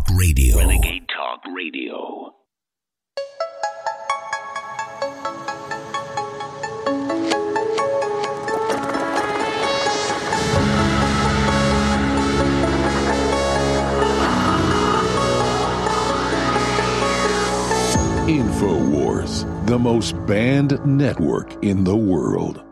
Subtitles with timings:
[0.00, 0.56] Talk Radio.
[0.56, 2.34] Renegade Talk Radio.
[18.26, 22.69] InfoWars, the most banned network in the world.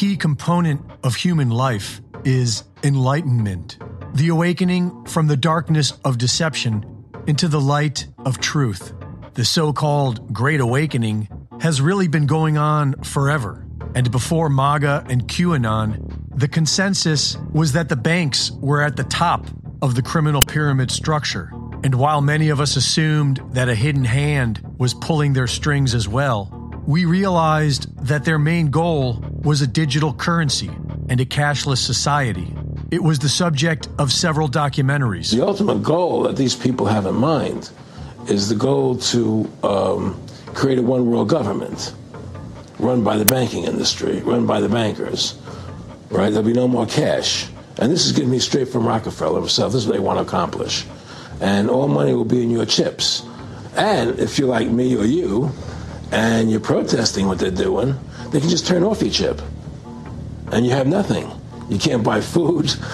[0.00, 3.76] Key component of human life is enlightenment,
[4.14, 8.94] the awakening from the darkness of deception into the light of truth.
[9.34, 11.28] The so called Great Awakening
[11.60, 13.66] has really been going on forever.
[13.94, 16.00] And before MAGA and QAnon,
[16.34, 19.48] the consensus was that the banks were at the top
[19.82, 21.52] of the criminal pyramid structure.
[21.84, 26.08] And while many of us assumed that a hidden hand was pulling their strings as
[26.08, 26.59] well,
[26.90, 30.68] we realized that their main goal was a digital currency
[31.08, 32.52] and a cashless society.
[32.90, 35.30] It was the subject of several documentaries.
[35.30, 37.70] The ultimate goal that these people have in mind
[38.28, 41.94] is the goal to um, create a one world government
[42.80, 45.38] run by the banking industry, run by the bankers,
[46.10, 46.30] right?
[46.30, 47.48] There'll be no more cash.
[47.78, 49.72] And this is getting me straight from Rockefeller himself.
[49.72, 50.86] This is what they want to accomplish.
[51.40, 53.24] And all money will be in your chips.
[53.76, 55.52] And if you're like me or you,
[56.12, 57.94] and you're protesting what they're doing,
[58.30, 59.40] they can just turn off your chip.
[60.52, 61.30] And you have nothing.
[61.68, 62.72] You can't buy food.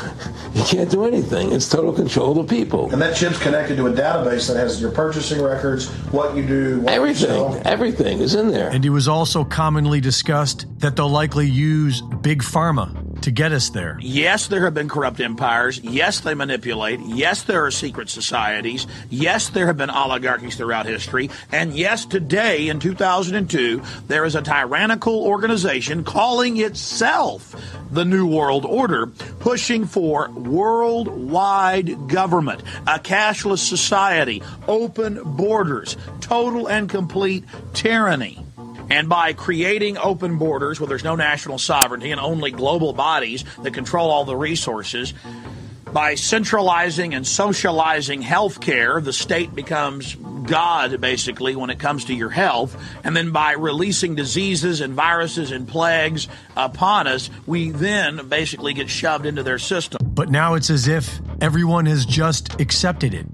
[0.55, 1.53] You can't do anything.
[1.53, 2.91] It's total control of the people.
[2.91, 6.81] And that chip's connected to a database that has your purchasing records, what you do,
[6.81, 7.63] what Everything, you sell.
[7.67, 8.71] everything is in there.
[8.71, 13.71] And it was also commonly discussed that they'll likely use Big Pharma to get us
[13.71, 13.99] there.
[14.01, 15.81] Yes, there have been corrupt empires.
[15.83, 17.01] Yes, they manipulate.
[17.01, 18.87] Yes, there are secret societies.
[19.11, 21.31] Yes, there have been oligarchies throughout history.
[21.53, 27.55] And yes, today in 2002, there is a tyrannical organization calling itself
[27.91, 36.89] the New World Order, pushing for worldwide government, a cashless society, open borders, total and
[36.89, 38.46] complete tyranny.
[38.91, 43.75] And by creating open borders where there's no national sovereignty and only global bodies that
[43.75, 45.13] control all the resources,
[45.93, 52.29] by centralizing and socializing healthcare, the state becomes God, basically, when it comes to your
[52.29, 52.77] health.
[53.03, 58.91] And then by releasing diseases and viruses and plagues upon us, we then basically get
[58.91, 59.99] shoved into their system.
[60.15, 63.27] But now it's as if everyone has just accepted it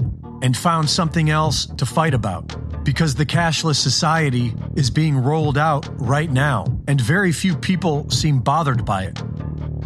[0.42, 2.84] and found something else to fight about.
[2.84, 8.40] Because the cashless society is being rolled out right now, and very few people seem
[8.40, 9.22] bothered by it.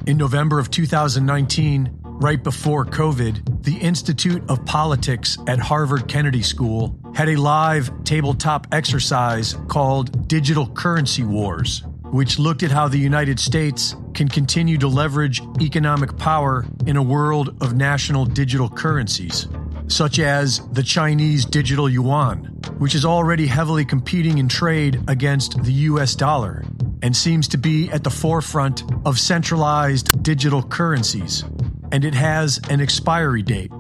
[0.06, 6.99] In November of 2019, right before COVID, the Institute of Politics at Harvard Kennedy School
[7.15, 13.38] had a live tabletop exercise called Digital Currency Wars, which looked at how the United
[13.38, 19.47] States can continue to leverage economic power in a world of national digital currencies,
[19.88, 22.44] such as the Chinese digital yuan,
[22.78, 26.64] which is already heavily competing in trade against the US dollar
[27.02, 31.44] and seems to be at the forefront of centralized digital currencies.
[31.92, 33.70] And it has an expiry date.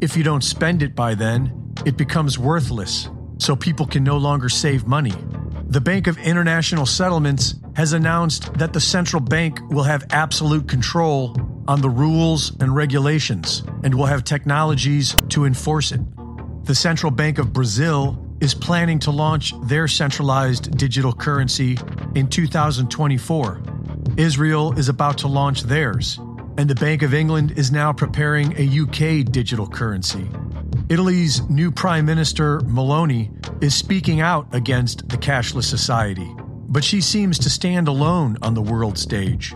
[0.00, 4.48] If you don't spend it by then, it becomes worthless, so people can no longer
[4.48, 5.14] save money.
[5.68, 11.34] The Bank of International Settlements has announced that the central bank will have absolute control
[11.68, 16.00] on the rules and regulations and will have technologies to enforce it.
[16.64, 21.78] The Central Bank of Brazil is planning to launch their centralized digital currency
[22.14, 23.62] in 2024.
[24.16, 26.18] Israel is about to launch theirs,
[26.58, 30.28] and the Bank of England is now preparing a UK digital currency.
[30.88, 33.30] Italy's new Prime Minister, Meloni
[33.62, 36.32] is speaking out against the cashless society,
[36.68, 39.54] but she seems to stand alone on the world stage.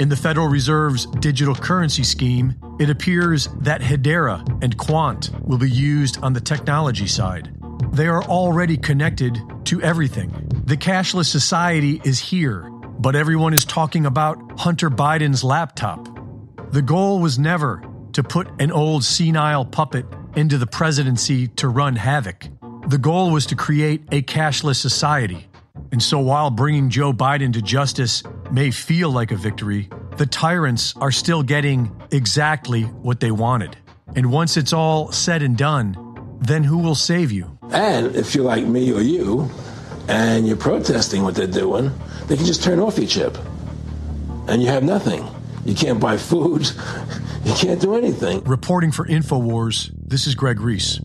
[0.00, 5.70] In the Federal Reserve's digital currency scheme, it appears that Hedera and Quant will be
[5.70, 7.54] used on the technology side.
[7.92, 10.30] They are already connected to everything.
[10.64, 16.08] The cashless society is here, but everyone is talking about Hunter Biden's laptop.
[16.72, 17.80] The goal was never
[18.14, 22.48] to put an old senile puppet into the presidency to run havoc.
[22.88, 25.46] The goal was to create a cashless society.
[25.92, 28.24] And so while bringing Joe Biden to justice
[28.54, 33.76] may feel like a victory, the tyrants are still getting exactly what they wanted.
[34.14, 37.58] And once it's all said and done, then who will save you?
[37.70, 39.50] And if you're like me or you,
[40.06, 41.90] and you're protesting what they're doing,
[42.28, 43.36] they can just turn off your chip.
[44.46, 45.26] And you have nothing.
[45.64, 46.70] You can't buy food.
[47.44, 48.42] You can't do anything.
[48.44, 50.98] Reporting for InfoWars, this is Greg Reese.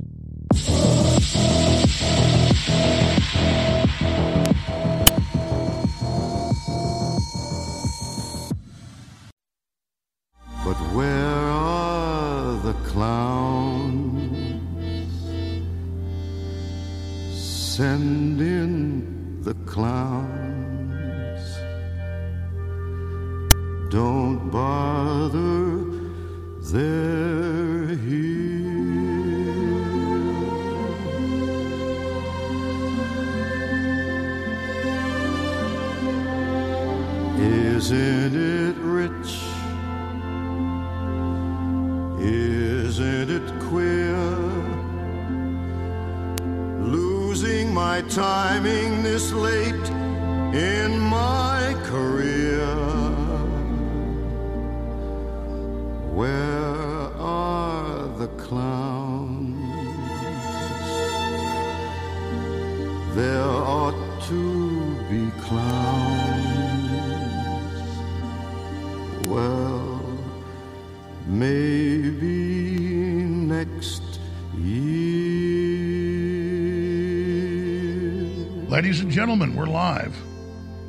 [79.19, 80.15] Gentlemen, we're live.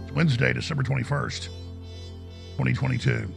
[0.05, 1.47] It's Wednesday, December 21st,
[2.59, 3.29] 2022.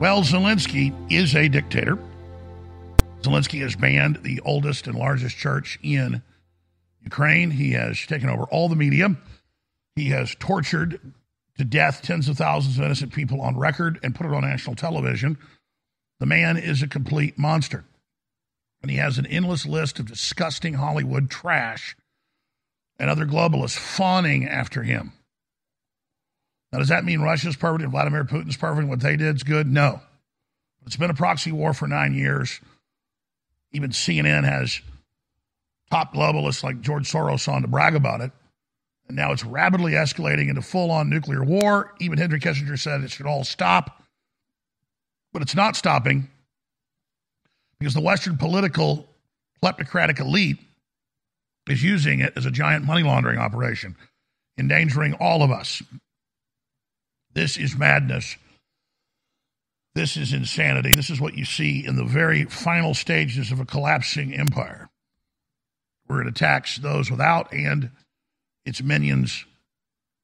[0.00, 1.98] Well, Zelensky is a dictator.
[3.20, 6.22] Zelensky has banned the oldest and largest church in
[7.02, 7.50] Ukraine.
[7.50, 9.14] He has taken over all the media.
[9.94, 10.98] He has tortured
[11.58, 14.74] to death tens of thousands of innocent people on record and put it on national
[14.74, 15.36] television.
[16.18, 17.84] The man is a complete monster.
[18.82, 21.96] And he has an endless list of disgusting Hollywood trash
[22.98, 25.12] and other globalists fawning after him.
[26.72, 29.66] Now, does that mean Russia's perfect and Vladimir Putin's perfect what they did is good?
[29.66, 30.00] No.
[30.86, 32.60] It's been a proxy war for nine years.
[33.72, 34.80] Even CNN has
[35.90, 38.32] top globalists like George Soros on to brag about it.
[39.06, 41.94] And now it's rapidly escalating into full on nuclear war.
[42.00, 44.02] Even Henry Kissinger said it should all stop.
[45.32, 46.28] But it's not stopping
[47.78, 49.08] because the Western political
[49.62, 50.58] kleptocratic elite
[51.68, 53.96] is using it as a giant money laundering operation,
[54.58, 55.82] endangering all of us.
[57.34, 58.36] This is madness.
[59.94, 60.94] This is insanity.
[60.94, 64.88] This is what you see in the very final stages of a collapsing empire,
[66.06, 67.90] where it attacks those without and
[68.64, 69.44] its minions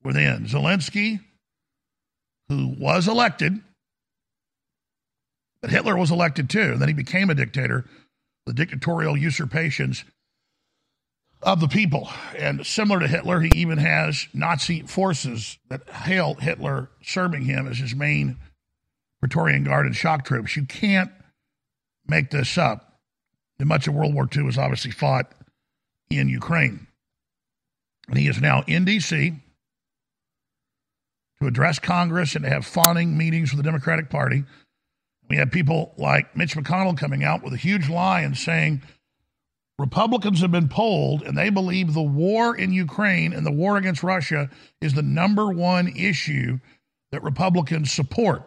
[0.02, 0.46] within.
[0.46, 1.20] Zelensky,
[2.48, 3.60] who was elected,
[5.64, 7.86] but Hitler was elected too, then he became a dictator,
[8.44, 10.04] the dictatorial usurpations
[11.40, 12.10] of the people.
[12.36, 17.78] And similar to Hitler, he even has Nazi forces that hail Hitler serving him as
[17.78, 18.36] his main
[19.20, 20.54] Praetorian Guard and shock troops.
[20.54, 21.10] You can't
[22.06, 22.98] make this up.
[23.58, 25.32] And much of World War II was obviously fought
[26.10, 26.88] in Ukraine.
[28.06, 29.32] And he is now in D.C.
[31.40, 34.44] to address Congress and to have fawning meetings with the Democratic Party.
[35.28, 38.82] We have people like Mitch McConnell coming out with a huge lie and saying
[39.78, 44.02] Republicans have been polled and they believe the war in Ukraine and the war against
[44.02, 44.50] Russia
[44.80, 46.58] is the number one issue
[47.10, 48.42] that Republicans support.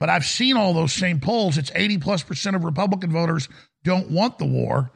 [0.00, 1.58] But I've seen all those same polls.
[1.58, 3.48] It's 80 plus percent of Republican voters
[3.84, 4.90] don't want the war.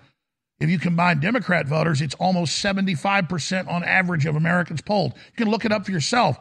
[0.60, 5.12] If you combine Democrat voters, it's almost 75% on average of Americans polled.
[5.14, 6.38] You can look it up for yourself.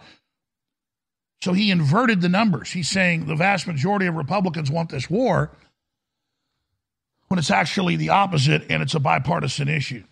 [1.43, 2.71] So he inverted the numbers.
[2.71, 5.51] He's saying the vast majority of Republicans want this war
[7.27, 10.05] when it's actually the opposite and it's a bipartisan issue.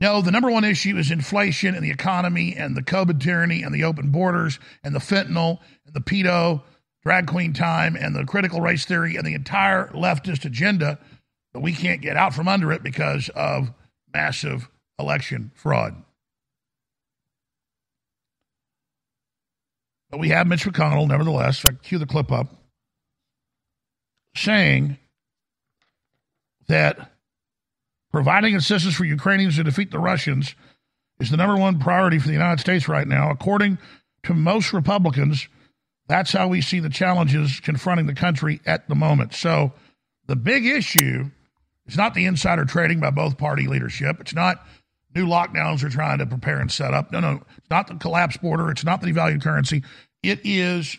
[0.00, 3.72] No, the number one issue is inflation and the economy and the COVID tyranny and
[3.72, 6.62] the open borders and the fentanyl and the pedo,
[7.04, 10.98] drag queen time and the critical race theory and the entire leftist agenda
[11.52, 13.70] but we can't get out from under it because of
[14.12, 14.68] massive
[14.98, 15.94] election fraud.
[20.10, 22.46] But we have Mitch McConnell, nevertheless, I cue the clip up,
[24.34, 24.96] saying
[26.68, 27.12] that
[28.10, 30.54] providing assistance for Ukrainians to defeat the Russians
[31.20, 33.30] is the number one priority for the United States right now.
[33.30, 33.78] According
[34.22, 35.48] to most Republicans,
[36.08, 39.34] that's how we see the challenges confronting the country at the moment.
[39.34, 39.72] So
[40.26, 41.30] the big issue
[41.86, 44.20] is not the insider trading by both party leadership.
[44.20, 44.66] It's not
[45.14, 47.12] new lockdowns they're trying to prepare and set up.
[47.12, 47.42] No, no.
[47.56, 48.70] It's not the collapsed border.
[48.70, 49.82] It's not the devalued currency.
[50.22, 50.96] It is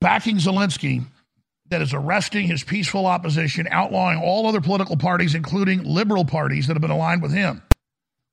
[0.00, 1.04] backing Zelensky
[1.70, 6.74] that is arresting his peaceful opposition, outlawing all other political parties, including liberal parties that
[6.74, 7.62] have been aligned with him.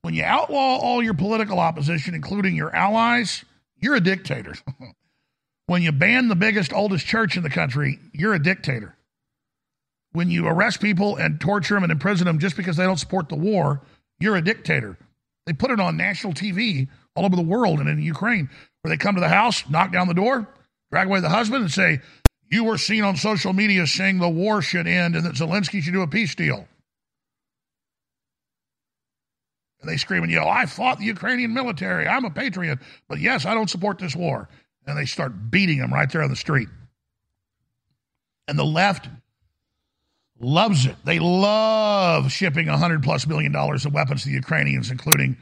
[0.02, 3.44] When you outlaw all your political opposition, including your allies,
[3.78, 4.54] you're a dictator.
[5.66, 8.96] when you ban the biggest, oldest church in the country, you're a dictator
[10.12, 13.28] when you arrest people and torture them and imprison them just because they don't support
[13.28, 13.80] the war,
[14.20, 14.96] you're a dictator.
[15.46, 18.48] They put it on national TV all over the world and in Ukraine,
[18.82, 20.46] where they come to the house, knock down the door,
[20.92, 22.00] drag away the husband, and say,
[22.50, 25.94] You were seen on social media saying the war should end and that Zelensky should
[25.94, 26.68] do a peace deal.
[29.80, 32.06] And they scream and yell, I fought the Ukrainian military.
[32.06, 32.80] I'm a patriot.
[33.08, 34.48] But yes, I don't support this war.
[34.86, 36.68] And they start beating them right there on the street.
[38.46, 39.08] And the left
[40.40, 40.96] loves it.
[41.04, 45.36] They love shipping 100 plus million dollars of weapons to the Ukrainians, including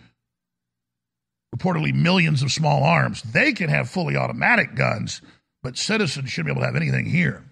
[1.56, 3.22] reportedly millions of small arms.
[3.22, 5.22] They can have fully automatic guns,
[5.62, 7.44] but citizens shouldn't be able to have anything here.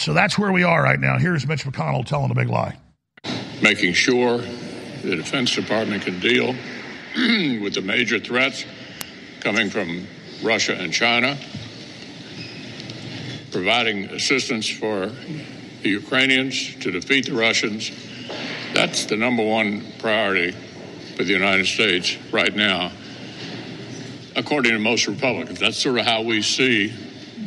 [0.00, 1.18] So that's where we are right now.
[1.18, 2.76] Here's Mitch McConnell telling a big lie.
[3.62, 6.48] Making sure the Defense Department can deal
[7.62, 8.64] with the major threats
[9.40, 10.04] coming from
[10.42, 11.38] Russia and China,
[13.50, 15.10] providing assistance for
[15.82, 17.90] the Ukrainians to defeat the Russians.
[18.74, 20.52] That's the number one priority
[21.16, 22.92] for the United States right now,
[24.36, 25.58] according to most Republicans.
[25.60, 26.92] That's sort of how we see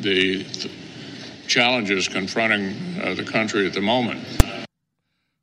[0.02, 0.72] the th-
[1.48, 4.26] challenges confronting uh, the country at the moment.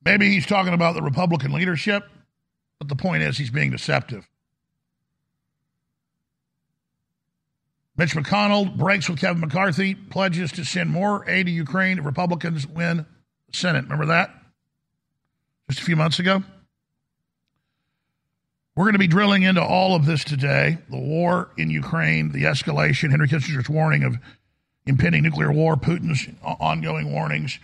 [0.04, 2.04] Maybe he's talking about the Republican leadership,
[2.78, 4.28] but the point is he's being deceptive.
[8.02, 12.66] Mitch McConnell breaks with Kevin McCarthy, pledges to send more aid to Ukraine if Republicans
[12.66, 13.06] win
[13.46, 13.84] the Senate.
[13.84, 14.34] Remember that?
[15.70, 16.42] Just a few months ago?
[18.74, 22.42] We're going to be drilling into all of this today the war in Ukraine, the
[22.42, 24.16] escalation, Henry Kissinger's warning of
[24.84, 27.60] impending nuclear war, Putin's ongoing warnings,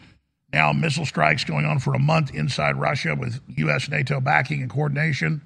[0.52, 3.88] now missile strikes going on for a month inside Russia with U.S.
[3.88, 5.42] NATO backing and coordination.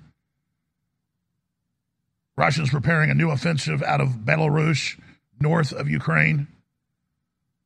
[2.37, 4.99] Russians preparing a new offensive out of Belarus,
[5.41, 6.47] north of Ukraine.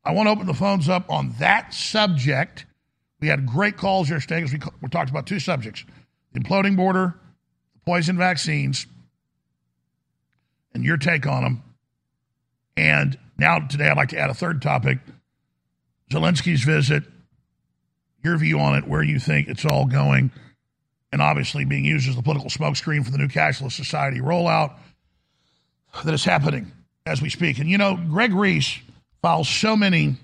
[0.04, 2.66] I want to open the phones up on that subject.
[3.20, 5.84] We had great calls yesterday because we, we talked about two subjects
[6.32, 7.14] the imploding border,
[7.74, 8.86] the poison vaccines,
[10.74, 11.62] and your take on them.
[12.76, 14.98] And now, today, I'd like to add a third topic
[16.10, 17.04] Zelensky's visit,
[18.22, 20.30] your view on it, where you think it's all going
[21.12, 24.74] and obviously being used as the political smokescreen for the new cashless society rollout
[26.04, 26.70] that is happening
[27.06, 27.58] as we speak.
[27.58, 28.78] And you know, Greg Reese
[29.22, 30.16] files so many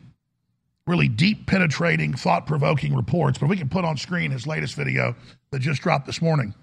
[0.87, 5.15] really deep, penetrating, thought provoking reports, but we can put on screen his latest video
[5.51, 6.55] that just dropped this morning.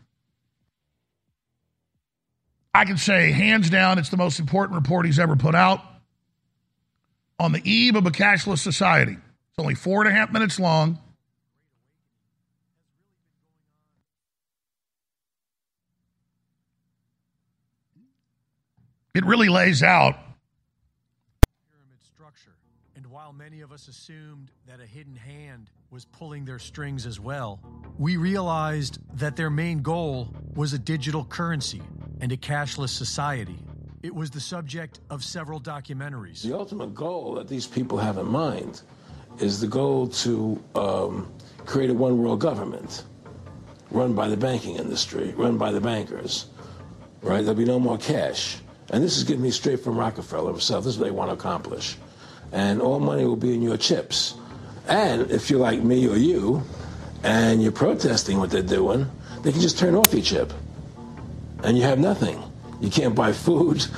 [2.74, 5.82] I can say, hands down, it's the most important report he's ever put out.
[7.40, 11.00] On the eve of a cashless society, it's only four and a half minutes long.
[19.14, 20.16] It really lays out
[21.72, 22.56] pyramid structure.
[22.96, 27.20] And while many of us assumed that a hidden hand was pulling their strings as
[27.20, 27.60] well,
[27.98, 31.82] we realized that their main goal was a digital currency
[32.22, 33.58] and a cashless society.
[34.04, 36.42] It was the subject of several documentaries.
[36.42, 38.82] The ultimate goal that these people have in mind
[39.40, 41.32] is the goal to um,
[41.66, 43.04] create a one world government
[43.92, 46.48] run by the banking industry, run by the bankers.
[47.22, 47.42] Right?
[47.42, 48.60] There'll be no more cash.
[48.92, 50.84] And this is getting me straight from Rockefeller himself.
[50.84, 51.96] This is what they want to accomplish.
[52.52, 54.36] And all money will be in your chips.
[54.88, 56.64] And if you're like me or you,
[57.24, 59.10] and you're protesting what they're doing,
[59.44, 60.54] they can just turn off your chip.
[61.64, 62.42] And you have nothing.
[62.82, 63.86] You can't buy food.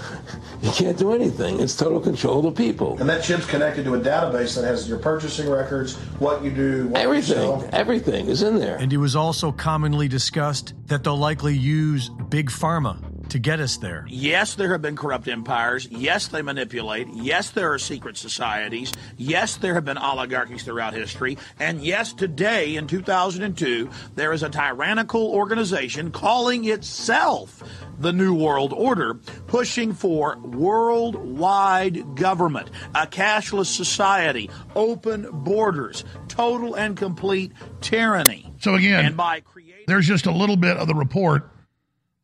[0.62, 1.60] You can't do anything.
[1.60, 2.96] It's total control of the people.
[3.00, 6.88] And that chip's connected to a database that has your purchasing records, what you do,
[6.90, 7.70] what everything, you sell.
[7.74, 8.76] everything is in there.
[8.76, 13.00] And it was also commonly discussed that they'll likely use big pharma
[13.32, 14.06] to get us there.
[14.10, 15.88] Yes, there have been corrupt empires.
[15.90, 17.08] Yes, they manipulate.
[17.14, 18.92] Yes, there are secret societies.
[19.18, 21.38] Yes, there have been oligarchies throughout history.
[21.58, 27.64] And yes, today in 2002, there is a tyrannical organization calling itself
[28.00, 29.14] the New World Order,
[29.48, 38.52] pushing for worldwide government, a cashless society, open borders, total and complete tyranny.
[38.60, 41.51] So again, and by creating there's just a little bit of the report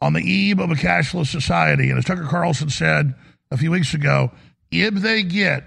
[0.01, 1.89] on the eve of a cashless society.
[1.89, 3.13] And as Tucker Carlson said
[3.51, 4.31] a few weeks ago,
[4.71, 5.63] if they get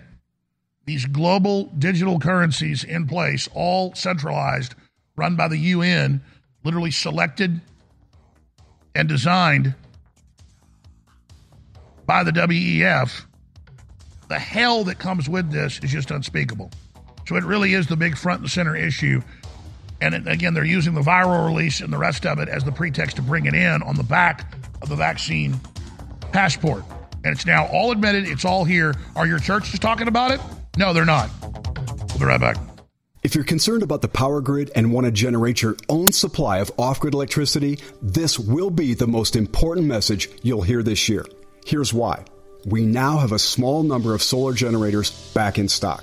[0.87, 4.75] these global digital currencies in place, all centralized,
[5.17, 6.23] run by the UN,
[6.65, 7.61] literally selected
[8.95, 9.75] and designed
[12.07, 13.25] by the WEF,
[14.29, 16.71] the hell that comes with this is just unspeakable.
[17.27, 19.23] So it really is the big front and center issue.
[20.01, 22.73] And it, again, they're using the viral release and the rest of it as the
[22.73, 25.61] pretext to bring it in on the back of the vaccine
[26.33, 26.85] passport.
[27.25, 28.95] And it's now all admitted, it's all here.
[29.15, 30.41] Are your churches talking about it?
[30.77, 31.31] No, they're not.
[31.43, 32.57] We'll be right back.
[33.23, 36.73] If you're concerned about the power grid and want to generate your own supply of
[36.79, 41.27] off grid electricity, this will be the most important message you'll hear this year.
[41.67, 42.25] Here's why.
[42.65, 46.03] We now have a small number of solar generators back in stock.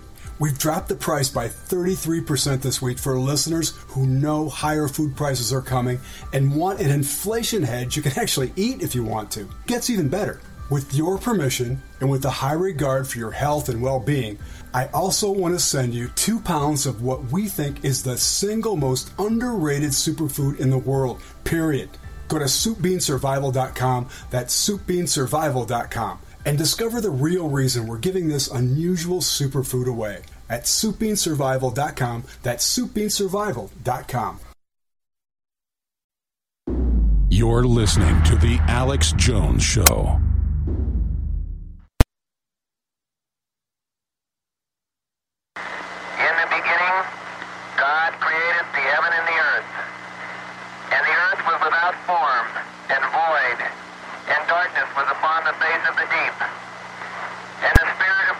[0.41, 5.53] We've dropped the price by 33% this week for listeners who know higher food prices
[5.53, 5.99] are coming
[6.33, 9.47] and want an inflation hedge you can actually eat if you want to.
[9.67, 10.41] Gets even better.
[10.71, 14.39] With your permission and with a high regard for your health and well being,
[14.73, 18.75] I also want to send you two pounds of what we think is the single
[18.75, 21.91] most underrated superfood in the world, period.
[22.29, 24.09] Go to soupbeansurvival.com.
[24.31, 30.21] That's soupbeansurvival.com and discover the real reason we're giving this unusual superfood away
[30.51, 32.23] at soupbeansurvival.com.
[32.43, 34.39] That's soupbeansurvival.com.
[37.33, 40.19] You're listening to The Alex Jones Show.
[46.19, 46.97] In the beginning,
[47.79, 49.71] God created the heaven and the earth.
[50.91, 52.47] And the earth was without form
[52.91, 53.59] and void,
[54.27, 56.35] and darkness was upon the face of the deep.
[57.63, 58.20] And the Spirit of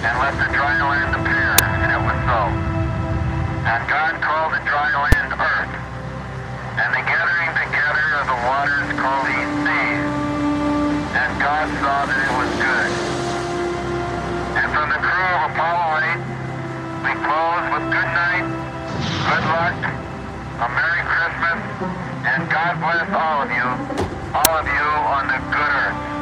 [0.00, 1.52] and let the dry land appear.
[1.84, 2.40] And it was so.
[3.68, 5.72] And God called the dry land earth,
[6.80, 10.08] and the gathering together of the waters called he seas.
[11.12, 12.90] And God saw that it was good.
[14.56, 16.40] And from the crew of Apollo 8,
[17.04, 18.46] we close with good night,
[19.28, 21.60] good luck, a Merry Christmas,
[22.24, 23.68] and God bless all of you,
[24.32, 26.19] all of you on the good earth.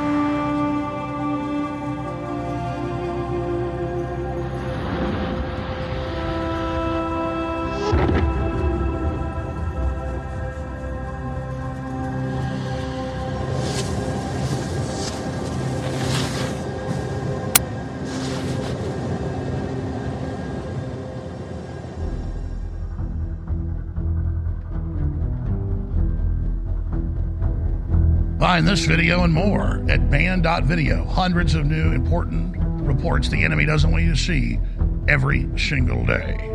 [28.59, 31.05] Find this video and more at banned.video.
[31.05, 34.59] Hundreds of new important reports the enemy doesn't want you to see
[35.07, 36.51] every single day.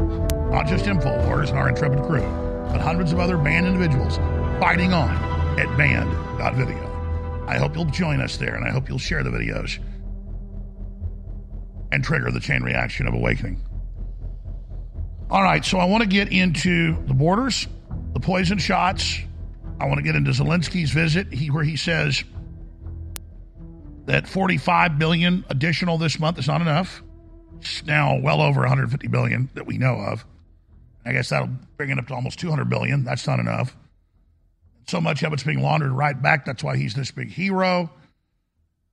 [0.52, 2.20] Not just InfoWars and our intrepid crew,
[2.70, 4.18] but hundreds of other band individuals
[4.60, 5.16] fighting on
[5.58, 7.46] at banned.video.
[7.48, 9.80] I hope you'll join us there and I hope you'll share the videos
[11.94, 13.62] and trigger the chain reaction of awakening.
[15.30, 17.66] All right, so I want to get into the borders,
[18.12, 19.22] the poison shots.
[19.84, 22.24] I want to get into Zelensky's visit, he, where he says
[24.06, 27.04] that 45 billion additional this month is not enough.
[27.60, 30.26] It's now well over 150 billion that we know of.
[31.06, 33.04] I guess that'll bring it up to almost 200 billion.
[33.04, 33.76] That's not enough.
[34.88, 36.46] So much of it's being laundered right back.
[36.46, 37.91] That's why he's this big hero.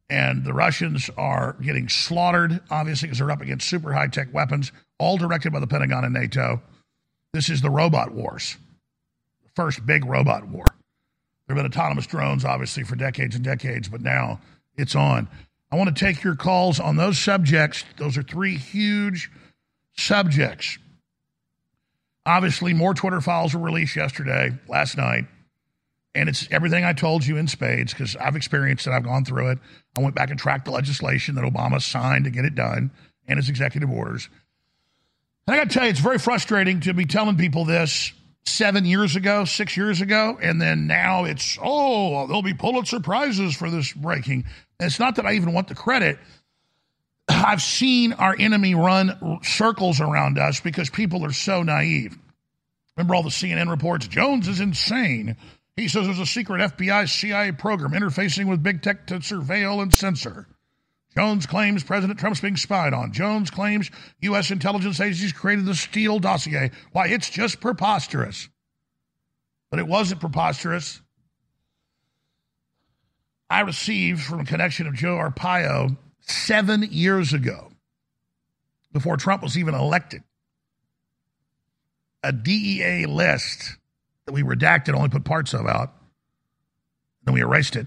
[0.08, 4.72] And the Russians are getting slaughtered, obviously, because they're up against super high tech weapons,
[4.98, 6.60] all directed by the Pentagon and NATO.
[7.32, 8.56] This is the robot wars,
[9.44, 10.64] the first big robot war.
[11.50, 14.40] There have been autonomous drones, obviously, for decades and decades, but now
[14.76, 15.28] it's on.
[15.72, 17.84] I want to take your calls on those subjects.
[17.96, 19.32] Those are three huge
[19.96, 20.78] subjects.
[22.24, 25.24] Obviously, more Twitter files were released yesterday, last night,
[26.14, 28.92] and it's everything I told you in spades because I've experienced it.
[28.92, 29.58] I've gone through it.
[29.98, 32.92] I went back and tracked the legislation that Obama signed to get it done
[33.26, 34.28] and his executive orders.
[35.48, 38.12] And I got to tell you, it's very frustrating to be telling people this
[38.44, 43.54] seven years ago, six years ago, and then now it's, oh, there'll be Pulitzer Prizes
[43.54, 44.44] for this breaking.
[44.78, 46.18] And it's not that I even want the credit.
[47.28, 52.18] I've seen our enemy run circles around us because people are so naive.
[52.96, 54.08] Remember all the CNN reports?
[54.08, 55.36] Jones is insane.
[55.76, 59.94] He says there's a secret FBI CIA program interfacing with big tech to surveil and
[59.94, 60.46] censor.
[61.16, 63.12] Jones claims President Trump's being spied on.
[63.12, 64.50] Jones claims U.S.
[64.50, 66.70] intelligence agencies created the Steele dossier.
[66.92, 68.48] Why, it's just preposterous.
[69.70, 71.00] But it wasn't preposterous.
[73.48, 77.72] I received from a connection of Joe Arpaio seven years ago,
[78.92, 80.22] before Trump was even elected,
[82.22, 83.76] a DEA list
[84.26, 85.92] that we redacted, only put parts of out,
[87.24, 87.86] then we erased it,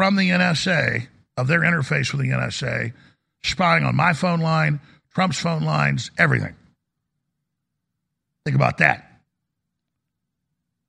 [0.00, 2.94] from the NSA, of their interface with the NSA,
[3.42, 4.80] spying on my phone line,
[5.12, 6.56] Trump's phone lines, everything.
[8.46, 9.20] Think about that.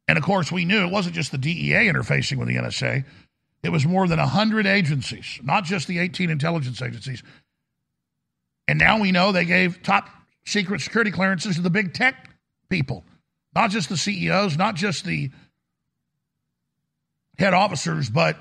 [0.07, 3.03] And of course, we knew it wasn't just the DEA interfacing with the NSA,
[3.63, 7.21] it was more than 100 agencies, not just the 18 intelligence agencies.
[8.69, 10.07] And now we know they gave top
[10.45, 12.29] secret security clearances to the big tech
[12.69, 13.03] people,
[13.53, 15.31] not just the CEOs, not just the
[17.37, 18.37] head officers, but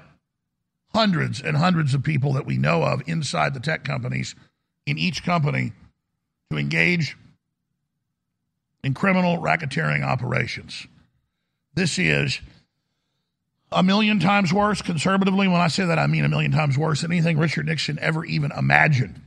[0.95, 4.35] hundreds and hundreds of people that we know of inside the tech companies
[4.87, 5.73] in each company
[6.51, 7.17] to engage
[8.83, 10.87] in criminal racketeering operations.
[11.75, 12.41] This is
[13.71, 15.47] a million times worse, conservatively.
[15.47, 18.25] When I say that, I mean a million times worse than anything Richard Nixon ever
[18.25, 19.21] even imagined.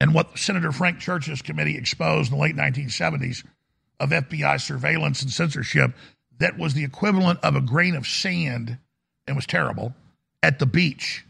[0.00, 3.44] And what Senator Frank Church's committee exposed in the late 1970s
[3.98, 5.92] of FBI surveillance and censorship
[6.38, 8.78] that was the equivalent of a grain of sand
[9.26, 9.94] and was terrible
[10.42, 11.24] at the beach.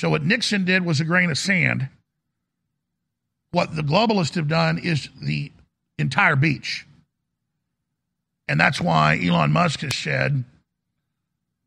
[0.00, 1.88] So, what Nixon did was a grain of sand.
[3.52, 5.52] What the globalists have done is the
[5.98, 6.86] entire beach.
[8.48, 10.44] And that's why Elon Musk has said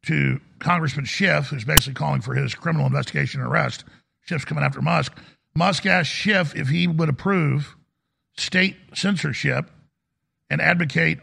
[0.06, 3.84] to Congressman Schiff, who's basically calling for his criminal investigation and arrest.
[4.22, 5.18] Schiff's coming after Musk.
[5.56, 7.76] Musk asked Schiff if he would approve
[8.38, 9.72] state censorship
[10.50, 11.20] and advocate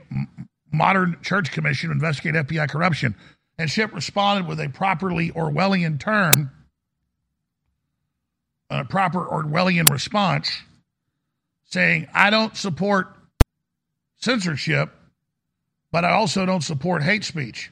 [0.72, 3.14] modern church commission to investigate FBI corruption.
[3.58, 6.50] And Schiff responded with a properly Orwellian term,
[8.68, 10.50] a proper Orwellian response,
[11.66, 13.14] saying, I don't support
[14.18, 14.90] censorship,
[15.92, 17.70] but I also don't support hate speech.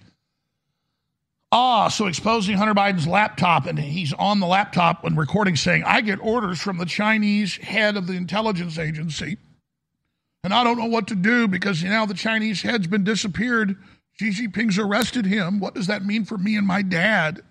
[1.51, 6.01] Ah, so exposing Hunter Biden's laptop, and he's on the laptop when recording saying, I
[6.01, 9.37] get orders from the Chinese head of the intelligence agency,
[10.45, 13.77] and I don't know what to do because now the Chinese head's been disappeared
[14.18, 15.59] Xi Jinping's arrested him.
[15.59, 17.42] What does that mean for me and my dad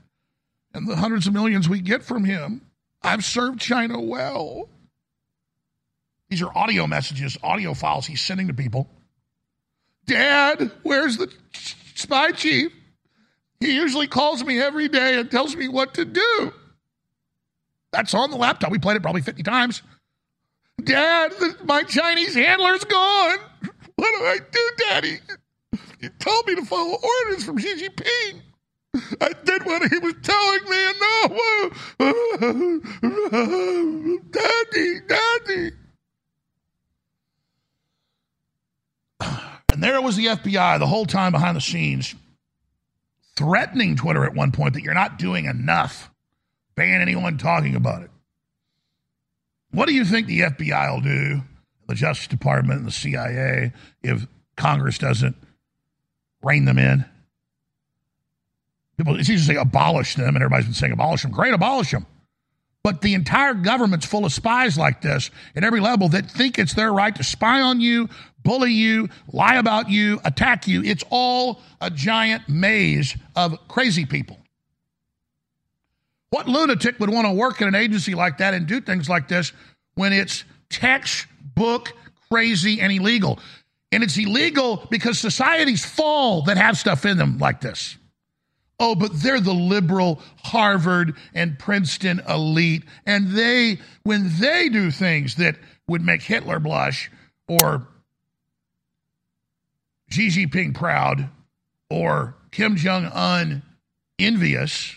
[0.74, 2.62] and the hundreds of millions we get from him?
[3.02, 4.70] I've served China well.
[6.30, 8.88] These are audio messages, audio files he's sending to people.
[10.06, 11.32] Dad, where's the
[11.96, 12.72] spy chief?
[13.60, 16.54] He usually calls me every day and tells me what to do.
[17.92, 18.72] That's on the laptop.
[18.72, 19.82] We played it probably 50 times.
[20.84, 21.34] Dad,
[21.66, 23.38] my Chinese handler's gone.
[23.96, 25.20] What do I do, Daddy?
[26.02, 28.42] You told me to follow orders from Xi Jinping.
[29.22, 31.24] I did what he was telling me, and no,
[32.00, 32.12] uh,
[34.32, 35.72] Daddy, Daddy.
[39.74, 42.14] And there was the FBI the whole time behind the scenes,
[43.38, 46.12] threatening Twitter at one point that you're not doing enough.
[46.76, 48.12] Ban anyone talking about it.
[49.72, 51.44] What do you think the FBI will do,
[51.88, 53.72] the Justice Department and the CIA,
[54.04, 55.38] if Congress doesn't
[56.44, 57.06] rein them in.
[58.98, 61.32] People, it's easy to say abolish them, and everybody's been saying abolish them.
[61.32, 62.06] Great, abolish them.
[62.84, 66.74] But the entire government's full of spies like this at every level that think it's
[66.74, 68.10] their right to spy on you,
[68.44, 70.84] bully you, lie about you, attack you.
[70.84, 74.40] It's all a giant maze of crazy people.
[76.32, 79.28] What lunatic would want to work in an agency like that and do things like
[79.28, 79.52] this
[79.96, 81.94] when it's textbook
[82.32, 83.38] crazy and illegal?
[83.92, 87.98] And it's illegal because societies fall that have stuff in them like this.
[88.80, 92.84] Oh, but they're the liberal Harvard and Princeton elite.
[93.06, 97.12] And they, when they do things that would make Hitler blush
[97.48, 97.88] or
[100.10, 101.30] Xi Jinping proud
[101.90, 103.62] or Kim Jong un
[104.18, 104.96] envious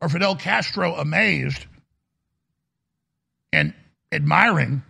[0.00, 1.66] or Fidel Castro amazed
[3.52, 3.74] and
[4.12, 4.82] admiring,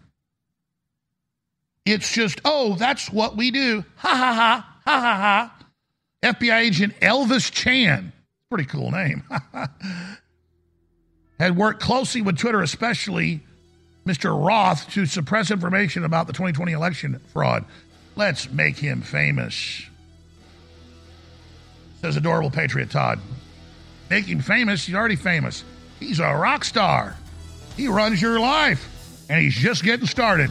[1.84, 3.84] it's just, oh, that's what we do.
[3.96, 5.56] Ha ha ha, ha ha ha.
[6.22, 8.12] FBI agent Elvis Chan,
[8.50, 9.22] pretty cool name,
[11.38, 13.40] had worked closely with Twitter, especially
[14.06, 14.36] Mr.
[14.46, 17.64] Roth, to suppress information about the 2020 election fraud.
[18.16, 19.82] Let's make him famous.
[22.02, 23.18] Says adorable Patriot Todd.
[24.10, 25.64] Make him famous, he's already famous.
[25.98, 27.16] He's a rock star.
[27.76, 28.86] He runs your life.
[29.30, 30.50] And he's just getting started.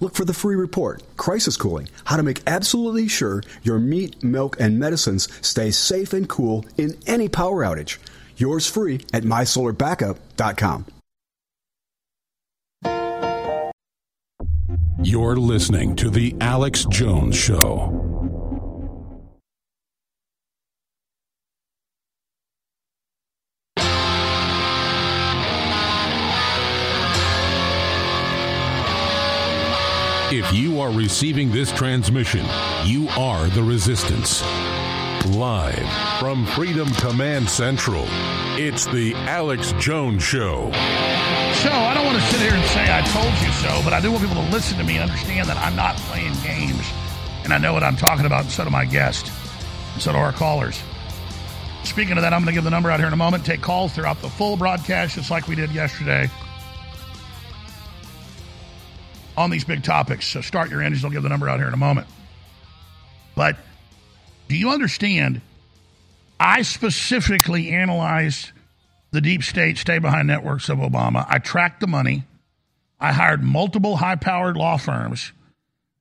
[0.00, 4.56] Look for the free report, Crisis Cooling, how to make absolutely sure your meat, milk,
[4.60, 7.98] and medicines stay safe and cool in any power outage.
[8.36, 10.86] Yours free at mysolarbackup.com.
[15.02, 18.17] You're listening to The Alex Jones Show.
[30.30, 32.44] If you are receiving this transmission,
[32.84, 34.42] you are the resistance.
[35.28, 35.88] Live
[36.20, 38.04] from Freedom Command Central,
[38.58, 40.70] it's the Alex Jones Show.
[41.54, 44.02] So I don't want to sit here and say I told you so, but I
[44.02, 46.86] do want people to listen to me and understand that I'm not playing games.
[47.44, 49.30] And I know what I'm talking about, and so do my guests,
[49.94, 50.78] and so do our callers.
[51.84, 53.46] Speaking of that, I'm going to give the number out here in a moment.
[53.46, 56.28] Take calls throughout the full broadcast, just like we did yesterday
[59.38, 60.26] on these big topics.
[60.26, 61.04] So start your engines.
[61.04, 62.08] I'll give the number out here in a moment.
[63.36, 63.56] But
[64.48, 65.40] do you understand?
[66.40, 68.50] I specifically analyzed
[69.12, 71.24] the deep state, stay behind networks of Obama.
[71.28, 72.24] I tracked the money.
[73.00, 75.32] I hired multiple high powered law firms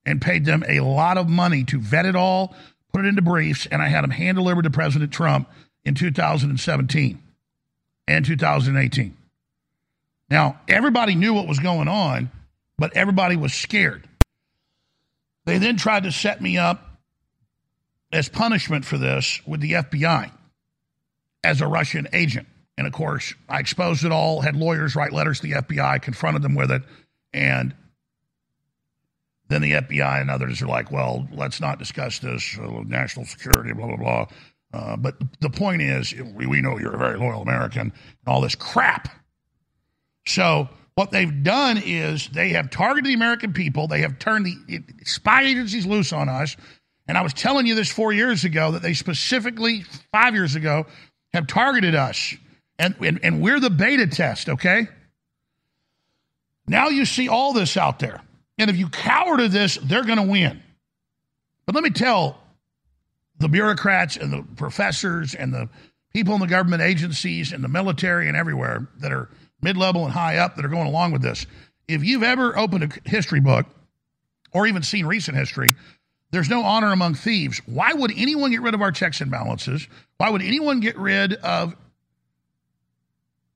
[0.04, 2.56] and paid them a lot of money to vet it all,
[2.92, 5.48] put it into briefs, and I had them hand delivered to President Trump
[5.86, 7.22] in 2017
[8.08, 9.16] and 2018.
[10.30, 12.32] Now, everybody knew what was going on
[12.78, 14.08] but everybody was scared.
[15.46, 17.00] They then tried to set me up
[18.12, 20.32] as punishment for this with the FBI
[21.44, 22.48] as a Russian agent.
[22.78, 26.42] And of course, I exposed it all, had lawyers write letters to the FBI, confronted
[26.44, 26.84] them with it,
[27.34, 27.74] and
[29.48, 33.74] then the FBI and others are like, well, let's not discuss this, uh, national security,
[33.74, 34.26] blah, blah, blah.
[34.74, 37.94] Uh, but the point is, we know you're a very loyal American, and
[38.28, 39.08] all this crap.
[40.26, 43.88] So what they've done is they have targeted the American people.
[43.88, 46.58] They have turned the spy agencies loose on us.
[47.08, 50.88] And I was telling you this four years ago that they specifically, five years ago,
[51.36, 52.34] have targeted us.
[52.80, 54.88] And, and, and we're the beta test, okay?
[56.68, 58.20] Now you see all this out there.
[58.58, 60.64] And if you cower to this, they're going to win.
[61.68, 62.40] But let me tell
[63.38, 65.70] the bureaucrats and the professors and the
[66.12, 69.30] people in the government agencies and the military and everywhere that are
[69.62, 71.46] mid level and high up that are going along with this.
[71.88, 73.66] If you've ever opened a history book
[74.54, 75.70] or even seen recent history,
[76.32, 77.62] there's no honor among thieves.
[77.66, 79.88] Why would anyone get rid of our checks and balances?
[80.18, 81.76] Why would anyone get rid of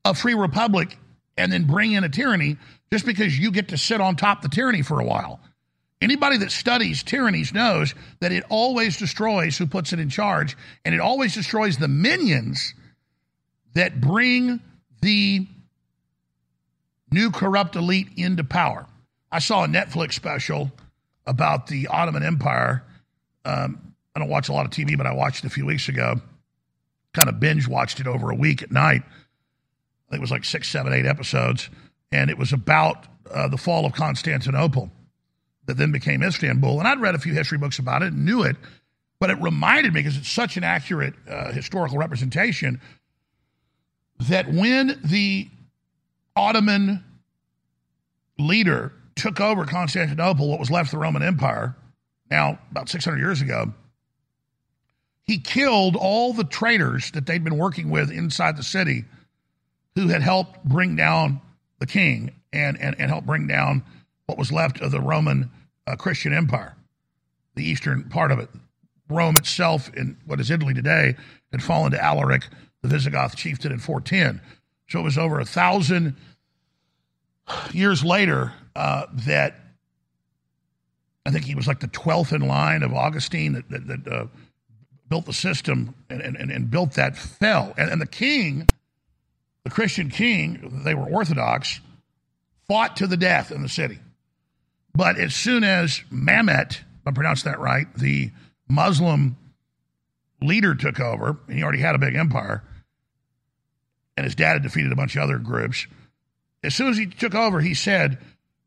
[0.04, 0.96] a free republic
[1.36, 2.56] and then bring in a tyranny
[2.90, 5.40] just because you get to sit on top the tyranny for a while?
[6.00, 10.94] Anybody that studies tyrannies knows that it always destroys who puts it in charge, and
[10.94, 12.74] it always destroys the minions
[13.74, 14.60] that bring
[15.00, 15.46] the
[17.12, 18.86] new corrupt elite into power.
[19.30, 20.70] I saw a Netflix special
[21.26, 22.84] about the Ottoman Empire.
[23.44, 25.88] Um, I don't watch a lot of TV, but I watched it a few weeks
[25.88, 26.20] ago.
[27.14, 29.02] Kind of binge watched it over a week at night.
[29.02, 31.70] I think it was like six, seven, eight episodes.
[32.10, 34.90] And it was about uh, the fall of Constantinople.
[35.66, 36.78] that then became Istanbul.
[36.78, 38.56] And I'd read a few history books about it and knew it,
[39.18, 42.80] but it reminded me because it's such an accurate uh, historical representation
[44.28, 45.48] that when the
[46.36, 47.04] Ottoman
[48.38, 51.76] leader took over Constantinople, what was left of the Roman Empire,
[52.30, 53.72] now about 600 years ago,
[55.24, 59.04] he killed all the traitors that they'd been working with inside the city
[59.94, 61.40] who had helped bring down
[61.78, 63.82] the king and, and, and help bring down
[64.26, 65.50] what was left of the Roman
[65.86, 66.74] uh, Christian Empire,
[67.54, 68.48] the eastern part of it.
[69.08, 71.16] Rome itself, in what is Italy today,
[71.50, 72.48] had fallen to Alaric,
[72.80, 74.40] the Visigoth chieftain, in 410.
[74.88, 76.16] So it was over a thousand
[77.72, 79.56] years later uh, that
[81.24, 84.26] I think he was like the 12th in line of Augustine that, that, that uh,
[85.08, 87.72] built the system and, and, and built that fell.
[87.76, 88.66] And, and the king,
[89.64, 91.80] the Christian king, they were Orthodox,
[92.66, 93.98] fought to the death in the city.
[94.94, 98.30] But as soon as Mehmet, if I pronounced that right, the
[98.68, 99.36] Muslim
[100.40, 102.62] leader took over, and he already had a big empire,
[104.16, 105.86] and his dad had defeated a bunch of other groups.
[106.62, 108.18] As soon as he took over, he said,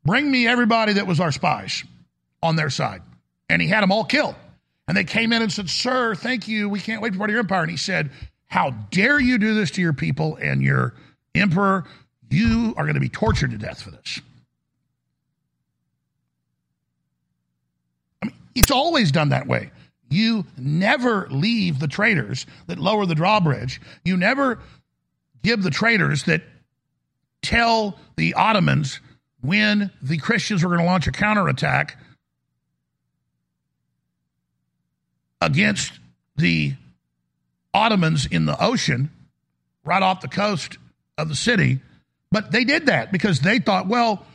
[0.03, 1.84] Bring me everybody that was our spies
[2.43, 3.01] on their side.
[3.49, 4.36] And he had them all killed.
[4.88, 6.69] And they came in and said, Sir, thank you.
[6.69, 7.63] We can't wait to part of your empire.
[7.63, 8.12] And he said,
[8.47, 10.93] How dare you do this to your people and your
[11.34, 11.86] emperor?
[12.29, 14.21] You are going to be tortured to death for this.
[18.21, 19.71] I mean, it's always done that way.
[20.10, 23.81] You never leave the traitors that lower the drawbridge.
[24.03, 24.60] You never
[25.45, 26.41] give the traitors that
[27.41, 28.99] tell the Ottomans
[29.41, 32.01] when the Christians were going to launch a counterattack
[35.39, 35.93] against
[36.36, 36.73] the
[37.73, 39.12] Ottomans in the ocean,
[39.84, 40.77] right off the coast
[41.17, 41.79] of the city.
[42.31, 44.25] But they did that because they thought, well,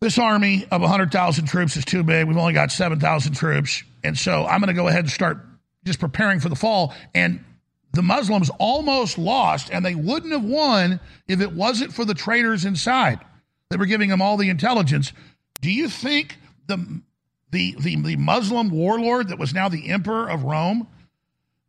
[0.00, 2.28] this army of 100,000 troops is too big.
[2.28, 3.82] We've only got 7,000 troops.
[4.04, 5.38] And so I'm going to go ahead and start
[5.84, 6.94] just preparing for the fall.
[7.14, 7.44] And
[7.92, 12.64] the Muslims almost lost, and they wouldn't have won if it wasn't for the traitors
[12.64, 13.20] inside.
[13.68, 15.12] They were giving them all the intelligence.
[15.60, 17.02] Do you think the,
[17.50, 20.88] the, the, the Muslim warlord that was now the emperor of Rome,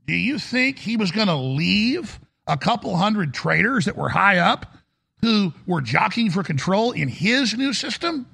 [0.06, 4.38] do you think he was going to leave a couple hundred traitors that were high
[4.38, 4.66] up
[5.22, 8.26] who were jockeying for control in his new system?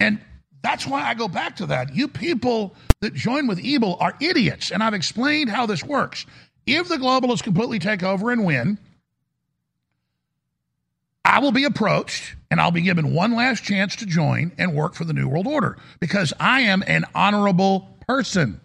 [0.00, 0.20] And
[0.62, 1.94] that's why I go back to that.
[1.94, 4.70] You people that join with evil are idiots.
[4.70, 6.26] And I've explained how this works.
[6.66, 8.78] If the globalists completely take over and win,
[11.24, 14.94] I will be approached and I'll be given one last chance to join and work
[14.94, 18.60] for the New World Order because I am an honorable person.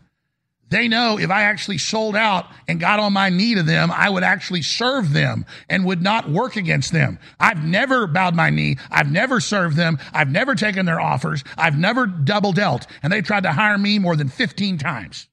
[0.73, 4.09] They know if I actually sold out and got on my knee to them, I
[4.09, 7.19] would actually serve them and would not work against them.
[7.39, 8.77] I've never bowed my knee.
[8.89, 9.99] I've never served them.
[10.13, 11.43] I've never taken their offers.
[11.59, 12.87] I've never double dealt.
[13.03, 15.27] And they tried to hire me more than 15 times.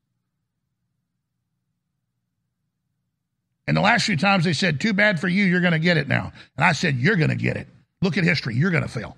[3.67, 5.97] And the last few times they said, Too bad for you, you're going to get
[5.97, 6.35] it now.
[6.59, 7.67] And I said, You're going to get it.
[8.03, 8.57] Look at history.
[8.57, 9.17] You're going to fail.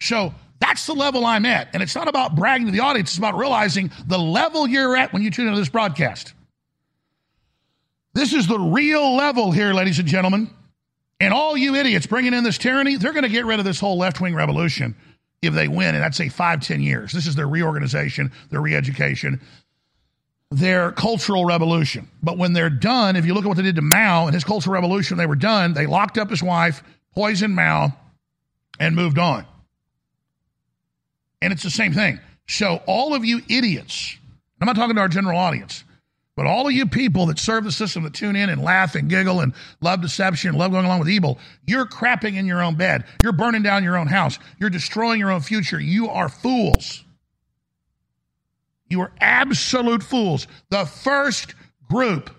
[0.00, 1.68] So that's the level I'm at.
[1.74, 5.12] And it's not about bragging to the audience, it's about realizing the level you're at
[5.12, 6.34] when you tune into this broadcast.
[8.14, 10.48] This is the real level here, ladies and gentlemen.
[11.20, 13.80] And all you idiots bringing in this tyranny, they're going to get rid of this
[13.80, 14.94] whole left wing revolution
[15.42, 15.94] if they win.
[15.94, 17.12] And I'd say five, ten years.
[17.12, 19.40] This is their reorganization, their re education,
[20.50, 22.08] their cultural revolution.
[22.22, 24.44] But when they're done, if you look at what they did to Mao and his
[24.44, 25.74] cultural revolution, they were done.
[25.74, 26.82] They locked up his wife,
[27.14, 27.96] poisoned Mao,
[28.78, 29.46] and moved on.
[31.42, 32.20] And it's the same thing.
[32.46, 34.16] So, all of you idiots,
[34.60, 35.84] I'm not talking to our general audience,
[36.36, 39.08] but all of you people that serve the system that tune in and laugh and
[39.08, 43.04] giggle and love deception love going along with evil, you're crapping in your own bed.
[43.22, 44.38] You're burning down your own house.
[44.58, 45.80] You're destroying your own future.
[45.80, 47.04] You are fools.
[48.88, 50.46] You are absolute fools.
[50.70, 51.54] The first
[51.88, 52.30] group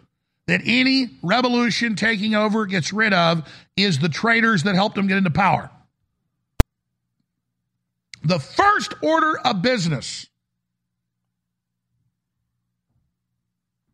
[0.48, 5.18] that any revolution taking over gets rid of is the traitors that helped them get
[5.18, 5.70] into power.
[8.26, 10.26] The first order of business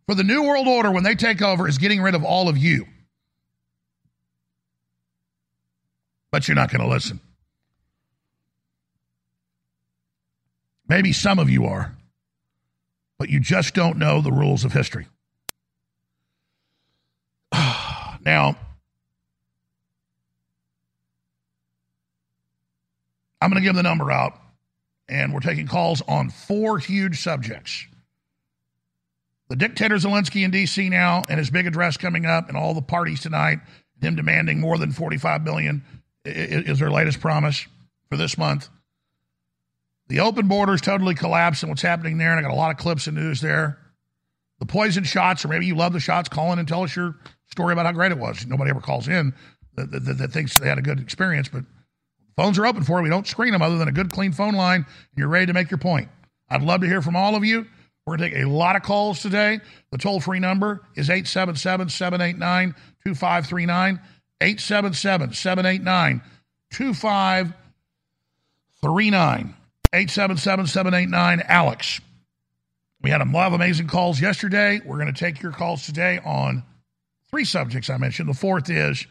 [0.08, 2.58] for the New World Order when they take over is getting rid of all of
[2.58, 2.86] you.
[6.32, 7.20] But you're not going to listen.
[10.88, 11.94] Maybe some of you are,
[13.20, 15.08] but you just don't know the rules of history.
[18.22, 18.56] now,
[23.42, 24.40] I'm going to give the number out,
[25.10, 27.88] and we're taking calls on four huge subjects.
[29.50, 30.88] The dictator Zelensky in D.C.
[30.90, 33.60] now, and his big address coming up, and all the parties tonight,
[34.02, 35.84] him demanding more than 45 billion
[36.24, 37.68] is their latest promise
[38.10, 38.70] for this month.
[40.08, 42.78] The open borders totally collapsed and what's happening there, and I got a lot of
[42.78, 43.78] clips and news there.
[44.60, 47.16] The poison shots, or maybe you love the shots, call in and tell us your
[47.50, 48.46] story about how great it was.
[48.46, 49.34] Nobody ever calls in
[49.76, 51.64] that, that, that, that thinks they had a good experience, but
[52.36, 53.04] phones are open for it.
[53.04, 55.72] We don't screen them other than a good, clean phone line, you're ready to make
[55.72, 56.10] your point.
[56.50, 57.66] I'd love to hear from all of you.
[58.06, 59.60] We're going to take a lot of calls today.
[59.92, 62.76] The toll free number is 877 789
[63.06, 64.00] 2539.
[64.42, 66.22] 877 789
[66.72, 69.56] 2539.
[69.94, 72.02] 877 789 Alex.
[73.02, 74.80] We had a lot of amazing calls yesterday.
[74.84, 76.64] We're going to take your calls today on
[77.30, 78.30] three subjects I mentioned.
[78.30, 79.06] The fourth is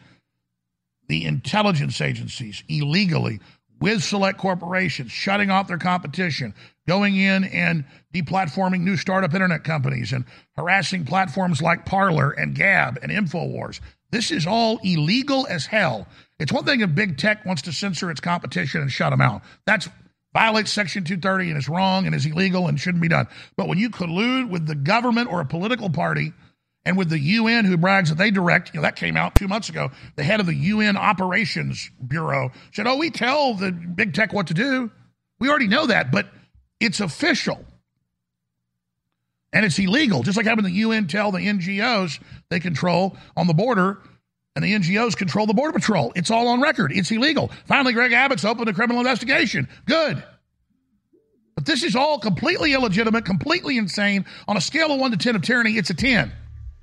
[1.11, 3.41] the intelligence agencies illegally
[3.81, 6.53] with select corporations shutting off their competition,
[6.87, 7.83] going in and
[8.13, 10.23] deplatforming new startup internet companies and
[10.55, 13.81] harassing platforms like Parler and Gab and InfoWars.
[14.11, 16.07] This is all illegal as hell.
[16.39, 19.41] It's one thing if big tech wants to censor its competition and shut them out.
[19.65, 19.89] That's
[20.33, 23.27] violates Section 230 and is wrong and is illegal and shouldn't be done.
[23.57, 26.31] But when you collude with the government or a political party
[26.85, 29.47] and with the UN who brags that they direct, you know, that came out two
[29.47, 34.13] months ago, the head of the UN Operations Bureau said, Oh, we tell the big
[34.13, 34.89] tech what to do.
[35.39, 36.27] We already know that, but
[36.79, 37.63] it's official.
[39.53, 42.19] And it's illegal, just like having the UN tell the NGOs
[42.49, 43.99] they control on the border
[44.55, 46.11] and the NGOs control the Border Patrol.
[46.15, 46.91] It's all on record.
[46.91, 47.51] It's illegal.
[47.65, 49.67] Finally, Greg Abbott's opened a criminal investigation.
[49.85, 50.23] Good.
[51.55, 54.25] But this is all completely illegitimate, completely insane.
[54.47, 56.33] On a scale of 1 to 10 of tyranny, it's a 10.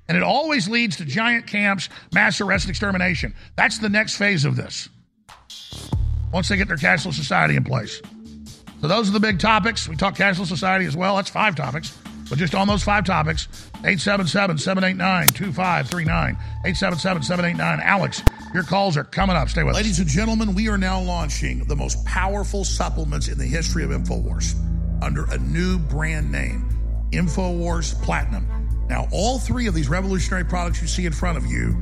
[0.09, 3.33] And it always leads to giant camps, mass arrest, and extermination.
[3.55, 4.89] That's the next phase of this.
[6.33, 8.01] Once they get their cashless society in place.
[8.81, 9.87] So those are the big topics.
[9.87, 11.15] We talk cashless society as well.
[11.15, 11.95] That's five topics.
[12.27, 13.47] But just on those five topics,
[13.85, 16.29] 877 789 2539.
[16.65, 17.79] 877 789.
[17.83, 19.49] Alex, your calls are coming up.
[19.49, 19.99] Stay with Ladies us.
[19.99, 23.91] Ladies and gentlemen, we are now launching the most powerful supplements in the history of
[23.91, 24.55] InfoWars
[25.03, 26.67] under a new brand name
[27.11, 28.58] InfoWars Platinum.
[28.89, 31.77] Now, all three of these revolutionary products you see in front of you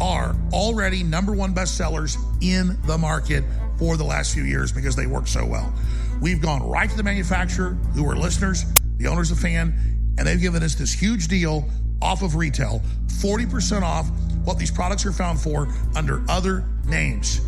[0.00, 3.44] are already number one bestsellers in the market
[3.78, 5.72] for the last few years because they work so well.
[6.20, 8.64] We've gone right to the manufacturer who are listeners,
[8.98, 11.68] the owners of Fan, and they've given us this huge deal
[12.02, 14.10] off of retail 40% off
[14.44, 17.40] what these products are found for under other names.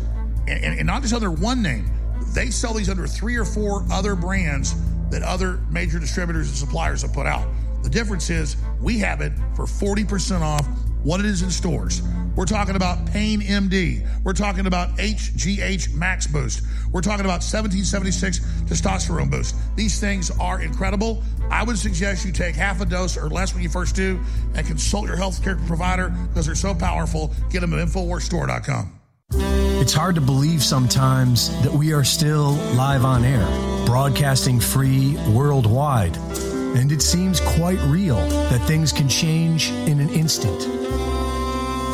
[0.47, 1.89] And, and, and not just under one name,
[2.33, 4.75] they sell these under three or four other brands
[5.09, 7.47] that other major distributors and suppliers have put out.
[7.85, 10.67] The difference is we have it for 40% off
[11.03, 12.01] what it is in stores.
[12.35, 14.03] We're talking about Pain MD.
[14.23, 16.63] We're talking about HGH Max Boost.
[16.91, 19.55] We're talking about 1776 Testosterone Boost.
[19.75, 21.21] These things are incredible.
[21.51, 24.19] I would suggest you take half a dose or less when you first do
[24.55, 27.35] and consult your healthcare provider because they're so powerful.
[27.51, 28.99] Get them at InfoWarsStore.com.
[29.79, 33.45] It's hard to believe sometimes that we are still live on air,
[33.85, 36.17] broadcasting free worldwide.
[36.75, 38.17] And it seems quite real
[38.49, 40.61] that things can change in an instant.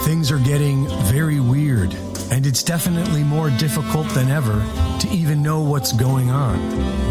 [0.05, 1.93] Things are getting very weird,
[2.31, 4.59] and it's definitely more difficult than ever
[4.99, 6.57] to even know what's going on.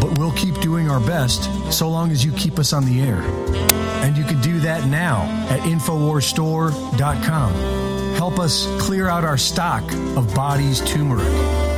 [0.01, 3.21] But we'll keep doing our best so long as you keep us on the air.
[4.03, 7.53] And you can do that now at InfoWarsStore.com.
[8.15, 11.31] Help us clear out our stock of body's turmeric,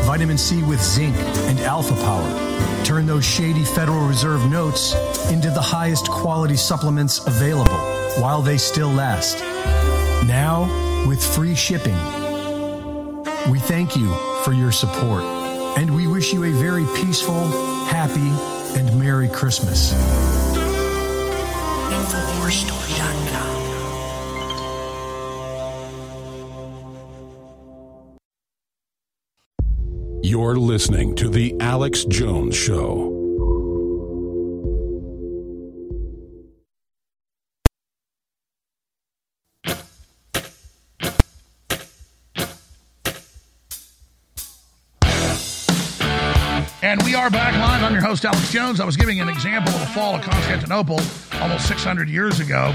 [0.06, 2.53] vitamin C with zinc, and alpha power.
[2.84, 4.94] Turn those shady Federal Reserve notes
[5.32, 7.80] into the highest quality supplements available
[8.20, 9.40] while they still last.
[10.28, 10.68] Now,
[11.08, 11.98] with free shipping.
[13.50, 14.14] We thank you
[14.44, 15.24] for your support,
[15.78, 17.48] and we wish you a very peaceful,
[17.88, 18.32] happy,
[18.78, 19.94] and Merry Christmas.
[21.92, 23.53] InfoWarsStore.com.
[30.34, 33.12] You're listening to The Alex Jones Show.
[46.82, 47.84] And we are back live.
[47.84, 48.80] I'm your host, Alex Jones.
[48.80, 51.00] I was giving an example of the fall of Constantinople
[51.34, 52.74] almost 600 years ago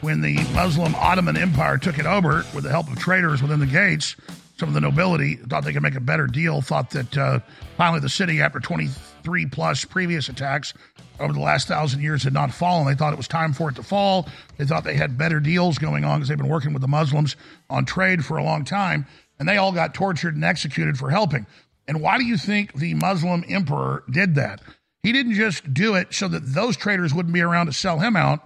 [0.00, 3.66] when the Muslim Ottoman Empire took it over with the help of traitors within the
[3.66, 4.16] gates.
[4.58, 7.40] Some of the nobility thought they could make a better deal, thought that uh,
[7.76, 10.72] finally the city, after 23 plus previous attacks
[11.20, 12.86] over the last thousand years, had not fallen.
[12.86, 14.28] They thought it was time for it to fall.
[14.56, 17.36] They thought they had better deals going on because they've been working with the Muslims
[17.68, 19.06] on trade for a long time.
[19.38, 21.46] And they all got tortured and executed for helping.
[21.86, 24.62] And why do you think the Muslim emperor did that?
[25.02, 28.16] He didn't just do it so that those traitors wouldn't be around to sell him
[28.16, 28.40] out.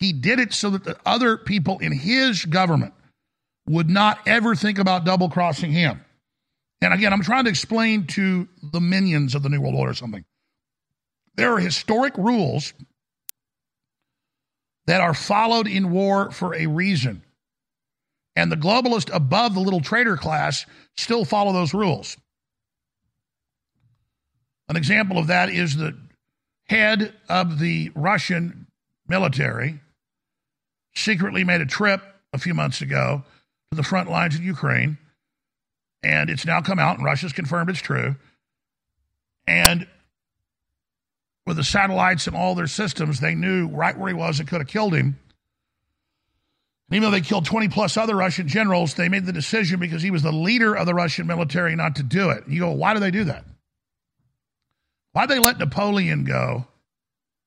[0.00, 2.94] He did it so that the other people in his government
[3.68, 6.04] would not ever think about double crossing him.
[6.80, 10.24] And again, I'm trying to explain to the minions of the New World Order something.
[11.36, 12.74] There are historic rules
[14.86, 17.22] that are followed in war for a reason.
[18.34, 22.16] And the globalists above the little traitor class still follow those rules.
[24.68, 25.96] An example of that is the
[26.64, 28.66] head of the Russian
[29.06, 29.80] military
[30.94, 32.02] secretly made a trip
[32.32, 33.24] a few months ago
[33.72, 34.98] to the front lines in Ukraine.
[36.02, 38.16] And it's now come out, and Russia's confirmed it's true.
[39.46, 39.86] And
[41.46, 44.60] with the satellites and all their systems, they knew right where he was and could
[44.60, 45.18] have killed him.
[46.88, 50.02] And even though they killed 20 plus other Russian generals, they made the decision because
[50.02, 52.44] he was the leader of the Russian military not to do it.
[52.46, 53.44] You go, why do they do that?
[55.12, 56.66] Why'd they let Napoleon go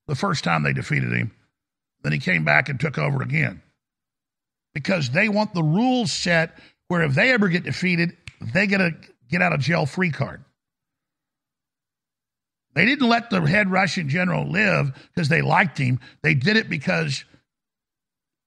[0.08, 1.32] the first time they defeated him?
[2.02, 3.62] Then he came back and took over again.
[4.76, 6.56] Because they want the rules set
[6.90, 8.16] where if they ever get defeated,
[8.54, 8.92] they get a
[9.30, 10.44] get out of jail free card.
[12.76, 16.00] They didn't let the head Russian general live because they liked him.
[16.22, 17.24] They did it because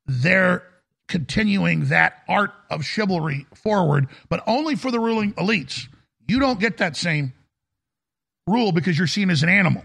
[0.07, 0.63] they're
[1.09, 5.89] continuing that art of chivalry forward, but only for the ruling elites.
[6.27, 7.33] You don't get that same
[8.47, 9.83] rule because you're seen as an animal.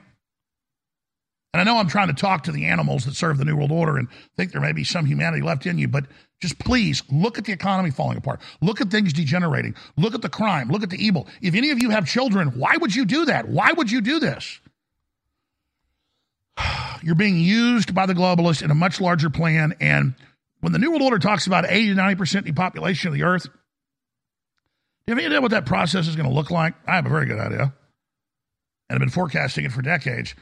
[1.54, 3.72] And I know I'm trying to talk to the animals that serve the New World
[3.72, 6.06] Order and think there may be some humanity left in you, but
[6.42, 8.42] just please look at the economy falling apart.
[8.60, 9.76] Look at things degenerating.
[9.96, 10.70] Look at the crime.
[10.70, 11.28] Look at the evil.
[11.42, 13.48] If any of you have children, why would you do that?
[13.48, 14.60] Why would you do this?
[17.04, 19.76] You're being used by the globalists in a much larger plan.
[19.80, 20.16] And
[20.62, 23.52] when the New World Order talks about 80 to 90% depopulation of the earth, do
[25.08, 26.74] you have any idea what that process is going to look like?
[26.88, 27.74] I have a very good idea.
[28.90, 30.34] And I've been forecasting it for decades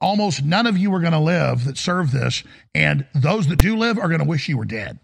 [0.00, 2.42] almost none of you are going to live that serve this,
[2.74, 4.98] and those that do live are going to wish you were dead.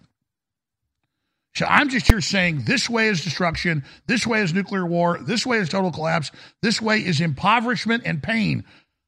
[1.55, 5.45] So I'm just here saying this way is destruction, this way is nuclear war, this
[5.45, 6.31] way is total collapse,
[6.63, 8.65] this way is impoverishment and pain.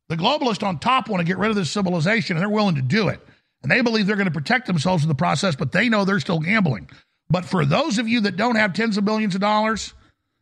[0.09, 2.82] The globalists on top want to get rid of this civilization, and they're willing to
[2.82, 3.20] do it.
[3.62, 6.20] And they believe they're going to protect themselves in the process, but they know they're
[6.20, 6.91] still gambling.
[7.30, 9.95] But for those of you that don't have tens of billions of dollars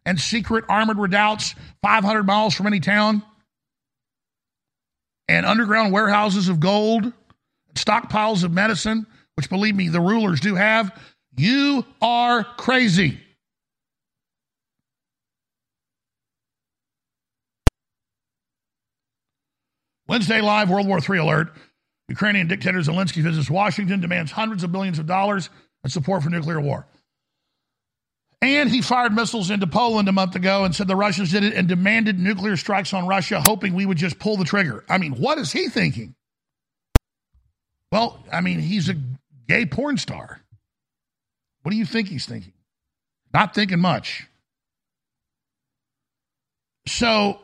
[0.05, 3.23] and secret armored redoubts 500 miles from any town,
[5.29, 7.13] and underground warehouses of gold,
[7.75, 9.07] stockpiles of medicine,
[9.37, 10.99] which believe me, the rulers do have,
[11.37, 13.19] you are crazy.
[20.09, 21.57] Wednesday live World War III alert.
[22.09, 25.49] Ukrainian dictator Zelensky visits Washington, demands hundreds of billions of dollars
[25.85, 26.87] in support for nuclear war.
[28.43, 31.55] And he fired missiles into Poland a month ago and said the Russians did it
[31.55, 34.85] and demanded nuclear strikes on Russia, hoping we would just pull the trigger.
[34.89, 36.17] I mean, what is he thinking?
[37.93, 38.97] Well, I mean, he's a
[39.47, 40.41] gay porn star.
[41.63, 42.53] What do you think he's thinking?
[43.33, 44.27] Not thinking much.
[46.89, 47.39] So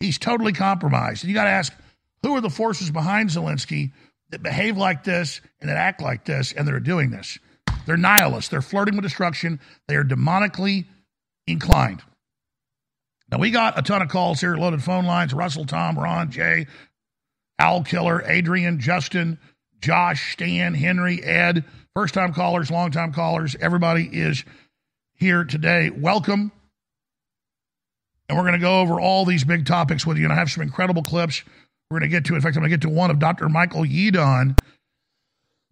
[0.00, 1.24] he's totally compromised.
[1.24, 1.74] And you got to ask
[2.22, 3.92] who are the forces behind Zelensky
[4.30, 7.38] that behave like this and that act like this and that are doing this?
[7.86, 8.50] They're nihilists.
[8.50, 9.60] They're flirting with destruction.
[9.88, 10.86] They are demonically
[11.46, 12.02] inclined.
[13.30, 16.66] Now, we got a ton of calls here, loaded phone lines Russell, Tom, Ron, Jay,
[17.58, 19.38] Owl Killer, Adrian, Justin,
[19.80, 21.64] Josh, Stan, Henry, Ed,
[21.94, 23.56] first time callers, long time callers.
[23.60, 24.44] Everybody is
[25.14, 25.90] here today.
[25.90, 26.52] Welcome.
[28.28, 30.24] And we're going to go over all these big topics with you.
[30.24, 31.42] And I have some incredible clips
[31.90, 32.34] we're going to get to.
[32.34, 33.48] In fact, I'm going to get to one of Dr.
[33.48, 34.58] Michael Yeadon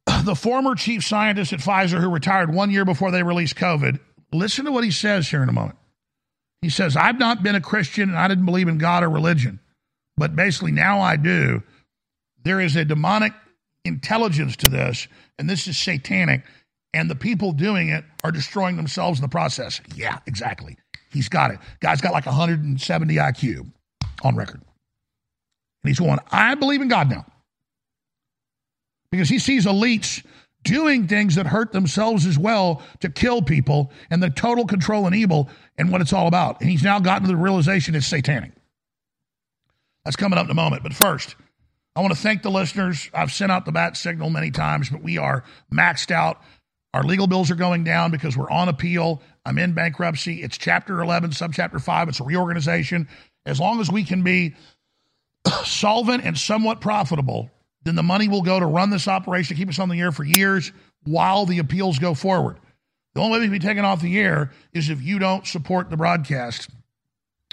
[0.25, 3.99] the former chief scientist at Pfizer who retired one year before they released COVID,
[4.33, 5.77] listen to what he says here in a moment.
[6.63, 9.61] He says, I've not been a Christian and I didn't believe in God or religion,
[10.17, 11.63] but basically now I do.
[12.43, 13.33] There is a demonic
[13.85, 16.45] intelligence to this, and this is satanic,
[16.93, 19.81] and the people doing it are destroying themselves in the process.
[19.95, 20.77] Yeah, exactly.
[21.13, 21.59] He's got it.
[21.81, 23.71] Guy's got like 170 IQ
[24.23, 24.61] on record.
[25.83, 27.25] And he's going, I believe in God now
[29.11, 30.25] because he sees elites
[30.63, 35.15] doing things that hurt themselves as well to kill people and the total control and
[35.15, 35.49] evil
[35.79, 36.61] and what it's all about.
[36.61, 38.53] And he's now gotten to the realization it's satanic.
[40.05, 40.83] That's coming up in a moment.
[40.83, 41.37] But first,
[41.97, 43.11] I want to thank the listeners.
[43.13, 46.41] I've sent out the bat signal many times, but we are maxed out.
[46.93, 49.23] Our legal bills are going down because we're on appeal.
[49.45, 50.43] I'm in bankruptcy.
[50.43, 52.09] It's chapter 11, subchapter 5.
[52.09, 53.09] It's a reorganization.
[53.47, 54.55] As long as we can be
[55.65, 57.51] solvent and somewhat profitable,
[57.83, 60.25] then the money will go to run this operation, keep us on the air for
[60.25, 60.73] years
[61.05, 62.59] while the appeals go forward.
[63.15, 65.91] The only way we can be taken off the air is if you don't support
[65.91, 66.71] the broadcast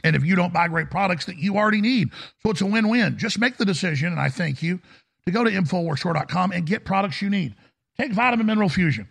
[0.03, 2.11] and if you don't buy great products that you already need.
[2.43, 3.17] So it's a win win.
[3.17, 4.79] Just make the decision, and I thank you,
[5.25, 7.55] to go to InfoWarsStore.com and get products you need.
[7.99, 9.07] Take Vitamin Mineral Fusion.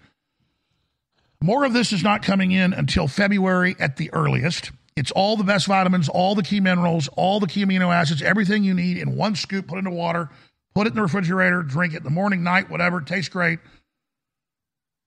[1.43, 4.71] More of this is not coming in until February at the earliest.
[4.97, 8.65] It's all the best vitamins, all the key minerals, all the key amino acids, everything
[8.65, 10.31] you need in one scoop, put into water,
[10.77, 12.99] put it in the refrigerator, drink it in the morning, night, whatever.
[12.99, 13.61] It tastes great.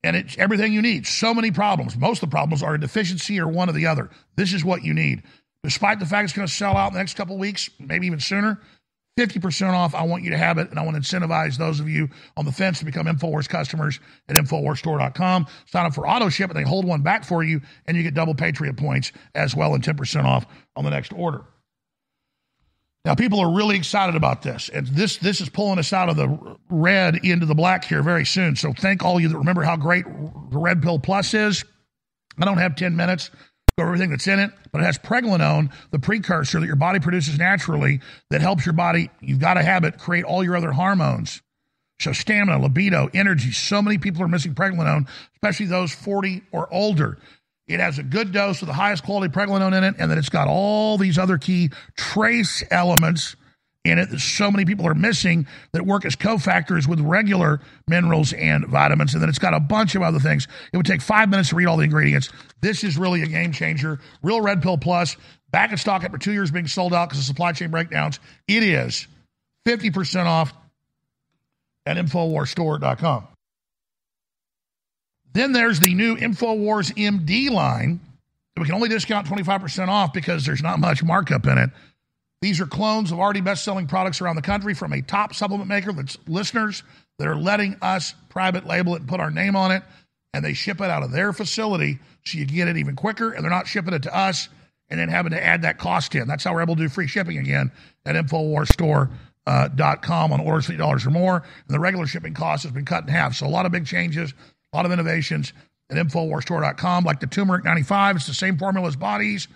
[0.03, 1.05] And it's everything you need.
[1.05, 1.95] So many problems.
[1.95, 4.09] Most of the problems are a deficiency or one or the other.
[4.35, 5.21] This is what you need.
[5.61, 8.19] Despite the fact it's going to sell out in the next couple weeks, maybe even
[8.19, 8.59] sooner,
[9.19, 9.93] 50% off.
[9.93, 12.45] I want you to have it, and I want to incentivize those of you on
[12.45, 15.45] the fence to become InfoWars customers at InfoWarsStore.com.
[15.67, 18.15] Sign up for auto ship, and they hold one back for you, and you get
[18.15, 21.43] double Patriot points as well and 10% off on the next order.
[23.09, 26.15] Now, people are really excited about this, and this this is pulling us out of
[26.15, 28.55] the red into the black here very soon.
[28.55, 31.65] So, thank all you that remember how great the Red Pill Plus is.
[32.37, 33.31] I don't have 10 minutes
[33.75, 37.39] for everything that's in it, but it has pregnenolone, the precursor that your body produces
[37.39, 37.99] naturally
[38.29, 41.41] that helps your body, you've got to have it, create all your other hormones.
[41.99, 43.51] So, stamina, libido, energy.
[43.53, 47.17] So many people are missing pregnenolone, especially those 40 or older.
[47.69, 50.29] It has a good dose of the highest quality pregnenolone in it, and then it's
[50.29, 53.35] got all these other key trace elements
[53.85, 58.33] in it that so many people are missing that work as cofactors with regular minerals
[58.33, 59.13] and vitamins.
[59.13, 60.47] And then it's got a bunch of other things.
[60.73, 62.29] It would take five minutes to read all the ingredients.
[62.59, 63.99] This is really a game changer.
[64.23, 65.15] Real Red Pill Plus,
[65.51, 68.19] back in stock after two years being sold out because of supply chain breakdowns.
[68.47, 69.07] It is
[69.67, 70.53] 50% off
[71.85, 73.27] at InfoWarsStore.com.
[75.33, 77.99] Then there's the new InfoWars MD line.
[78.55, 81.69] That we can only discount 25% off because there's not much markup in it.
[82.41, 85.67] These are clones of already best selling products around the country from a top supplement
[85.67, 86.83] maker that's listeners
[87.17, 89.83] that are letting us private label it and put our name on it.
[90.33, 93.31] And they ship it out of their facility so you get it even quicker.
[93.31, 94.47] And they're not shipping it to us
[94.89, 96.27] and then having to add that cost in.
[96.27, 97.71] That's how we're able to do free shipping again
[98.05, 99.11] at InfoWarsStore.com
[99.47, 101.35] uh, on orders $50 or more.
[101.35, 103.35] And the regular shipping cost has been cut in half.
[103.35, 104.33] So a lot of big changes
[104.73, 105.53] a lot of innovations
[105.89, 108.17] at InfoWarsStore.com, like the Turmeric 95.
[108.17, 109.47] It's the same formula as bodies,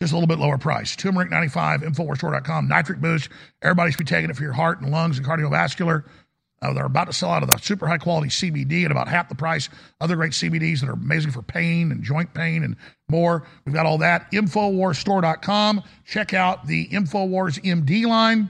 [0.00, 0.96] just a little bit lower price.
[0.96, 2.68] Turmeric 95, InfoWarsStore.com.
[2.68, 3.28] Nitric Boost.
[3.62, 6.04] Everybody should be taking it for your heart and lungs and cardiovascular.
[6.60, 9.28] Uh, they're about to sell out of the super high quality CBD at about half
[9.28, 9.68] the price.
[10.00, 12.76] Other great CBDs that are amazing for pain and joint pain and
[13.08, 13.44] more.
[13.64, 14.30] We've got all that.
[14.30, 15.82] InfoWarsStore.com.
[16.04, 18.48] Check out the InfoWars MD line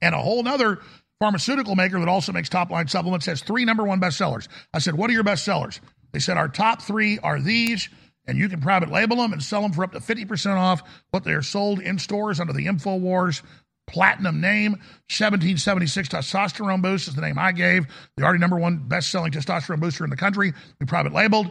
[0.00, 0.80] and a whole nother
[1.24, 4.46] pharmaceutical maker that also makes top line supplements has three number one bestsellers.
[4.74, 5.80] I said, What are your best sellers?
[6.12, 7.88] They said, Our top three are these,
[8.26, 11.24] and you can private label them and sell them for up to 50% off what
[11.24, 13.40] they're sold in stores under the InfoWars
[13.86, 14.72] platinum name.
[14.72, 17.86] 1776 testosterone boost is the name I gave.
[18.18, 20.52] The already number one best selling testosterone booster in the country.
[20.78, 21.50] We private labeled.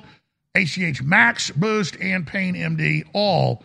[0.55, 3.63] HGH Max Boost and Pain MD, all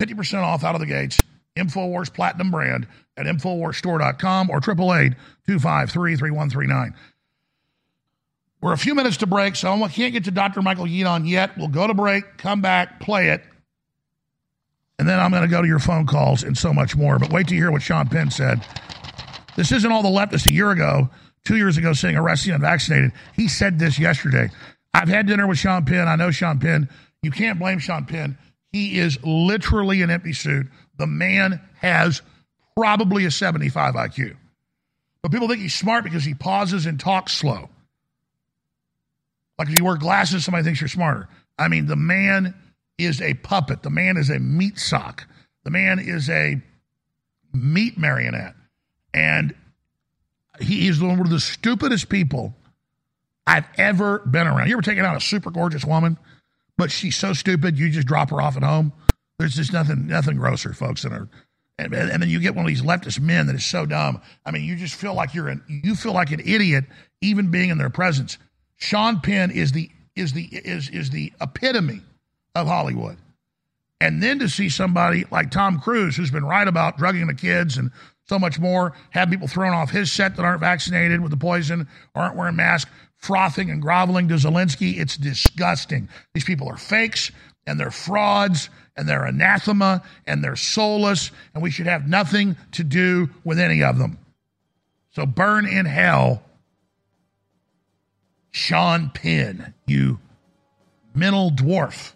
[0.00, 1.22] 50% off out of the gates.
[1.56, 2.86] InfoWars Platinum brand
[3.16, 6.94] at InfoWarsStore.com or 888-253-3139.
[8.60, 10.62] We're a few minutes to break, so I can't get to Dr.
[10.62, 11.56] Michael Yeadon yet.
[11.58, 13.44] We'll go to break, come back, play it,
[14.98, 17.18] and then I'm going to go to your phone calls and so much more.
[17.18, 18.66] But wait to hear what Sean Penn said.
[19.56, 21.10] This isn't all the leftists a year ago,
[21.44, 23.12] two years ago, saying arrest the unvaccinated.
[23.34, 24.50] He said this yesterday.
[24.92, 26.08] I've had dinner with Sean Penn.
[26.08, 26.88] I know Sean Penn.
[27.22, 28.38] You can't blame Sean Penn.
[28.72, 30.66] He is literally an empty suit.
[30.98, 32.22] The man has
[32.76, 34.36] probably a 75 IQ.
[35.22, 37.68] But people think he's smart because he pauses and talks slow.
[39.58, 41.28] Like if you wear glasses, somebody thinks you're smarter.
[41.58, 42.54] I mean, the man
[42.98, 43.82] is a puppet.
[43.82, 45.26] The man is a meat sock.
[45.64, 46.60] The man is a
[47.52, 48.54] meat marionette.
[49.12, 49.54] And
[50.60, 52.54] he is one of the stupidest people
[53.46, 54.68] I've ever been around.
[54.68, 56.18] You ever taken out a super gorgeous woman,
[56.76, 58.92] but she's so stupid you just drop her off at home?
[59.38, 61.28] There's just nothing nothing grosser, folks, than her
[61.78, 64.20] and, and, then you get one of these leftist men that is so dumb.
[64.46, 66.84] I mean, you just feel like you're an you feel like an idiot
[67.20, 68.38] even being in their presence.
[68.76, 72.02] Sean Penn is the is the is is the epitome
[72.54, 73.16] of Hollywood.
[74.00, 77.76] And then to see somebody like Tom Cruise, who's been right about drugging the kids
[77.76, 77.90] and
[78.26, 81.88] so much more, have people thrown off his set that aren't vaccinated with the poison,
[82.14, 84.98] aren't wearing masks, frothing and groveling to Zelensky.
[84.98, 86.08] It's disgusting.
[86.34, 87.32] These people are fakes
[87.66, 92.84] and they're frauds and they're anathema and they're soulless, and we should have nothing to
[92.84, 94.18] do with any of them.
[95.12, 96.42] So burn in hell,
[98.50, 100.18] Sean Penn, you
[101.14, 102.12] mental dwarf.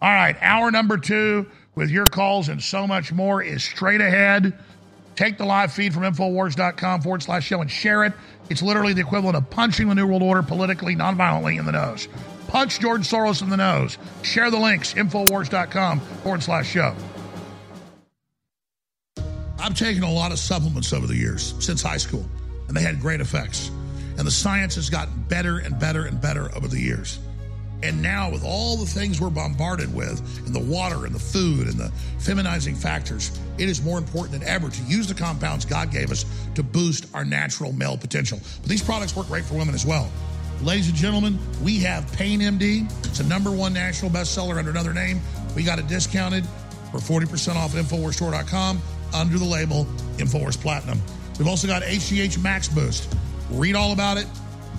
[0.00, 4.52] All right, hour number two with your calls and so much more is straight ahead.
[5.14, 8.12] Take the live feed from Infowars.com forward slash show and share it.
[8.48, 12.08] It's literally the equivalent of punching the New World Order politically, nonviolently in the nose.
[12.52, 13.96] Punch George Soros in the nose.
[14.20, 16.94] Share the links, Infowars.com forward slash show.
[19.58, 22.28] I've taken a lot of supplements over the years since high school,
[22.68, 23.70] and they had great effects.
[24.18, 27.20] And the science has gotten better and better and better over the years.
[27.82, 31.68] And now, with all the things we're bombarded with, and the water and the food
[31.68, 35.90] and the feminizing factors, it is more important than ever to use the compounds God
[35.90, 38.38] gave us to boost our natural male potential.
[38.60, 40.10] But these products work great for women as well.
[40.62, 42.88] Ladies and gentlemen, we have Pain MD.
[43.04, 45.20] It's a number one national bestseller under another name.
[45.56, 46.46] We got it discounted
[46.92, 48.80] for 40% off at InfoWarsStore.com
[49.12, 49.86] under the label
[50.18, 51.00] InfoWars Platinum.
[51.36, 53.12] We've also got HGH Max Boost.
[53.50, 54.26] Read all about it.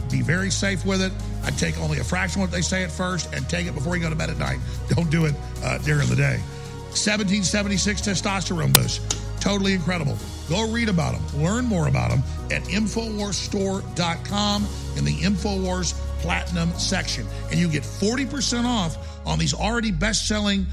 [0.09, 1.11] Be very safe with it.
[1.43, 3.97] I take only a fraction of what they say at first and take it before
[3.97, 4.59] you go to bed at night.
[4.87, 6.37] Don't do it uh, during the day.
[6.95, 9.01] 1776 testosterone boost.
[9.41, 10.17] Totally incredible.
[10.49, 11.23] Go read about them.
[11.41, 12.21] Learn more about them
[12.51, 14.67] at InfoWarsStore.com
[14.97, 17.25] in the InfoWars Platinum section.
[17.49, 20.65] And you get 40% off on these already best selling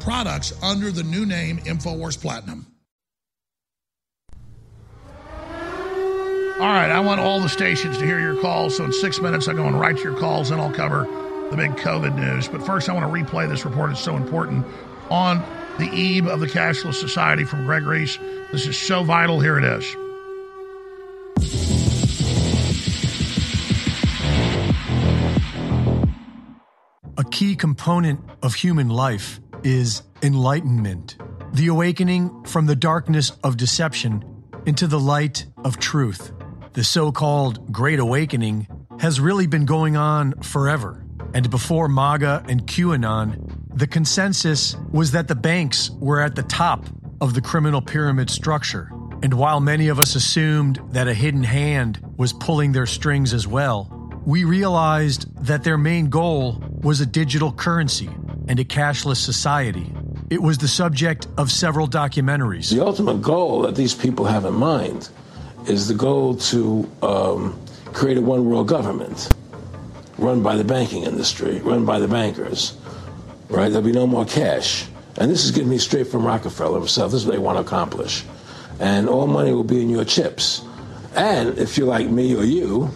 [0.00, 2.66] products under the new name InfoWars Platinum.
[6.62, 8.76] All right, I want all the stations to hear your calls.
[8.76, 11.08] So in six minutes, I'm going and write your calls and I'll cover
[11.50, 12.46] the big COVID news.
[12.46, 13.90] But first, I want to replay this report.
[13.90, 14.64] It's so important.
[15.10, 15.42] On
[15.78, 18.18] the eve of the cashless society from Greg Reese.
[18.52, 19.40] This is so vital.
[19.40, 19.96] Here it is.
[27.18, 31.16] A key component of human life is enlightenment,
[31.52, 34.24] the awakening from the darkness of deception
[34.66, 36.32] into the light of truth.
[36.72, 38.66] The so called Great Awakening
[38.98, 41.04] has really been going on forever.
[41.34, 46.86] And before MAGA and QAnon, the consensus was that the banks were at the top
[47.20, 48.90] of the criminal pyramid structure.
[49.22, 53.46] And while many of us assumed that a hidden hand was pulling their strings as
[53.46, 53.88] well,
[54.26, 58.10] we realized that their main goal was a digital currency
[58.48, 59.92] and a cashless society.
[60.30, 62.70] It was the subject of several documentaries.
[62.70, 65.08] The ultimate goal that these people have in mind
[65.66, 67.60] is the goal to um,
[67.92, 69.30] create a one world government
[70.18, 72.76] run by the banking industry, run by the bankers,
[73.52, 73.68] right?
[73.68, 74.86] There'll be no more cash.
[75.18, 77.12] And this is getting me straight from Rockefeller himself.
[77.12, 78.24] This is what they want to accomplish.
[78.80, 80.62] And all money will be in your chips.
[81.14, 82.90] And if you're like me or you,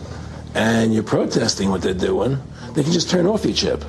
[0.55, 2.41] and you're protesting what they're doing,
[2.73, 3.85] they can just turn off your chip.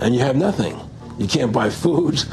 [0.00, 0.78] And you have nothing.
[1.18, 2.22] You can't buy food.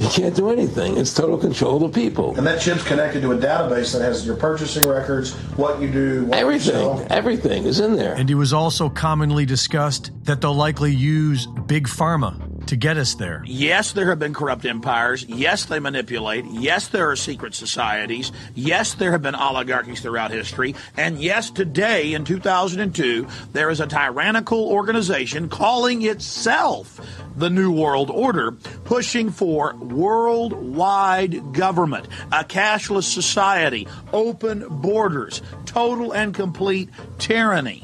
[0.00, 0.98] You can't do anything.
[0.98, 2.36] It's total control of the people.
[2.36, 6.24] And that chip's connected to a database that has your purchasing records, what you do,
[6.24, 7.06] what everything, you sell.
[7.10, 8.14] everything is in there.
[8.14, 13.14] And it was also commonly discussed that they'll likely use big pharma to get us
[13.14, 13.42] there.
[13.46, 15.24] Yes, there have been corrupt empires.
[15.28, 16.44] Yes, they manipulate.
[16.46, 18.32] Yes, there are secret societies.
[18.54, 20.74] Yes, there have been oligarchies throughout history.
[20.96, 27.00] And yes, today in 2002, there is a tyrannical organization calling itself
[27.36, 28.52] the New World Order,
[28.84, 36.88] pushing for worldwide government, a cashless society, open borders, total and complete
[37.18, 37.82] tyranny.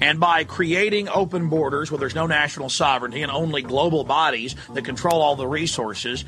[0.00, 4.84] And by creating open borders where there's no national sovereignty and only global bodies that
[4.84, 6.24] control all the resources,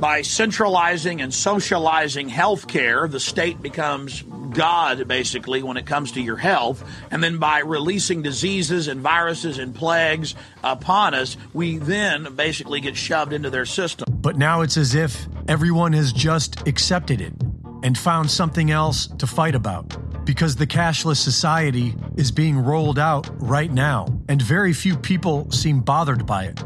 [0.00, 6.36] by centralizing and socializing healthcare, the state becomes God, basically, when it comes to your
[6.36, 6.84] health.
[7.10, 12.96] And then by releasing diseases and viruses and plagues upon us, we then basically get
[12.96, 14.06] shoved into their system.
[14.20, 17.34] But now it's as if everyone has just accepted it
[17.82, 20.24] and found something else to fight about.
[20.24, 25.80] Because the cashless society is being rolled out right now, and very few people seem
[25.80, 26.62] bothered by it.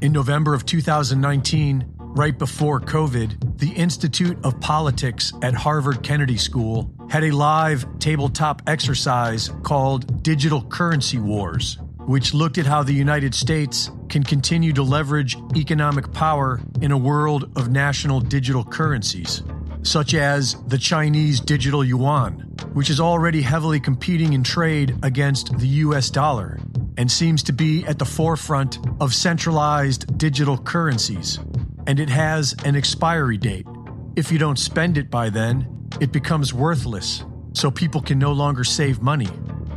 [0.00, 6.94] In November of 2019, right before COVID, the Institute of Politics at Harvard Kennedy School
[7.08, 13.34] had a live tabletop exercise called Digital Currency Wars, which looked at how the United
[13.34, 19.42] States can continue to leverage economic power in a world of national digital currencies,
[19.84, 22.32] such as the Chinese digital yuan,
[22.72, 26.58] which is already heavily competing in trade against the US dollar
[26.96, 31.38] and seems to be at the forefront of centralized digital currencies
[31.86, 33.66] and it has an expiry date.
[34.16, 38.64] If you don't spend it by then, it becomes worthless, so people can no longer
[38.64, 39.28] save money.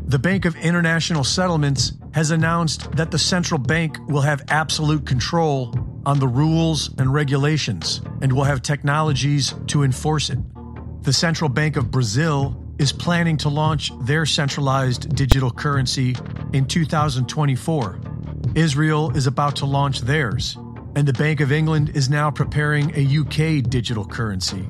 [0.06, 5.74] The Bank of International Settlements has announced that the central bank will have absolute control
[6.08, 10.40] on the rules and regulations and will have technologies to enforce it.
[11.04, 16.16] The Central Bank of Brazil is planning to launch their centralized digital currency
[16.54, 18.00] in 2024.
[18.56, 20.56] Israel is about to launch theirs,
[20.96, 24.66] and the Bank of England is now preparing a UK digital currency.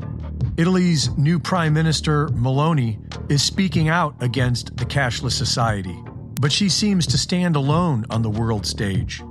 [0.57, 2.97] Italy's new Prime Minister, Meloni,
[3.31, 6.03] is speaking out against the cashless society,
[6.41, 9.21] but she seems to stand alone on the world stage.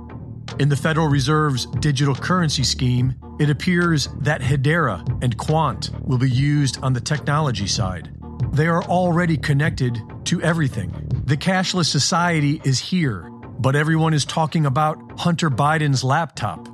[0.59, 6.29] In the Federal Reserve's digital currency scheme, it appears that Hedera and Quant will be
[6.29, 8.09] used on the technology side.
[8.53, 10.91] They are already connected to everything.
[11.25, 13.29] The cashless society is here,
[13.59, 16.67] but everyone is talking about Hunter Biden's laptop.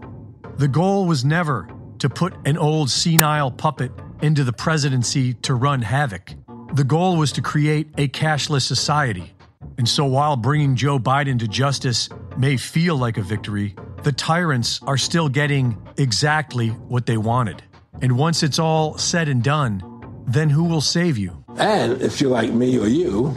[0.58, 1.68] The goal was never
[2.00, 6.34] to put an old senile puppet into the presidency to run havoc.
[6.74, 9.34] The goal was to create a cashless society.
[9.78, 14.82] And so while bringing Joe Biden to justice may feel like a victory, the tyrants
[14.84, 17.64] are still getting exactly what they wanted.
[18.02, 19.82] And once it's all said and done,
[20.28, 21.44] then who will save you?
[21.58, 23.36] And if you're like me or you,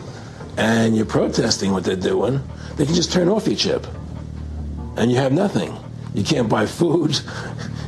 [0.56, 2.40] and you're protesting what they're doing,
[2.76, 3.86] they can just turn off your chip.
[4.96, 5.76] And you have nothing.
[6.14, 7.20] You can't buy food.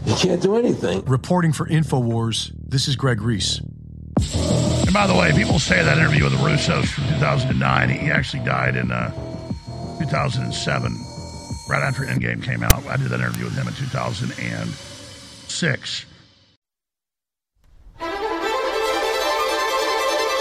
[0.07, 1.05] You can't do anything.
[1.05, 3.59] Reporting for InfoWars, this is Greg Reese.
[3.59, 7.91] And by the way, people say that interview with the Russos from 2009.
[7.91, 9.13] He actually died in uh,
[9.99, 10.97] 2007,
[11.69, 12.87] right after Endgame came out.
[12.87, 16.07] I did that interview with him in 2006.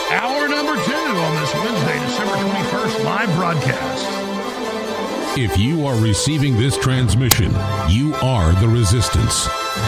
[0.09, 4.16] Hour number two on this Wednesday, December 21st, live broadcast.
[5.39, 7.51] If you are receiving this transmission,
[7.87, 9.47] you are the resistance.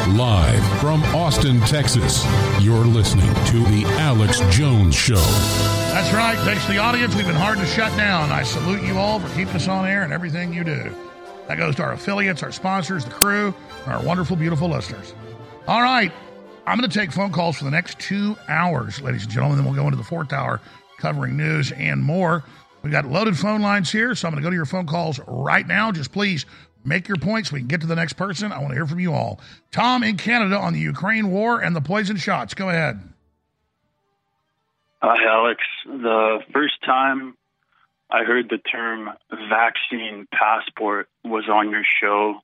[0.10, 2.24] Live from Austin, Texas,
[2.62, 5.16] you're listening to The Alex Jones Show.
[5.16, 6.38] That's right.
[6.46, 7.16] Thanks to the audience.
[7.16, 8.30] We've been hard to shut down.
[8.30, 10.96] I salute you all for keeping us on air and everything you do.
[11.48, 13.52] That goes to our affiliates, our sponsors, the crew,
[13.86, 15.16] and our wonderful, beautiful listeners.
[15.68, 16.12] All right.
[16.68, 19.58] I'm going to take phone calls for the next two hours, ladies and gentlemen.
[19.58, 20.62] Then we'll go into the fourth hour
[21.00, 22.44] covering news and more.
[22.82, 25.20] We've got loaded phone lines here, so I'm going to go to your phone calls
[25.28, 25.92] right now.
[25.92, 26.46] Just please
[26.86, 27.52] make your points.
[27.52, 28.52] We can get to the next person.
[28.52, 29.42] I want to hear from you all.
[29.72, 32.54] Tom in Canada on the Ukraine war and the poison shots.
[32.54, 33.02] Go ahead.
[35.02, 35.62] Hi, Alex.
[35.86, 37.36] The first time
[38.10, 39.10] I heard the term
[39.50, 42.42] vaccine passport was on your show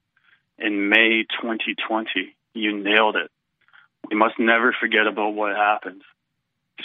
[0.58, 2.36] in May 2020.
[2.54, 3.32] You nailed it.
[4.10, 6.04] We must never forget about what happened.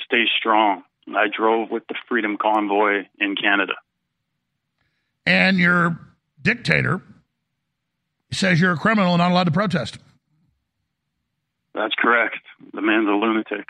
[0.05, 0.83] Stay strong.
[1.17, 3.75] I drove with the Freedom Convoy in Canada.
[5.27, 5.99] And your
[6.43, 7.03] dictator
[8.33, 9.99] says you're a criminal and not allowed to protest.
[11.75, 12.39] That's correct.
[12.73, 13.69] The man's a lunatic.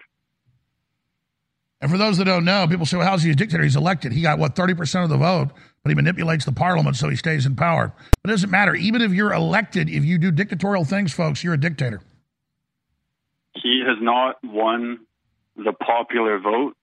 [1.80, 3.62] And for those that don't know, people say, well, how's he a dictator?
[3.62, 4.12] He's elected.
[4.12, 5.48] He got, what, 30% of the vote,
[5.82, 7.92] but he manipulates the parliament so he stays in power.
[8.22, 8.74] But it doesn't matter.
[8.74, 12.02] Even if you're elected, if you do dictatorial things, folks, you're a dictator.
[13.54, 15.00] He has not won
[15.56, 16.76] the popular vote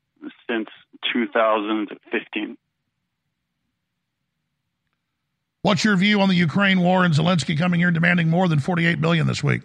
[0.49, 0.69] since
[1.13, 2.57] 2015.
[5.61, 9.01] What's your view on the Ukraine war and Zelensky coming here demanding more than 48
[9.01, 9.63] billion this week?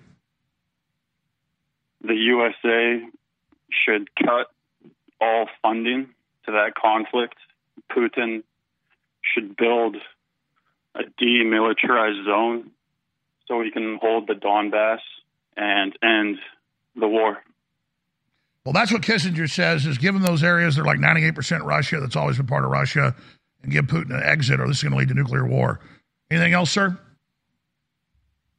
[2.03, 3.01] The USA
[3.71, 4.49] should cut
[5.21, 6.09] all funding
[6.47, 7.37] to that conflict.
[7.91, 8.43] Putin
[9.23, 9.97] should build
[10.95, 12.71] a demilitarized zone
[13.47, 15.01] so he can hold the Donbass
[15.57, 16.39] and end
[16.97, 17.43] the war.
[18.65, 22.37] Well, that's what Kissinger says is given those areas, they're like 98% Russia, that's always
[22.37, 23.15] been part of Russia,
[23.63, 25.81] and give Putin an exit or this is going to lead to nuclear war.
[26.31, 26.97] Anything else, sir?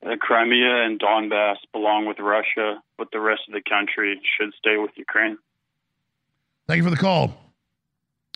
[0.01, 4.75] The Crimea and Donbass belong with Russia, but the rest of the country should stay
[4.77, 5.37] with Ukraine.
[6.67, 7.33] Thank you for the call.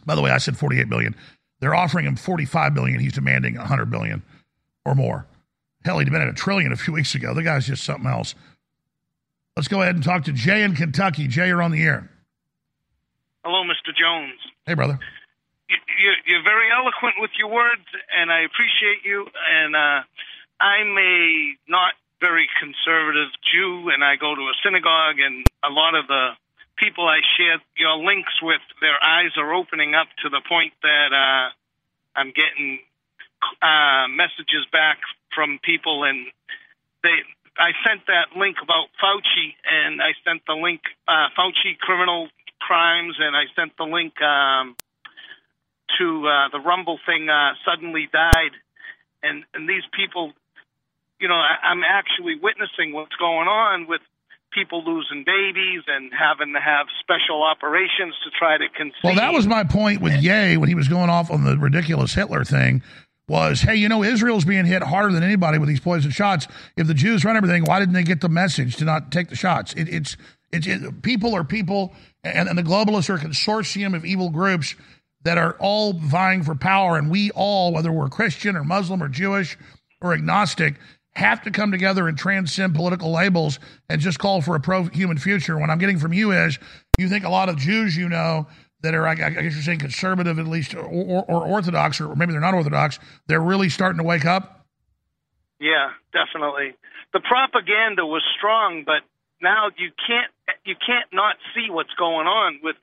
[0.05, 1.15] By the way, I said 48 billion.
[1.59, 2.99] They're offering him 45 billion.
[2.99, 4.23] He's demanding 100 billion
[4.85, 5.27] or more.
[5.83, 7.33] Hell, he demanded a trillion a few weeks ago.
[7.33, 8.35] The guy's just something else.
[9.57, 11.25] Let's go ahead and talk to Jay in Kentucky.
[11.25, 12.05] Jay, you're on the air.
[13.43, 13.89] Hello, Mr.
[13.89, 14.37] Jones.
[14.67, 14.99] Hey, brother.
[15.67, 17.81] You, you're very eloquent with your words,
[18.13, 19.25] and I appreciate you.
[19.25, 20.05] And uh,
[20.61, 25.95] I'm a not very conservative Jew, and I go to a synagogue, and a lot
[25.95, 26.37] of the
[26.77, 31.09] people I share your links with, their eyes are opening up to the point that
[31.09, 31.49] uh,
[32.13, 32.77] I'm getting
[33.63, 34.99] uh, messages back
[35.33, 36.27] from people, and
[37.01, 37.25] they
[37.59, 42.29] I sent that link about Fauci, and I sent the link uh, Fauci criminal
[42.59, 44.75] crimes, and I sent the link um,
[45.97, 47.29] to uh, the Rumble thing.
[47.29, 48.53] Uh, suddenly died,
[49.23, 50.33] and and these people,
[51.19, 54.01] you know, I, I'm actually witnessing what's going on with
[54.53, 59.03] people losing babies and having to have special operations to try to conceive.
[59.03, 62.13] Well, that was my point with Ye when he was going off on the ridiculous
[62.13, 62.81] Hitler thing.
[63.29, 66.47] Was hey, you know, Israel's being hit harder than anybody with these poison shots.
[66.77, 69.35] If the Jews run everything, why didn't they get the message to not take the
[69.35, 69.73] shots?
[69.73, 70.15] It, it's
[70.53, 74.75] it's it, people are people, and, and the globalists are a consortium of evil groups
[75.23, 79.09] that are all vying for power, and we all, whether we're Christian or Muslim or
[79.09, 79.57] Jewish
[79.99, 80.75] or agnostic,
[81.15, 83.59] have to come together and transcend political labels
[83.89, 85.57] and just call for a pro-human future.
[85.57, 86.59] What I'm getting from you is
[86.97, 88.47] you think a lot of Jews you know
[88.81, 92.31] that are, I guess you're saying conservative at least, or, or, or orthodox, or maybe
[92.31, 94.65] they're not orthodox, they're really starting to wake up?
[95.59, 96.75] Yeah, definitely.
[97.13, 99.01] The propaganda was strong, but
[99.41, 100.31] now you can't
[100.65, 102.75] you can't not see what's going on with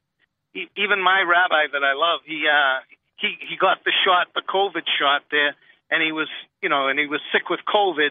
[0.54, 2.20] even my rabbi that I love.
[2.26, 2.80] He uh,
[3.16, 5.54] he he got the shot, the COVID shot there,
[5.90, 6.28] and he was,
[6.62, 8.10] you know, and he was sick with COVID,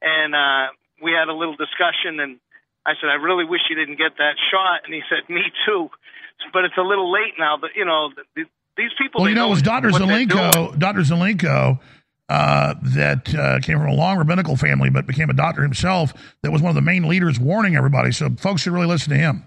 [0.00, 0.72] and uh,
[1.02, 2.38] we had a little discussion, and
[2.86, 5.90] I said, I really wish you didn't get that shot, and he said, Me too,
[6.52, 7.56] but it's a little late now.
[7.60, 9.20] But you know, th- these people.
[9.20, 9.90] Well, you know, it was Dr.
[9.90, 11.00] Zelenko, Dr.
[11.00, 11.80] Zelenko,
[12.28, 16.12] uh, that uh, came from a long rabbinical family, but became a doctor himself.
[16.42, 18.12] That was one of the main leaders warning everybody.
[18.12, 19.44] So folks should really listen to him.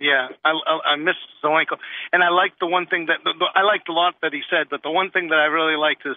[0.00, 1.76] Yeah, I, I, I miss Zelenko,
[2.12, 3.18] and I like the one thing that
[3.54, 4.68] I liked a lot that he said.
[4.70, 6.14] But the one thing that I really liked is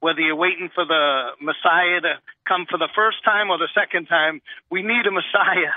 [0.00, 2.14] whether you're waiting for the Messiah to
[2.46, 5.72] come for the first time or the second time, we need a Messiah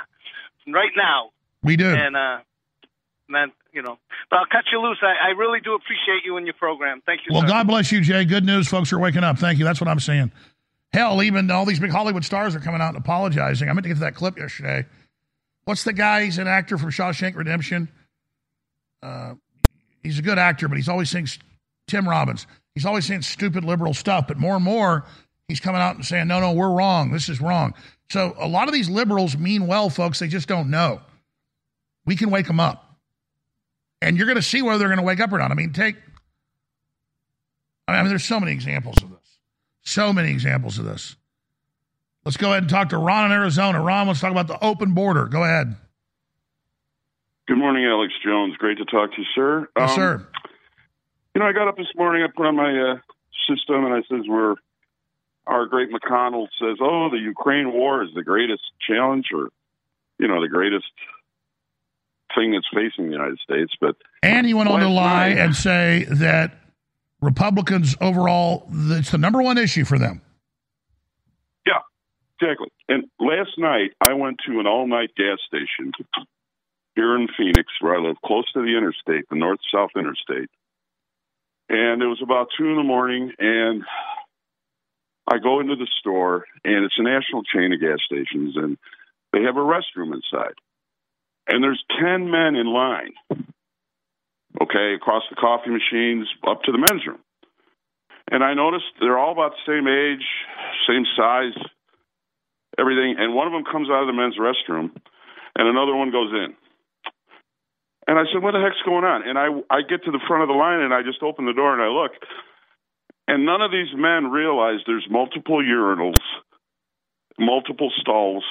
[0.68, 1.30] right now.
[1.64, 1.88] We do.
[1.88, 2.40] And uh,
[3.28, 3.98] man, you know,
[4.30, 5.00] but I'll cut you loose.
[5.02, 7.02] I, I really do appreciate you and your program.
[7.06, 7.34] Thank you.
[7.34, 7.48] Well, sir.
[7.48, 8.26] God bless you, Jay.
[8.26, 9.38] Good news, folks are waking up.
[9.38, 9.66] Thank you.
[9.66, 10.32] That's what I'm saying.
[10.94, 13.70] Hell, even all these big Hollywood stars are coming out and apologizing.
[13.70, 14.86] I meant to get to that clip yesterday.
[15.66, 16.24] What's the guy?
[16.24, 17.90] He's an actor from Shawshank Redemption.
[19.04, 19.34] Uh,
[20.04, 21.28] he's a good actor, but he's always saying
[21.88, 22.48] Tim Robbins.
[22.76, 25.06] He's always saying stupid liberal stuff, but more and more
[25.48, 27.12] he's coming out and saying, "No, no, we're wrong.
[27.12, 27.74] This is wrong."
[28.10, 30.20] So a lot of these liberals mean well, folks.
[30.20, 31.02] They just don't know.
[32.06, 32.85] We can wake them up,
[34.06, 35.52] and you're going to see whether they're going to wake up or not.
[35.52, 35.96] I mean, take.
[37.88, 39.20] I mean, there's so many examples of this.
[39.84, 41.16] So many examples of this.
[42.24, 43.82] Let's go ahead and talk to Ron in Arizona.
[43.82, 45.26] Ron, let's talk about the open border.
[45.26, 45.76] Go ahead.
[47.48, 48.56] Good morning, Alex Jones.
[48.58, 49.68] Great to talk to you, sir.
[49.78, 50.28] Yes, Um, sir.
[51.36, 52.96] You know, I got up this morning, I put on my uh,
[53.48, 54.56] system, and I says, "We're
[55.46, 59.50] our great McConnell says, oh, the Ukraine war is the greatest challenge, or
[60.18, 60.88] you know, the greatest
[62.36, 65.56] thing that's facing the United States." But And he went on to lie night- and
[65.56, 66.58] say that
[67.22, 70.22] Republicans overall, it's the number one issue for them.
[71.66, 71.80] Yeah,
[72.40, 72.70] exactly.
[72.88, 75.92] And last night I went to an all-night gas station
[76.96, 80.50] here in Phoenix, where I live, close to the interstate, the north-south interstate.
[81.68, 83.84] And it was about two in the morning, and
[85.28, 88.78] I go into the store, and it's a national chain of gas stations, and
[89.34, 90.54] they have a restroom inside.
[91.48, 93.14] And there's ten men in line.
[94.62, 97.20] Okay, across the coffee machines up to the men's room.
[98.32, 100.26] And I noticed they're all about the same age,
[100.88, 101.54] same size,
[102.80, 103.16] everything.
[103.20, 104.96] And one of them comes out of the men's restroom,
[105.56, 106.56] and another one goes in.
[108.08, 110.44] And I said, "What the heck's going on?" And I I get to the front
[110.44, 112.14] of the line, and I just open the door and I look,
[113.28, 116.22] and none of these men realize there's multiple urinals,
[117.40, 118.46] multiple stalls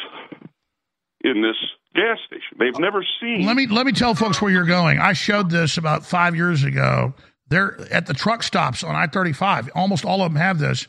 [1.23, 1.57] in this
[1.95, 2.59] gas station.
[2.59, 3.47] They've never seen.
[3.47, 4.99] Let me let me tell folks where you're going.
[4.99, 7.15] I showed this about five years ago.
[7.49, 9.69] They're at the truck stops on I-35.
[9.75, 10.87] Almost all of them have this.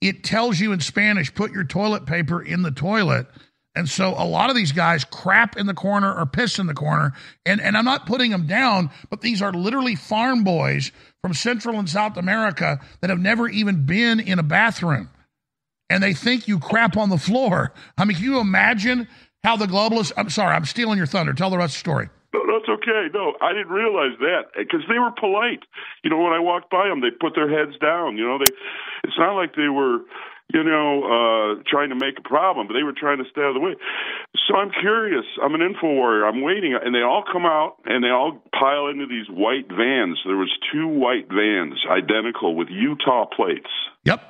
[0.00, 3.26] It tells you in Spanish, put your toilet paper in the toilet.
[3.74, 6.74] And so a lot of these guys crap in the corner or piss in the
[6.74, 7.12] corner.
[7.44, 11.78] And and I'm not putting them down, but these are literally farm boys from Central
[11.78, 15.10] and South America that have never even been in a bathroom.
[15.90, 17.72] And they think you crap on the floor.
[17.96, 19.08] I mean, can you imagine
[19.46, 21.32] how the globalists I'm sorry, I'm stealing your thunder.
[21.32, 22.08] Tell the rest of the story.
[22.34, 23.06] No, that's okay.
[23.14, 25.62] No, I didn't realize that because they were polite.
[26.02, 28.16] You know, when I walked by them, they put their heads down.
[28.18, 28.50] You know, they.
[29.04, 29.98] It's not like they were,
[30.52, 33.54] you know, uh, trying to make a problem, but they were trying to stay out
[33.54, 33.74] of the way.
[34.46, 35.24] So I'm curious.
[35.42, 36.26] I'm an info warrior.
[36.26, 40.18] I'm waiting, and they all come out and they all pile into these white vans.
[40.26, 43.70] There was two white vans, identical with Utah plates.
[44.04, 44.20] Yep.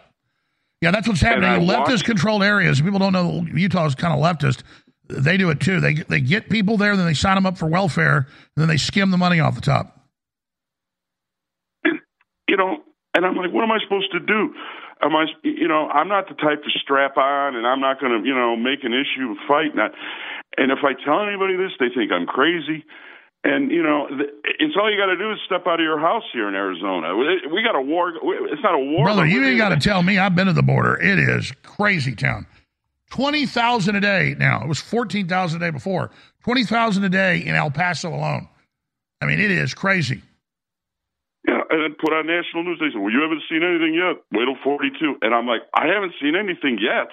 [0.83, 2.81] Yeah, that's what's happening And in I leftist watched- controlled areas.
[2.83, 4.63] People don't know Utah is kind of leftist.
[5.09, 5.81] They do it too.
[5.81, 8.77] They they get people there, then they sign them up for welfare, and then they
[8.77, 10.01] skim the money off the top.
[12.49, 12.79] you know,
[13.15, 14.55] and I'm like, what am I supposed to do?
[15.03, 18.23] Am I, you know, I'm not the type to strap on, and I'm not going
[18.23, 19.77] to, you know, make an issue of fight.
[19.77, 19.93] And,
[20.57, 22.85] and if I tell anybody this, they think I'm crazy.
[23.45, 24.09] And you know,
[24.59, 27.15] it's all you got to do is step out of your house here in Arizona.
[27.17, 28.13] We we got a war.
[28.51, 30.19] It's not a war, Brother, you ain't got to tell me.
[30.19, 30.97] I've been to the border.
[30.97, 32.47] It is crazy town.
[33.11, 34.63] Twenty thousand a day now.
[34.63, 36.11] It was fourteen thousand a day before.
[36.43, 38.49] Twenty thousand a day in El Paso alone.
[39.21, 40.23] I mean, it is crazy.
[41.47, 42.79] Yeah, and then put on national news.
[42.81, 44.23] They said, "Well, you haven't seen anything yet.
[44.33, 47.09] Wait till 42." And I'm like, I haven't seen anything yet.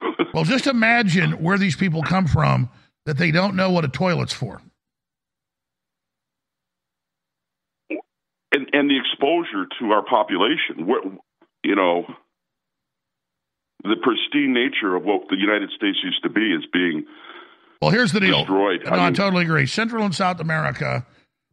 [0.34, 2.70] Well, just imagine where these people come from
[3.04, 4.62] that they don't know what a toilet's for.
[8.52, 11.02] and and the exposure to our population, what
[11.64, 12.04] you know,
[13.84, 17.04] the pristine nature of what the United States used to be is being
[17.80, 18.38] Well, here's the deal.
[18.40, 18.82] destroyed.
[18.84, 19.66] No, I, totally agree.
[19.66, 21.06] Central and South America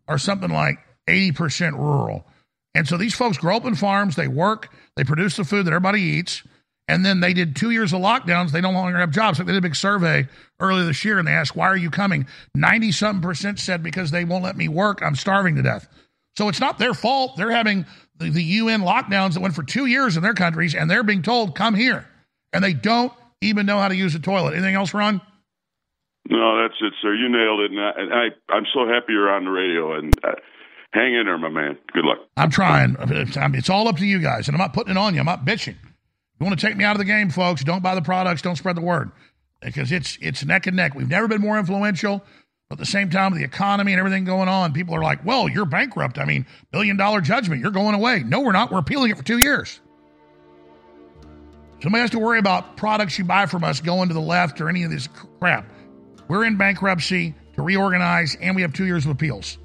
[0.08, 2.26] are something like 80% rural.
[2.76, 5.72] And so these folks grow up in farms, they work, they produce the food that
[5.72, 6.44] everybody eats,
[6.88, 8.52] and then they did two years of lockdowns.
[8.52, 9.38] They no longer have jobs.
[9.38, 10.28] Like they did a big survey
[10.60, 12.26] earlier this year and they asked, Why are you coming?
[12.56, 15.02] 90 something percent said, Because they won't let me work.
[15.04, 15.88] I'm starving to death.
[16.36, 17.38] So it's not their fault.
[17.38, 17.86] They're having
[18.18, 21.22] the, the UN lockdowns that went for two years in their countries, and they're being
[21.22, 22.08] told, come here.
[22.54, 24.54] And they don't even know how to use a toilet.
[24.54, 25.22] Anything else, Ron?
[26.30, 27.14] No, that's it, sir.
[27.14, 29.98] You nailed it, and I, and I I'm so happy you're on the radio.
[29.98, 30.34] And uh,
[30.94, 31.78] hang in there, my man.
[31.94, 32.20] Good luck.
[32.38, 32.96] I'm trying.
[33.00, 35.20] It's, it's all up to you guys, and I'm not putting it on you.
[35.20, 35.76] I'm not bitching.
[36.40, 37.64] You want to take me out of the game, folks?
[37.64, 38.42] Don't buy the products.
[38.42, 39.12] Don't spread the word
[39.62, 40.94] because it's it's neck and neck.
[40.94, 42.24] We've never been more influential.
[42.70, 45.50] But at the same time, the economy and everything going on, people are like, "Well,
[45.50, 46.20] you're bankrupt.
[46.20, 47.62] I mean, billion dollar judgment.
[47.62, 48.72] You're going away." No, we're not.
[48.72, 49.80] We're appealing it for two years.
[51.82, 54.68] Somebody has to worry about products you buy from us going to the left or
[54.68, 55.08] any of this
[55.40, 55.66] crap.
[56.28, 59.58] We're in bankruptcy to reorganize, and we have two years of appeals.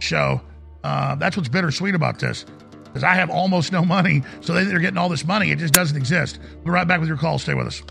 [0.00, 0.40] So
[0.84, 2.44] uh, that's what's bittersweet about this.
[2.84, 5.50] Because I have almost no money, so they, they're getting all this money.
[5.50, 6.38] It just doesn't exist.
[6.56, 7.38] We'll be right back with your call.
[7.38, 7.82] Stay with us.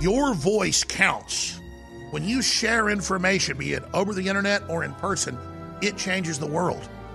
[0.00, 1.58] Your voice counts.
[2.10, 5.38] When you share information, be it over the internet or in person,
[5.80, 6.88] it changes the world.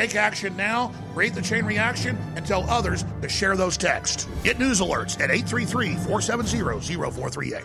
[0.00, 4.26] Take action now, create the chain reaction, and tell others to share those texts.
[4.42, 7.64] Get news alerts at 833 470 0438.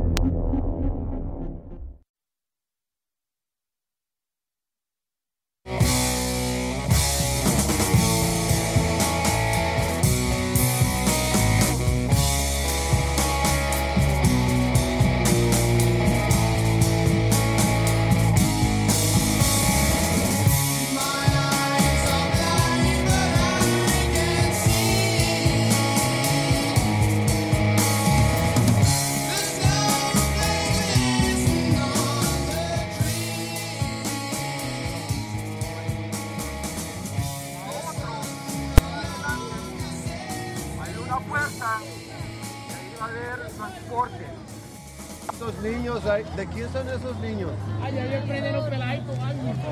[45.63, 46.03] Niños,
[46.35, 47.51] ¿de quién son esos niños?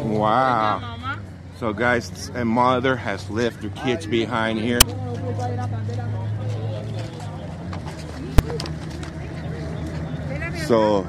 [0.05, 0.79] Wow.
[1.59, 4.79] So, guys, a mother has left her kids behind here.
[10.67, 11.03] So,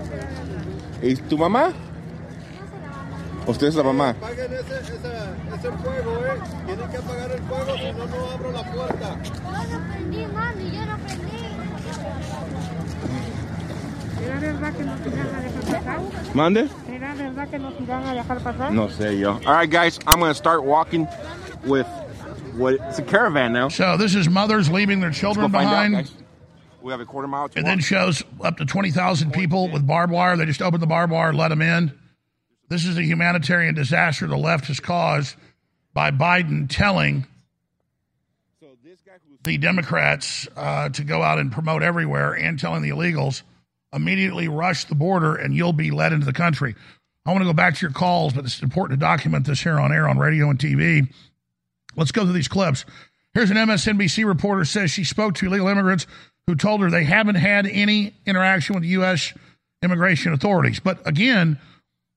[1.03, 1.73] ¿es tu mamá?
[3.47, 4.11] ¿Usted es la mamá?
[4.11, 4.97] Apaguen ese, ese,
[5.55, 6.39] ese fuego, ¿eh?
[6.67, 9.17] Tienen que apagar el fuego, si no, no abro la puerta.
[9.23, 11.31] Yo no prendí, mami, yo no prendí.
[14.23, 16.35] ¿Era verdad que nos iban a dejar pasar?
[16.35, 16.69] ¿Mande?
[16.89, 18.73] ¿Era verdad que nos iban a dejar pasar?
[18.73, 19.33] No sé yo.
[19.47, 21.07] All right, guys, I'm going to start walking
[21.65, 21.87] with
[22.57, 23.69] what it's a caravan now.
[23.69, 25.95] So this is mothers leaving their Let's children go find out, behind.
[25.95, 26.13] guys.
[26.83, 27.69] We have a quarter mile to It walk.
[27.71, 30.37] then shows up to 20,000 people with barbed wire.
[30.37, 31.93] They just opened the barbed wire, let them in.
[32.69, 35.37] This is a humanitarian disaster the left has caused
[35.93, 37.27] by Biden telling
[39.43, 43.43] the Democrats uh, to go out and promote everywhere and telling the illegals
[43.93, 46.75] immediately rush the border and you'll be let into the country.
[47.27, 49.79] I want to go back to your calls, but it's important to document this here
[49.79, 51.13] on air on radio and TV.
[51.97, 52.85] Let's go through these clips.
[53.35, 56.07] Here's an MSNBC reporter says she spoke to illegal immigrants
[56.47, 59.33] who told her they haven't had any interaction with U.S.
[59.83, 60.81] immigration authorities.
[60.81, 61.59] But again,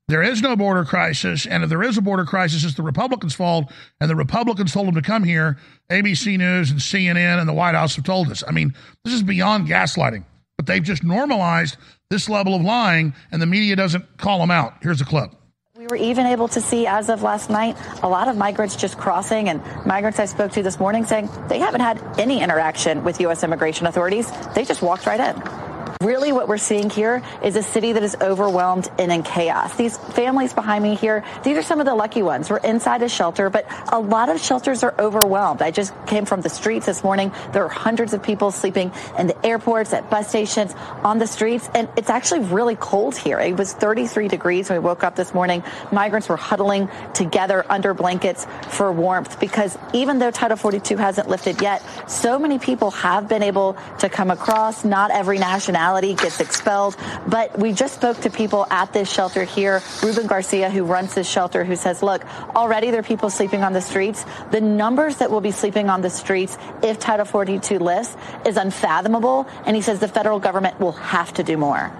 [0.10, 3.34] There is no border crisis, and if there is a border crisis, it's the Republicans'
[3.34, 3.72] fault,
[4.02, 5.58] and the Republicans told them to come here.
[5.90, 8.44] ABC News and CNN and the White House have told us.
[8.46, 8.74] I mean,
[9.06, 10.26] this is beyond gaslighting,
[10.58, 11.78] but they've just normalized
[12.10, 14.76] this level of lying, and the media doesn't call them out.
[14.82, 15.32] Here's a clip.
[15.76, 18.98] We were even able to see, as of last night, a lot of migrants just
[18.98, 23.20] crossing, and migrants I spoke to this morning saying they haven't had any interaction with
[23.22, 23.44] U.S.
[23.44, 24.32] immigration authorities.
[24.54, 25.73] They just walked right in.
[26.04, 29.74] Really, what we're seeing here is a city that is overwhelmed and in chaos.
[29.78, 32.50] These families behind me here, these are some of the lucky ones.
[32.50, 35.62] We're inside a shelter, but a lot of shelters are overwhelmed.
[35.62, 37.32] I just came from the streets this morning.
[37.54, 40.74] There are hundreds of people sleeping in the airports, at bus stations,
[41.04, 43.40] on the streets, and it's actually really cold here.
[43.40, 45.64] It was 33 degrees when we woke up this morning.
[45.94, 51.62] Migrants were huddling together under blankets for warmth because even though Title 42 hasn't lifted
[51.62, 54.84] yet, so many people have been able to come across.
[54.84, 56.98] Not every nationality gets expelled.
[57.28, 59.82] But we just spoke to people at this shelter here.
[60.02, 62.26] Ruben Garcia, who runs this shelter, who says, look,
[62.56, 64.26] already there are people sleeping on the streets.
[64.52, 68.16] The numbers that will be sleeping on the streets if Title 42 lifts
[68.46, 69.48] is unfathomable.
[69.66, 71.92] And he says the federal government will have to do more.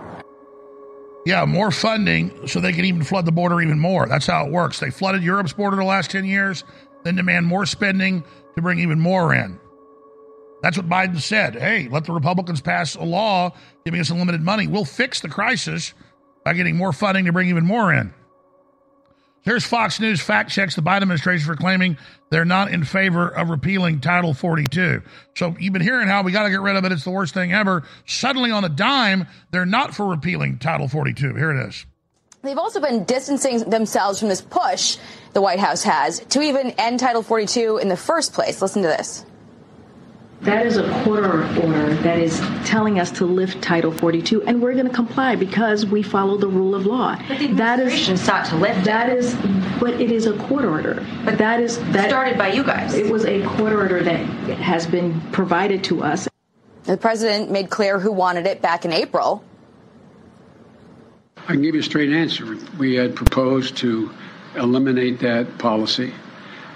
[1.26, 4.08] Yeah, more funding so they can even flood the border even more.
[4.08, 4.80] That's how it works.
[4.80, 6.66] They flooded Europe's border the last 10 years,
[7.04, 8.26] then demand more spending
[8.56, 9.60] to bring even more in.
[10.64, 11.56] That's what Biden said.
[11.56, 13.52] Hey, let the Republicans pass a law
[13.84, 14.66] giving us unlimited money.
[14.66, 15.94] We'll fix the crisis
[16.46, 18.14] by getting more funding to bring even more in.
[19.42, 21.98] Here's Fox News fact checks the Biden administration for claiming
[22.30, 25.02] they're not in favor of repealing Title 42.
[25.36, 26.94] So you've been hearing how we got to get rid of it.
[26.94, 27.84] It's the worst thing ever.
[28.06, 31.36] Suddenly, on a dime, they're not for repealing Title 42.
[31.36, 31.86] Here it is.
[32.42, 34.98] They've also been distancing themselves from this push
[35.34, 38.62] the White House has to even end Title 42 in the first place.
[38.62, 39.26] Listen to this.
[40.44, 44.74] That is a court order that is telling us to lift Title 42, and we're
[44.74, 47.16] going to comply because we follow the rule of law.
[47.30, 49.36] But the administration sought to lift that is,
[49.80, 51.06] but it is a court order.
[51.24, 52.94] But that is that started by you guys.
[52.94, 54.20] It was a court order that
[54.58, 56.28] has been provided to us.
[56.84, 59.46] The president made clear who wanted it back in April.
[61.38, 62.58] I can give you a straight answer.
[62.78, 64.12] We had proposed to
[64.56, 66.14] eliminate that policy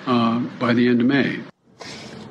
[0.06, 1.42] uh, by the end of May.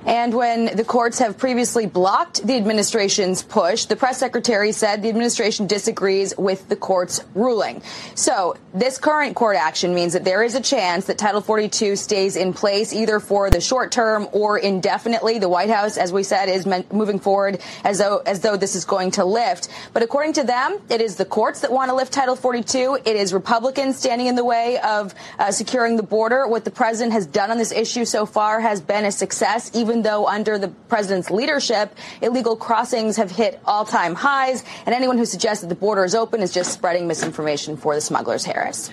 [0.06, 5.08] And when the courts have previously blocked the administration's push, the press secretary said the
[5.08, 7.82] administration disagrees with the court's ruling.
[8.14, 12.36] So this current court action means that there is a chance that Title 42 stays
[12.36, 15.40] in place either for the short term or indefinitely.
[15.40, 18.84] The White House, as we said, is moving forward as though as though this is
[18.84, 19.68] going to lift.
[19.92, 22.98] But according to them, it is the courts that want to lift Title 42.
[23.04, 26.46] It is Republicans standing in the way of uh, securing the border.
[26.46, 29.95] What the president has done on this issue so far has been a success, even
[29.96, 34.62] even though under the president's leadership, illegal crossings have hit all time highs.
[34.84, 38.02] And anyone who suggests that the border is open is just spreading misinformation for the
[38.02, 38.90] smugglers, Harris.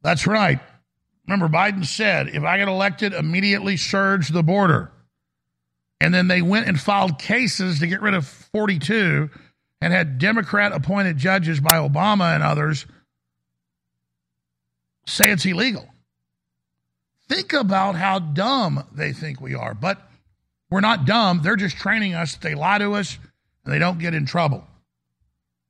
[0.00, 0.58] That's right.
[1.26, 4.90] Remember, Biden said, if I get elected, immediately surge the border.
[6.00, 9.28] And then they went and filed cases to get rid of 42
[9.82, 12.86] and had Democrat appointed judges by Obama and others
[15.04, 15.91] say it's illegal.
[17.32, 19.72] Think about how dumb they think we are.
[19.72, 20.06] But
[20.70, 21.40] we're not dumb.
[21.42, 22.36] They're just training us.
[22.36, 23.18] They lie to us
[23.64, 24.66] and they don't get in trouble.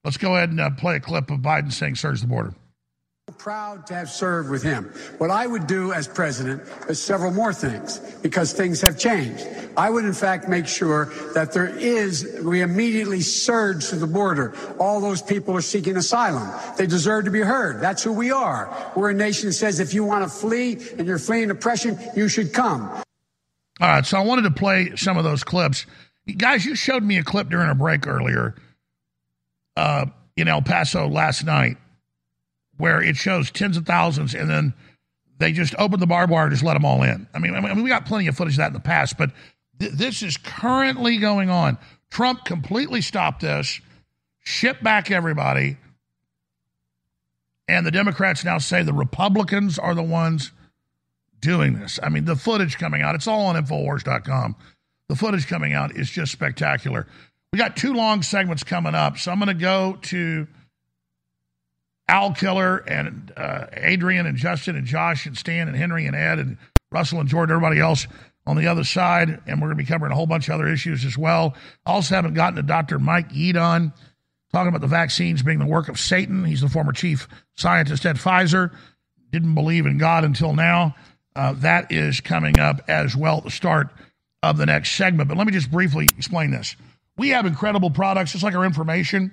[0.03, 2.55] Let's go ahead and uh, play a clip of Biden saying, surge the border
[3.33, 4.85] proud to have served with him.
[5.19, 9.47] What I would do as president is several more things because things have changed.
[9.77, 14.55] I would, in fact, make sure that there is, we immediately surge to the border.
[14.79, 16.49] All those people are seeking asylum.
[16.77, 17.81] They deserve to be heard.
[17.81, 18.93] That's who we are.
[18.95, 22.29] We're a nation that says if you want to flee and you're fleeing oppression, you
[22.29, 22.83] should come.
[23.81, 25.87] All right, so I wanted to play some of those clips.
[26.37, 28.55] Guys, you showed me a clip during a break earlier
[29.77, 30.07] uh,
[30.37, 31.79] in El Paso last night
[32.83, 34.75] where it shows tens of thousands and then
[35.39, 37.29] they just open the barbed wire and just let them all in.
[37.33, 39.31] I mean, I mean we got plenty of footage of that in the past, but
[39.79, 41.79] th- this is currently going on.
[42.11, 43.81] Trump completely stopped this,
[44.41, 45.77] shipped back everybody,
[47.69, 50.51] and the Democrats now say the Republicans are the ones
[51.39, 52.01] doing this.
[52.03, 54.57] I mean, the footage coming out, it's all on Infowars.com.
[55.09, 57.07] The footage coming out is just spectacular.
[57.53, 60.49] We got two long segments coming up, so I'm going to go to
[62.09, 66.39] Al Killer and uh, Adrian and Justin and Josh and Stan and Henry and Ed
[66.39, 66.59] and
[66.91, 68.07] Russell and Jordan, everybody else
[68.47, 69.41] on the other side.
[69.47, 71.55] And we're going to be covering a whole bunch of other issues as well.
[71.87, 72.99] Also, haven't gotten to Dr.
[72.99, 73.93] Mike Yeadon
[74.53, 76.45] talking about the vaccines being the work of Satan.
[76.45, 77.27] He's the former chief
[77.57, 78.75] scientist at Pfizer.
[79.31, 80.95] Didn't believe in God until now.
[81.35, 83.89] Uh, that is coming up as well at the start
[84.43, 85.29] of the next segment.
[85.29, 86.77] But let me just briefly explain this.
[87.17, 89.33] We have incredible products, just like our information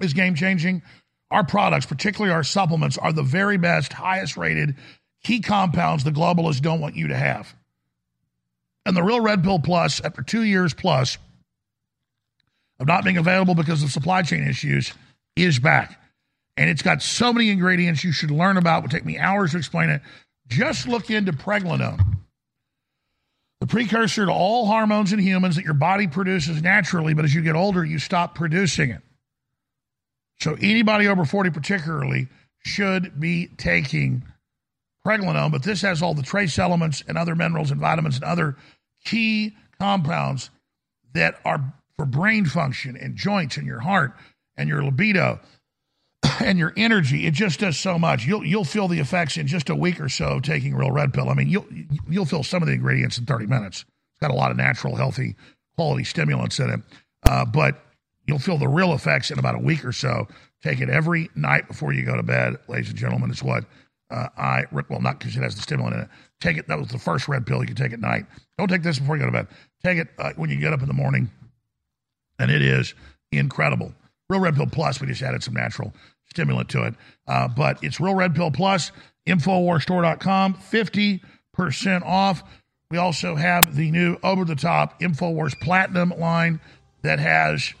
[0.00, 0.82] is game changing.
[1.32, 4.76] Our products, particularly our supplements, are the very best, highest rated
[5.24, 7.54] key compounds the globalists don't want you to have.
[8.84, 11.18] And the Real Red Pill Plus, after two years plus
[12.80, 14.92] of not being available because of supply chain issues,
[15.36, 16.00] is back.
[16.56, 18.78] And it's got so many ingredients you should learn about.
[18.78, 20.02] It would take me hours to explain it.
[20.48, 22.18] Just look into pregnenolone,
[23.60, 27.40] the precursor to all hormones in humans that your body produces naturally, but as you
[27.40, 29.02] get older, you stop producing it.
[30.42, 32.26] So anybody over 40 particularly
[32.64, 34.24] should be taking
[35.06, 38.56] pregnenolone, but this has all the trace elements and other minerals and vitamins and other
[39.04, 40.50] key compounds
[41.14, 44.14] that are for brain function and joints and your heart
[44.56, 45.38] and your libido
[46.40, 47.26] and your energy.
[47.26, 48.26] It just does so much.
[48.26, 51.28] You'll you'll feel the effects in just a week or so taking real red pill.
[51.28, 51.66] I mean, you'll
[52.08, 53.80] you'll feel some of the ingredients in 30 minutes.
[53.80, 55.36] It's got a lot of natural, healthy,
[55.76, 56.80] quality stimulants in it,
[57.28, 57.80] uh, but
[58.26, 60.26] you'll feel the real effects in about a week or so.
[60.62, 63.30] Take it every night before you go to bed, ladies and gentlemen.
[63.30, 63.64] It's what
[64.10, 66.08] uh, I well not because it has the stimulant in it.
[66.40, 66.68] Take it.
[66.68, 68.26] That was the first red pill you can take at night.
[68.58, 69.48] Don't take this before you go to bed.
[69.82, 71.30] Take it uh, when you get up in the morning,
[72.38, 72.94] and it is
[73.32, 73.92] incredible.
[74.28, 75.00] Real Red Pill Plus.
[75.00, 75.92] We just added some natural
[76.32, 76.94] stimulant to it.
[77.26, 78.92] Uh, but it's Real Red Pill Plus,
[79.26, 82.42] Infowarsstore.com, 50% off.
[82.90, 86.60] We also have the new over the top Infowars Platinum line
[87.02, 87.72] that has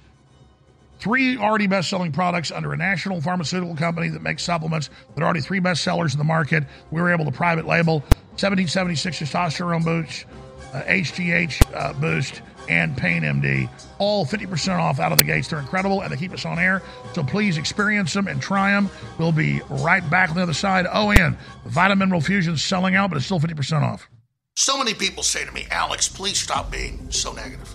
[1.02, 5.24] three already best selling products under a national pharmaceutical company that makes supplements that are
[5.24, 6.62] already three best sellers in the market.
[6.92, 8.00] We were able to private label
[8.38, 10.26] 1776 testosterone boost,
[10.72, 13.68] uh, HGH uh, boost, and Pain MD.
[13.98, 15.48] All 50% off out of the gates.
[15.48, 16.82] They're incredible and they keep us on air.
[17.14, 18.88] So please experience them and try them.
[19.18, 20.86] We'll be right back on the other side.
[20.88, 24.08] Oh, and Vitamin Mineral Fusion's selling out, but it's still 50% off.
[24.54, 27.74] So many people say to me, Alex, please stop being so negative.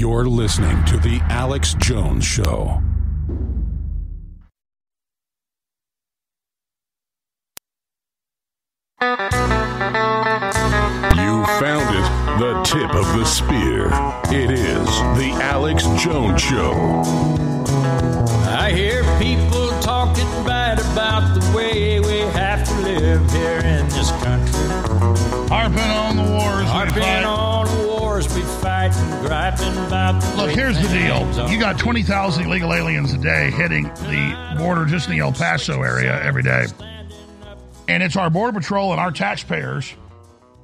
[0.00, 2.80] You're listening to The Alex Jones Show.
[9.02, 9.08] You
[11.60, 13.88] found it, the tip of the spear.
[14.34, 14.86] It is
[15.18, 16.72] The Alex Jones Show.
[18.48, 24.10] I hear people talking bad about the way we have to live here in this
[24.12, 25.48] country.
[25.50, 26.60] Harping on the wars.
[26.60, 27.24] we Harping fight.
[27.24, 27.49] on
[30.36, 31.50] Look, here's the deal.
[31.50, 35.82] You got 20,000 illegal aliens a day hitting the border just in the El Paso
[35.82, 36.66] area every day.
[37.88, 39.92] And it's our Border Patrol and our taxpayers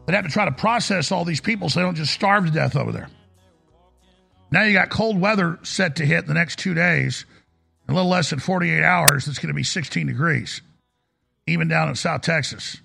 [0.07, 2.53] that have to try to process all these people so they don't just starve to
[2.53, 3.09] death over there.
[4.51, 7.27] Now you got cold weather set to hit the next two days,
[7.89, 9.27] a little less than 48 hours.
[9.27, 10.63] It's going to be 16 degrees,
[11.47, 12.81] even down in South Texas.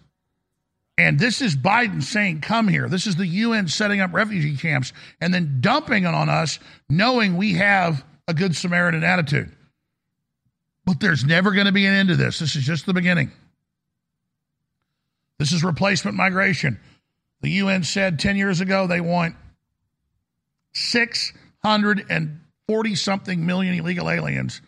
[0.98, 2.88] And this is Biden saying, come here.
[2.88, 6.60] This is the UN setting up refugee camps and then dumping it on us,
[6.90, 9.52] knowing we have a good Samaritan attitude.
[10.86, 12.40] But there's never going to be an end to this.
[12.40, 13.32] This is just the beginning.
[15.40, 16.80] This is replacement migration.
[17.42, 19.36] The UN said 10 years ago they want
[20.74, 24.62] 640 something million illegal aliens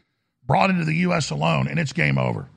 [0.46, 1.30] brought into the U.S.
[1.30, 2.50] alone, and it's game over.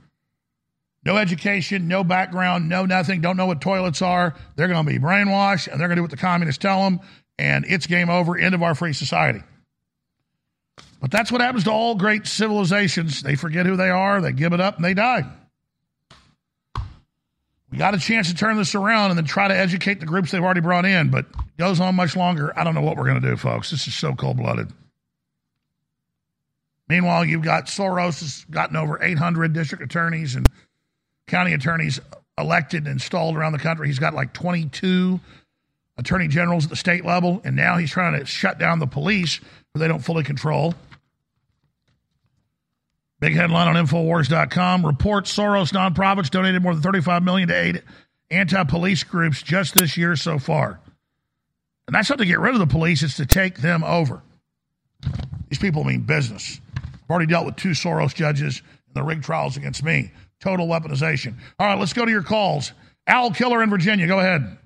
[1.06, 4.34] No education, no background, no nothing, don't know what toilets are.
[4.56, 6.98] They're going to be brainwashed and they're going to do what the communists tell them,
[7.38, 9.40] and it's game over, end of our free society.
[11.00, 13.22] But that's what happens to all great civilizations.
[13.22, 15.30] They forget who they are, they give it up, and they die.
[17.70, 20.32] We got a chance to turn this around and then try to educate the groups
[20.32, 22.52] they've already brought in, but it goes on much longer.
[22.58, 23.70] I don't know what we're going to do, folks.
[23.70, 24.72] This is so cold blooded.
[26.88, 30.48] Meanwhile, you've got Soros has gotten over 800 district attorneys and
[31.26, 32.00] county attorneys
[32.38, 33.88] elected and installed around the country.
[33.88, 35.20] He's got like 22
[35.98, 39.40] attorney generals at the state level, and now he's trying to shut down the police
[39.72, 40.74] who they don't fully control.
[43.18, 47.82] Big headline on Infowars.com reports Soros nonprofits donated more than 35 million to aid
[48.30, 50.80] anti-police groups just this year so far.
[51.86, 54.20] And that's not to get rid of the police; it's to take them over.
[55.48, 56.60] These people mean business.
[56.76, 60.10] I've already dealt with two Soros judges in the rig trials against me.
[60.40, 61.34] Total weaponization.
[61.58, 62.72] All right, let's go to your calls.
[63.06, 64.06] Al Killer in Virginia.
[64.06, 64.58] Go ahead.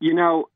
[0.00, 0.48] You know,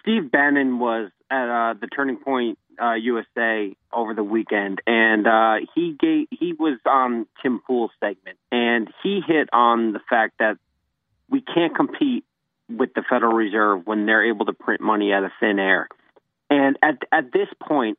[0.00, 5.56] Steve Bannon was at uh, the Turning Point uh, USA over the weekend, and uh,
[5.74, 10.58] he gave he was on Tim Pool's segment, and he hit on the fact that
[11.28, 12.24] we can't compete
[12.68, 15.88] with the Federal Reserve when they're able to print money out of thin air.
[16.50, 17.98] And at at this point,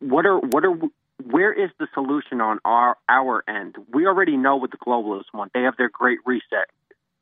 [0.00, 0.76] what are what are
[1.24, 3.76] where is the solution on our our end?
[3.92, 5.52] We already know what the globalists want.
[5.52, 6.68] They have their great reset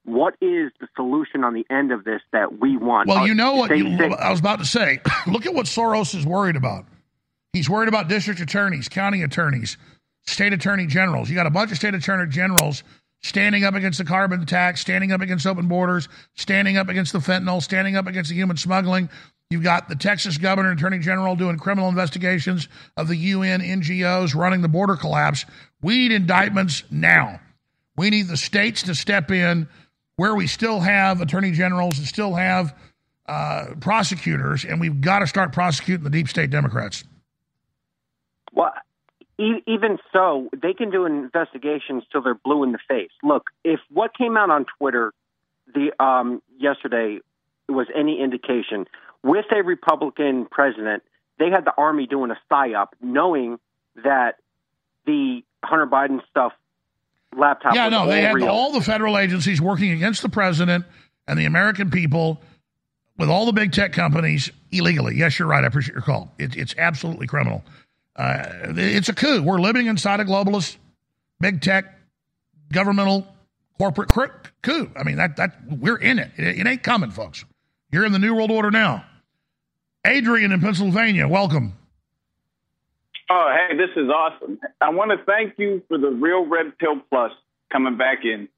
[0.07, 3.09] what is the solution on the end of this that we want?
[3.09, 5.01] Well, you know what you, I was about to say.
[5.27, 6.87] Look at what Soros is worried about.
[7.53, 9.77] He's worried about district attorneys, county attorneys,
[10.27, 11.29] state attorney generals.
[11.29, 12.85] You got a bunch of state attorney generals
[13.23, 17.19] standing up against the carbon tax, standing up against open borders, standing up against the
[17.19, 19.09] fentanyl, standing up against the human smuggling.
[19.51, 24.35] You've got the Texas governor and attorney general doing criminal investigations of the UN NGOs
[24.35, 25.45] running the border collapse.
[25.81, 27.41] We need indictments now.
[27.97, 29.69] We need the states to step in
[30.17, 32.75] where we still have attorney generals and still have
[33.29, 37.05] uh, prosecutors, and we've got to start prosecuting the deep state Democrats.
[38.53, 38.73] Well,
[39.39, 43.11] e- even so, they can do investigations till they're blue in the face.
[43.23, 45.13] Look, if what came out on Twitter
[45.73, 47.19] the um, yesterday
[47.69, 48.87] was any indication,
[49.23, 51.03] with a Republican president,
[51.39, 53.59] they had the army doing a psyop, knowing
[54.05, 54.37] that
[55.07, 56.53] the Hunter Biden stuff
[57.37, 57.75] laptop.
[57.75, 58.49] yeah, no, they all had real.
[58.49, 60.85] all the federal agencies working against the president
[61.29, 62.41] and the American people
[63.19, 65.17] with all the big tech companies illegally.
[65.17, 65.65] Yes, you're right.
[65.65, 66.33] I appreciate your call.
[66.39, 67.65] It, it's absolutely criminal.
[68.15, 68.45] Uh,
[68.77, 69.43] it's a coup.
[69.43, 70.77] We're living inside a globalist,
[71.41, 71.99] big tech,
[72.73, 73.27] governmental,
[73.79, 74.09] corporate
[74.63, 74.91] coup.
[74.97, 76.31] I mean, that that we're in it.
[76.37, 76.59] it.
[76.61, 77.45] It ain't coming, folks.
[77.91, 79.05] You're in the new world order now.
[80.05, 81.75] Adrian in Pennsylvania, welcome.
[83.29, 84.61] Oh, hey, this is awesome.
[84.81, 87.33] I want to thank you for the Real Red Pill Plus
[87.73, 88.49] coming back in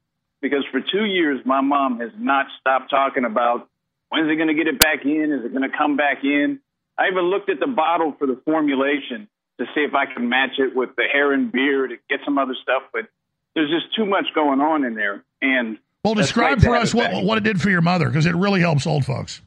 [0.41, 3.67] because for two years, my mom has not stopped talking about
[4.09, 5.31] when's it going to get it back in?
[5.31, 6.59] Is it going to come back in?
[6.97, 9.27] I even looked at the bottle for the formulation
[9.59, 12.37] to see if I can match it with the hair and beard and get some
[12.37, 13.07] other stuff, but
[13.55, 15.23] there's just too much going on in there.
[15.41, 18.61] And Well, describe for us what, what it did for your mother because it really
[18.61, 19.41] helps old folks.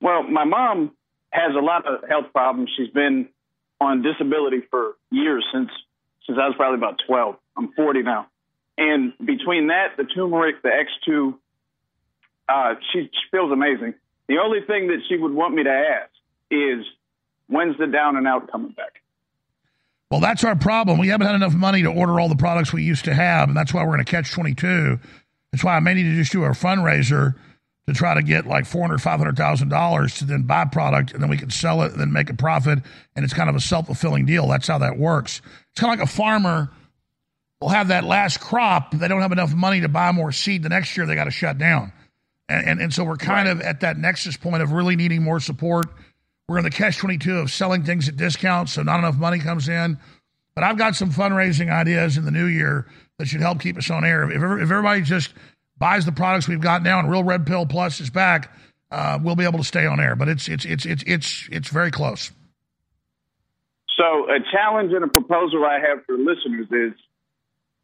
[0.00, 0.92] Well, my mom
[1.30, 2.70] has a lot of health problems.
[2.76, 3.28] She's been
[3.80, 5.70] on disability for years since
[6.26, 7.36] since I was probably about 12.
[7.56, 8.28] I'm 40 now.
[8.78, 11.34] And between that, the turmeric, the X2,
[12.48, 13.94] uh, she, she feels amazing.
[14.28, 16.10] The only thing that she would want me to ask
[16.50, 16.86] is
[17.48, 19.02] when's the down and out coming back?
[20.10, 20.98] Well, that's our problem.
[20.98, 23.56] We haven't had enough money to order all the products we used to have, and
[23.56, 24.98] that's why we're in a catch 22.
[25.52, 27.34] That's why I may need to just do a fundraiser
[27.86, 31.50] to try to get like $400,000, $500,000 to then buy product, and then we can
[31.50, 32.78] sell it and then make a profit.
[33.14, 34.48] And it's kind of a self fulfilling deal.
[34.48, 35.42] That's how that works.
[35.72, 36.70] It's kind of like a farmer
[37.62, 38.92] will have that last crop.
[38.92, 41.06] They don't have enough money to buy more seed the next year.
[41.06, 41.92] They got to shut down.
[42.48, 45.40] And, and, and so we're kind of at that nexus point of really needing more
[45.40, 45.86] support.
[46.48, 49.68] We're in the catch 22 of selling things at discounts, so not enough money comes
[49.68, 49.98] in.
[50.54, 52.86] But I've got some fundraising ideas in the new year
[53.22, 54.24] that should help keep us on air.
[54.24, 55.32] If, if everybody just
[55.78, 58.52] buys the products we've got now and Real Red Pill Plus is back,
[58.90, 60.16] uh, we'll be able to stay on air.
[60.16, 62.32] But it's it's it's it's it's it's very close.
[63.96, 66.98] So, a challenge and a proposal I have for listeners is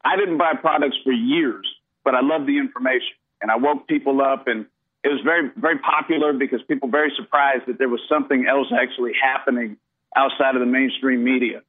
[0.03, 1.65] I didn't buy products for years,
[2.03, 3.15] but I love the information.
[3.41, 4.65] And I woke people up, and
[5.05, 8.67] it was very, very popular because people were very surprised that there was something else
[8.77, 9.77] actually happening
[10.17, 11.61] outside of the mainstream media.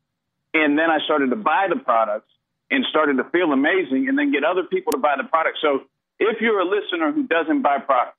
[0.55, 2.33] And then I started to buy the products
[2.71, 5.59] and started to feel amazing and then get other people to buy the product.
[5.61, 5.81] So,
[6.19, 8.19] if you're a listener who doesn't buy products,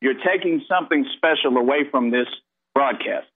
[0.00, 2.26] you're taking something special away from this
[2.74, 3.26] broadcast.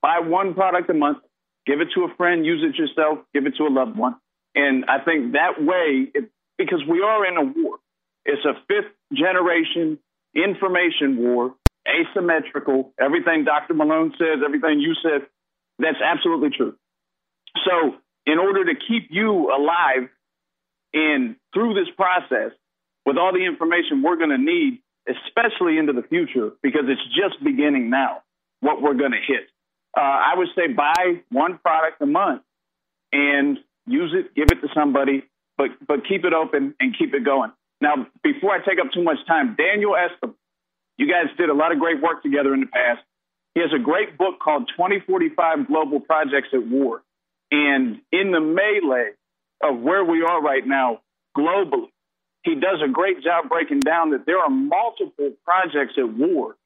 [0.00, 1.18] Buy one product a month,
[1.66, 4.16] give it to a friend, use it yourself, give it to a loved one.
[4.54, 7.78] And I think that way, it, because we are in a war,
[8.24, 9.98] it's a fifth generation
[10.34, 11.54] information war,
[11.86, 12.92] asymmetrical.
[13.00, 13.74] Everything Dr.
[13.74, 15.26] Malone says, everything you said,
[15.78, 16.74] that's absolutely true.
[17.64, 20.08] So, in order to keep you alive
[20.94, 22.52] and through this process,
[23.04, 27.42] with all the information we're going to need, especially into the future, because it's just
[27.42, 28.22] beginning now,
[28.60, 29.48] what we're going to hit.
[29.96, 32.42] Uh, I would say buy one product a month
[33.12, 35.24] and use it, give it to somebody,
[35.58, 37.52] but but keep it open and keep it going.
[37.80, 40.34] Now, before I take up too much time, Daniel Estulin,
[40.96, 43.02] you guys did a lot of great work together in the past.
[43.54, 47.02] He has a great book called 2045 Global Projects at War.
[47.52, 49.10] And in the melee
[49.62, 51.02] of where we are right now
[51.36, 51.90] globally,
[52.42, 56.56] he does a great job breaking down that there are multiple projects at war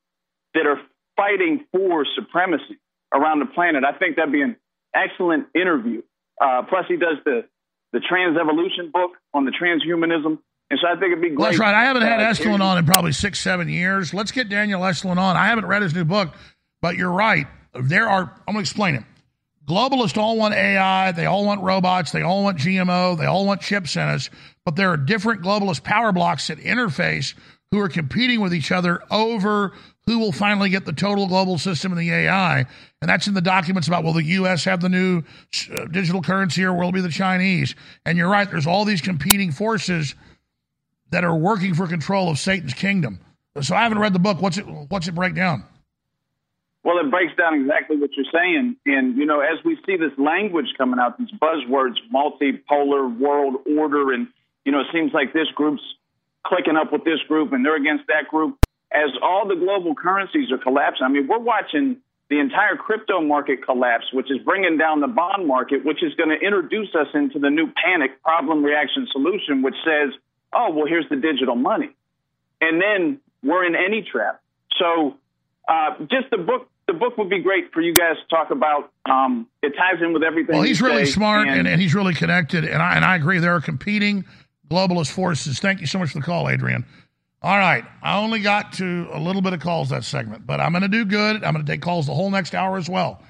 [0.55, 0.81] that are
[1.17, 2.79] fighting for supremacy
[3.13, 3.83] around the planet.
[3.85, 4.57] I think that'd be an
[4.95, 6.03] excellent interview.
[6.41, 7.45] Uh, plus, he does the
[7.93, 10.39] the trans evolution book on the transhumanism.
[10.69, 11.39] And so I think it'd be great.
[11.39, 11.75] Well, that's right.
[11.75, 14.13] I haven't had uh, Estulin on in probably six, seven years.
[14.13, 15.37] Let's get Daniel Estulin on.
[15.37, 16.35] I haven't read his new book,
[16.83, 17.47] but you're right.
[17.73, 19.05] There are, I'm going to explain it.
[19.67, 21.13] Globalists all want AI.
[21.13, 22.13] They all want robots.
[22.13, 23.19] They all want GMO.
[23.19, 24.31] They all want chips in us.
[24.65, 27.35] But there are different globalist power blocks that interface
[27.71, 29.73] who are competing with each other over
[30.07, 32.61] who will finally get the total global system and the AI.
[33.03, 34.65] And that's in the documents about will the U.S.
[34.65, 35.23] have the new
[35.73, 37.75] uh, digital currency or will it be the Chinese?
[38.05, 40.15] And you're right, there's all these competing forces
[41.11, 43.19] that are working for control of Satan's kingdom.
[43.61, 44.41] So I haven't read the book.
[44.41, 45.65] What's it, what's it break down?
[46.87, 48.77] Well, it breaks down exactly what you're saying.
[48.87, 54.13] And, you know, as we see this language coming out, these buzzwords, multipolar world order,
[54.13, 54.29] and,
[54.65, 55.83] you know, it seems like this group's
[56.47, 58.57] clicking up with this group and they're against that group
[58.93, 61.97] as all the global currencies are collapsing, I mean, we're watching
[62.31, 66.31] the entire crypto market collapse, which is bringing down the bond market, which is going
[66.31, 70.15] to introduce us into the new panic problem reaction solution, which says,
[70.53, 71.91] oh, well, here's the digital money.
[72.61, 74.41] And then we're in any trap.
[74.79, 75.17] So
[75.69, 76.69] uh, just the book.
[76.87, 78.93] The book would be great for you guys to talk about.
[79.11, 80.55] Um, it ties in with everything.
[80.55, 83.39] Well, he's really smart and, and, and he's really connected, and I and I agree.
[83.41, 84.25] There are competing
[84.71, 85.59] globalist forces.
[85.59, 86.85] Thank you so much for the call, Adrian.
[87.43, 87.85] All right.
[88.03, 90.89] I only got to a little bit of calls that segment, but I'm going to
[90.89, 91.45] do good.
[91.45, 93.23] I'm going to take calls the whole next hour as well.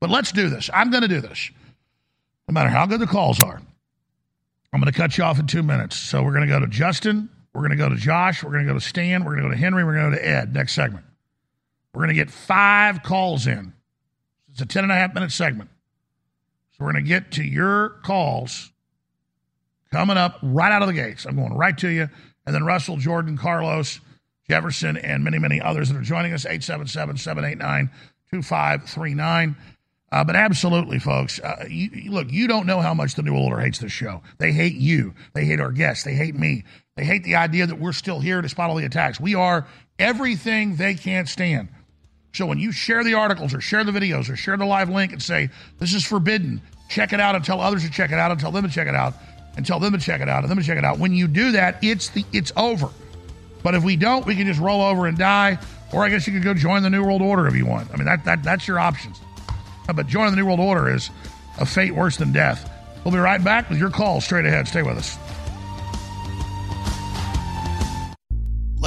[0.00, 0.68] But let's do this.
[0.74, 1.50] I'm going to do this.
[2.48, 3.60] No matter how good the calls are,
[4.72, 5.96] I'm going to cut you off in two minutes.
[5.96, 7.28] So we're going to go to Justin.
[7.54, 8.42] We're going to go to Josh.
[8.42, 9.24] We're going to go to Stan.
[9.24, 9.84] We're going to go to Henry.
[9.84, 11.04] We're going to go to Ed next segment.
[11.94, 13.72] We're going to get five calls in.
[14.50, 15.70] It's a 10 and a half minute segment.
[16.72, 18.70] So we're going to get to your calls
[19.90, 21.26] coming up right out of the gates.
[21.26, 22.08] I'm going right to you
[22.46, 24.00] and then Russell, Jordan, Carlos,
[24.48, 27.90] Jefferson, and many, many others that are joining us, 877 789
[28.30, 29.56] 2539.
[30.10, 33.60] Uh, but absolutely, folks, uh, you, look, you don't know how much the New Order
[33.60, 34.22] hates this show.
[34.38, 35.14] They hate you.
[35.32, 36.04] They hate our guests.
[36.04, 36.64] They hate me.
[36.96, 39.18] They hate the idea that we're still here to spot all the attacks.
[39.18, 39.66] We are
[39.98, 41.70] everything they can't stand.
[42.34, 45.12] So when you share the articles or share the videos or share the live link
[45.12, 48.30] and say, this is forbidden, check it out and tell others to check it out
[48.30, 49.14] and tell them to check it out,
[49.56, 50.98] and tell them to check it out and them to check it out.
[50.98, 52.88] When you do that, it's the it's over.
[53.62, 55.58] But if we don't, we can just roll over and die.
[55.92, 57.92] Or I guess you could go join the New World Order if you want.
[57.92, 59.20] I mean, that, that that's your options.
[59.94, 61.10] But joining the New World Order is
[61.60, 62.70] a fate worse than death.
[63.04, 64.68] We'll be right back with your call straight ahead.
[64.68, 65.18] Stay with us.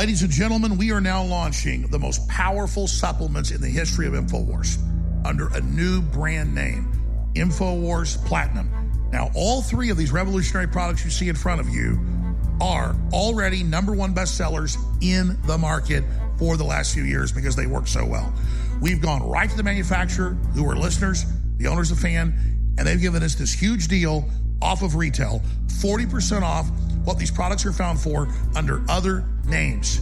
[0.06, 4.14] Ladies and gentlemen, we are now launching the most powerful supplements in the history of
[4.14, 4.78] InfoWars
[5.26, 6.92] under a new brand name
[7.34, 8.70] InfoWars Platinum.
[9.12, 12.00] Now, all three of these revolutionary products you see in front of you
[12.62, 16.04] are already number one bestsellers in the market
[16.38, 18.32] for the last few years because they work so well.
[18.80, 21.26] We've gone right to the manufacturer, who are listeners,
[21.58, 24.30] the owners of Fan, and they've given us this huge deal
[24.62, 26.70] off of retail 40% off
[27.06, 30.02] what these products are found for under other names.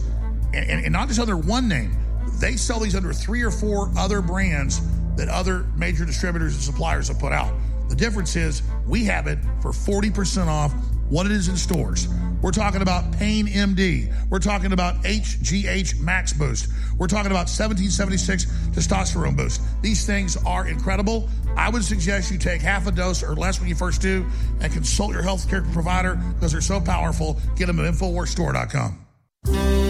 [0.52, 1.96] And, and, and not just under one name,
[2.40, 4.80] they sell these under three or four other brands
[5.16, 7.54] that other major distributors and suppliers have put out.
[7.88, 10.72] The difference is we have it for 40% off
[11.14, 12.08] what it is in stores.
[12.42, 14.12] We're talking about Pain MD.
[14.30, 16.66] We're talking about HGH Max Boost.
[16.98, 19.62] We're talking about 1776 Testosterone Boost.
[19.80, 21.28] These things are incredible.
[21.56, 24.26] I would suggest you take half a dose or less when you first do
[24.60, 27.38] and consult your healthcare provider because they're so powerful.
[27.54, 28.98] Get them at InfoWarsStore.com.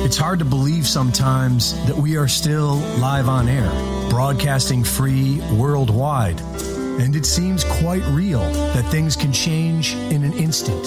[0.05, 3.71] It's hard to believe sometimes that we are still live on air,
[4.11, 6.39] broadcasting free worldwide.
[7.01, 8.41] And it seems quite real
[8.75, 10.87] that things can change in an instant.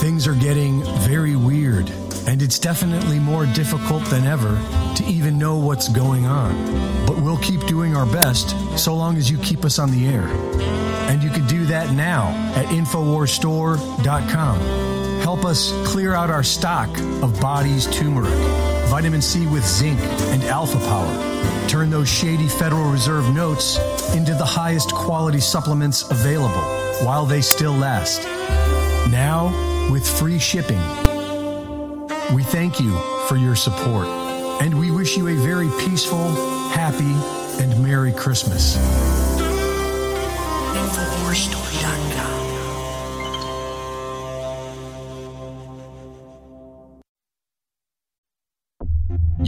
[0.00, 1.90] Things are getting very weird,
[2.26, 4.58] and it's definitely more difficult than ever
[4.96, 7.06] to even know what's going on.
[7.06, 10.26] But we'll keep doing our best so long as you keep us on the air.
[11.08, 14.58] And you can do that now at InfoWarsStore.com.
[15.20, 16.88] Help us clear out our stock
[17.22, 18.32] of bodies turmeric,
[18.92, 19.98] vitamin C with zinc,
[20.34, 21.32] and alpha power
[21.66, 23.78] Turn those shady Federal Reserve notes
[24.14, 26.60] into the highest quality supplements available
[27.02, 28.22] while they still last.
[29.10, 29.46] Now,
[29.90, 30.80] with free shipping.
[32.34, 32.94] We thank you
[33.28, 34.06] for your support,
[34.60, 36.34] and we wish you a very peaceful,
[36.72, 37.14] happy,
[37.62, 38.76] and Merry Christmas.
[40.76, 42.41] InfoWarsStore.com.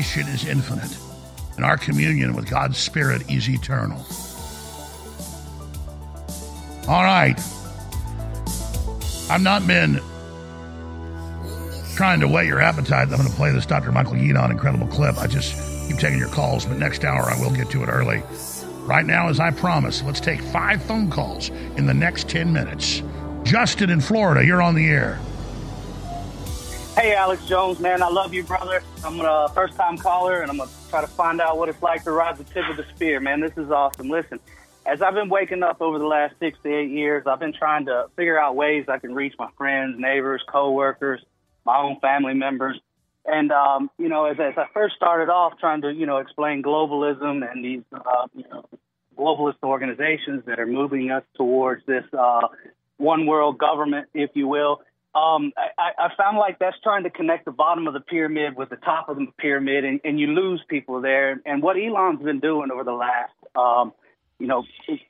[0.00, 0.96] Is infinite.
[1.56, 3.98] And our communion with God's Spirit is eternal.
[6.88, 7.38] All right.
[9.28, 10.00] I've not been
[11.96, 13.08] trying to whet your appetite.
[13.08, 13.92] I'm going to play this Dr.
[13.92, 15.18] Michael Yeadon incredible clip.
[15.18, 15.54] I just
[15.86, 18.22] keep taking your calls, but next hour I will get to it early.
[18.86, 23.02] Right now, as I promised, let's take five phone calls in the next 10 minutes.
[23.42, 25.20] Justin in Florida, you're on the air.
[26.96, 28.82] Hey, Alex Jones, man, I love you, brother.
[29.04, 31.80] I'm a first time caller, and I'm going to try to find out what it's
[31.80, 33.40] like to ride the tip of the spear, man.
[33.40, 34.10] This is awesome.
[34.10, 34.40] Listen,
[34.84, 37.86] as I've been waking up over the last six to eight years, I've been trying
[37.86, 41.22] to figure out ways I can reach my friends, neighbors, coworkers,
[41.64, 42.78] my own family members.
[43.24, 46.60] And, um, you know, as, as I first started off trying to, you know, explain
[46.62, 48.66] globalism and these, uh, you know,
[49.16, 52.48] globalist organizations that are moving us towards this uh,
[52.96, 54.82] one world government, if you will,
[55.14, 58.70] um, I, I found like that's trying to connect the bottom of the pyramid with
[58.70, 61.40] the top of the pyramid, and, and you lose people there.
[61.44, 63.92] And what Elon's been doing over the last, um,
[64.38, 64.64] you know,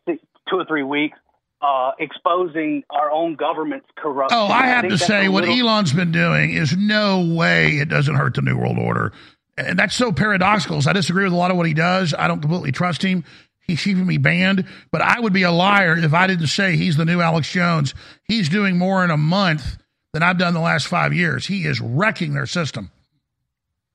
[0.08, 1.18] two or three weeks,
[1.60, 4.38] uh, exposing our own government's corruption.
[4.38, 7.90] Oh, I have think to say, what little- Elon's been doing is no way it
[7.90, 9.12] doesn't hurt the New World Order.
[9.58, 10.80] And that's so paradoxical.
[10.80, 12.14] So I disagree with a lot of what he does.
[12.14, 13.24] I don't completely trust him.
[13.60, 14.64] He's keeping me banned.
[14.90, 17.94] But I would be a liar if I didn't say he's the new Alex Jones.
[18.24, 19.76] He's doing more in a month
[20.12, 21.46] than I've done the last five years.
[21.46, 22.90] He is wrecking their system.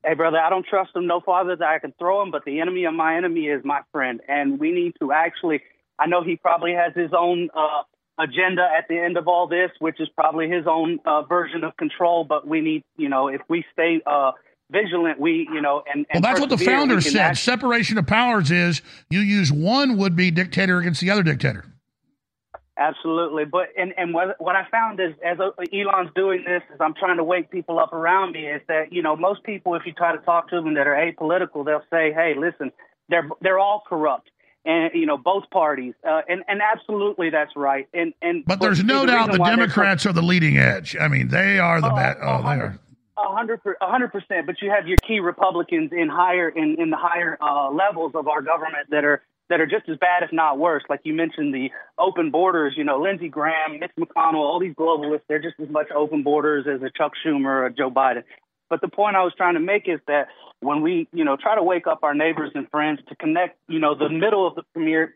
[0.04, 2.60] Hey, brother, I don't trust him no farther than I can throw him, but the
[2.60, 4.20] enemy of my enemy is my friend.
[4.28, 5.62] And we need to actually,
[5.98, 7.82] I know he probably has his own uh,
[8.18, 11.76] agenda at the end of all this, which is probably his own uh, version of
[11.76, 14.30] control, but we need, you know, if we stay uh,
[14.70, 17.20] vigilant, we, you know, and, Well, that's what the founders said.
[17.20, 21.64] act- Separation of powers is you use one would be dictator against the other dictator.
[22.78, 26.78] Absolutely, but and and what what I found is as uh, Elon's doing this, is
[26.78, 28.46] I'm trying to wake people up around me.
[28.48, 30.94] Is that you know most people, if you try to talk to them that are
[30.94, 32.70] apolitical, they'll say, "Hey, listen,
[33.08, 34.30] they're they're all corrupt."
[34.66, 37.88] And you know both parties, uh, and and absolutely that's right.
[37.94, 40.58] And and But there's no the doubt the why they're so- Democrats are the leading
[40.58, 40.96] edge.
[41.00, 42.18] I mean, they are the best.
[42.20, 42.78] Oh, they are.
[43.18, 44.44] A hundred, per- a hundred percent.
[44.44, 48.28] But you have your key Republicans in higher, in, in the higher uh, levels of
[48.28, 50.82] our government that are that are just as bad, if not worse.
[50.88, 52.74] Like you mentioned, the open borders.
[52.76, 55.22] You know, Lindsey Graham, Mitch McConnell, all these globalists.
[55.28, 58.24] They're just as much open borders as a Chuck Schumer or Joe Biden.
[58.68, 60.26] But the point I was trying to make is that
[60.60, 63.78] when we, you know, try to wake up our neighbors and friends to connect, you
[63.78, 64.62] know, the middle of the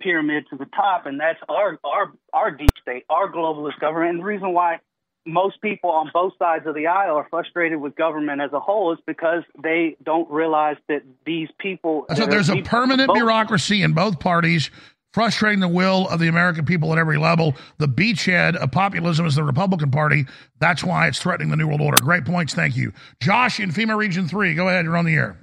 [0.01, 4.11] pyramid to the top, and that's our our our deep state, our globalist government.
[4.11, 4.79] And the reason why
[5.27, 8.93] most people on both sides of the aisle are frustrated with government as a whole
[8.93, 12.07] is because they don't realize that these people.
[12.15, 14.71] So there's a permanent both- bureaucracy in both parties,
[15.13, 17.55] frustrating the will of the American people at every level.
[17.79, 20.25] The beachhead of populism is the Republican Party.
[20.59, 21.99] That's why it's threatening the New World Order.
[22.03, 22.55] Great points.
[22.55, 22.93] Thank you.
[23.21, 24.55] Josh in FEMA Region 3.
[24.55, 24.85] Go ahead.
[24.85, 25.37] You're on the air.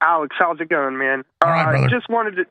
[0.00, 1.24] Alex, how's it going, man?
[1.44, 1.88] All right, uh, brother.
[1.88, 2.44] Just wanted to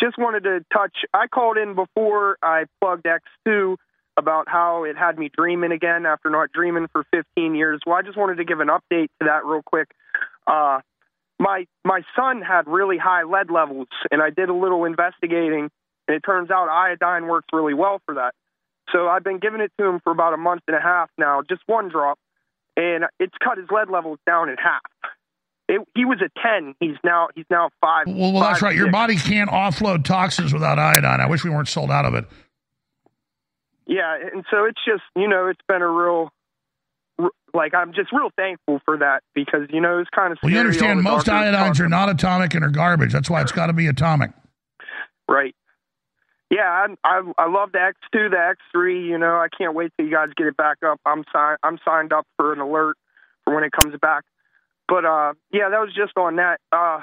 [0.00, 0.94] just wanted to touch.
[1.14, 3.76] I called in before I plugged X2
[4.16, 7.80] about how it had me dreaming again after not dreaming for 15 years.
[7.86, 9.88] Well, I just wanted to give an update to that real quick.
[10.46, 10.80] Uh,
[11.38, 15.68] my my son had really high lead levels, and I did a little investigating,
[16.08, 18.32] and it turns out iodine works really well for that.
[18.92, 21.42] So I've been giving it to him for about a month and a half now,
[21.46, 22.18] just one drop,
[22.76, 24.80] and it's cut his lead levels down in half.
[25.68, 26.76] It, he was a 10.
[26.78, 28.06] He's now he's now five.
[28.06, 28.76] Well, well that's five, right.
[28.76, 31.20] Your body can't offload toxins without iodine.
[31.20, 32.24] I wish we weren't sold out of it.
[33.86, 36.30] Yeah, and so it's just you know it's been a real
[37.54, 40.58] like I'm just real thankful for that because you know it's kind of Well, you
[40.58, 43.12] understand most iodines are not atomic and are garbage.
[43.12, 44.32] That's why it's got to be atomic.
[45.28, 45.54] right.
[46.48, 49.08] Yeah, I, I I love the X2, the X3.
[49.08, 51.00] You know, I can't wait till you guys get it back up.
[51.04, 51.58] I'm signed.
[51.64, 52.96] I'm signed up for an alert
[53.44, 54.22] for when it comes back.
[54.88, 56.60] But uh, yeah, that was just on that.
[56.70, 57.00] Uh,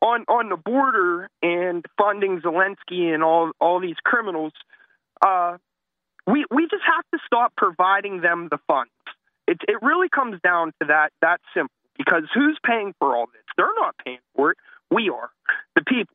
[0.00, 4.52] on on the border and funding Zelensky and all all these criminals.
[5.20, 5.58] Uh,
[6.26, 8.90] we we just have to stop providing them the funds.
[9.46, 11.74] It it really comes down to that that simple.
[11.96, 13.42] Because who's paying for all this?
[13.58, 14.56] They're not paying for it.
[14.90, 15.30] We are
[15.74, 16.14] the people.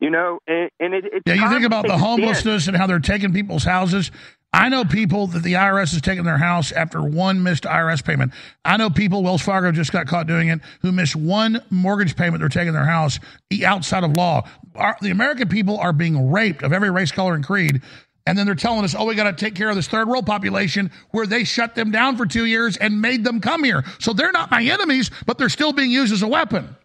[0.00, 2.98] You know, and, and it, it's Yeah, you think about the homelessness and how they're
[2.98, 4.10] taking people's houses.
[4.52, 8.32] I know people that the IRS has taken their house after one missed IRS payment.
[8.64, 12.40] I know people, Wells Fargo just got caught doing it, who missed one mortgage payment.
[12.40, 13.18] They're taking their house
[13.64, 14.46] outside of law.
[14.74, 17.80] Our, the American people are being raped of every race, color, and creed.
[18.26, 20.26] And then they're telling us, oh, we got to take care of this third world
[20.26, 23.82] population where they shut them down for two years and made them come here.
[23.98, 26.76] So they're not my enemies, but they're still being used as a weapon.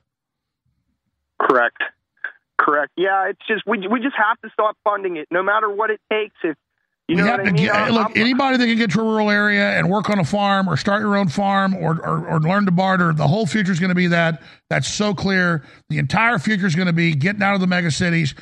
[1.39, 1.77] Correct.
[2.59, 2.91] Correct.
[2.97, 6.01] Yeah, it's just we we just have to stop funding it, no matter what it
[6.11, 6.33] takes.
[6.43, 6.57] If
[7.07, 7.65] you we know have I to mean.
[7.65, 10.25] get, I'm- look, anybody that can get to a rural area and work on a
[10.25, 13.71] farm or start your own farm or, or, or learn to barter, the whole future
[13.71, 14.41] is going to be that.
[14.71, 15.63] That's so clear.
[15.89, 18.33] The entire future is going to be getting out of the mega cities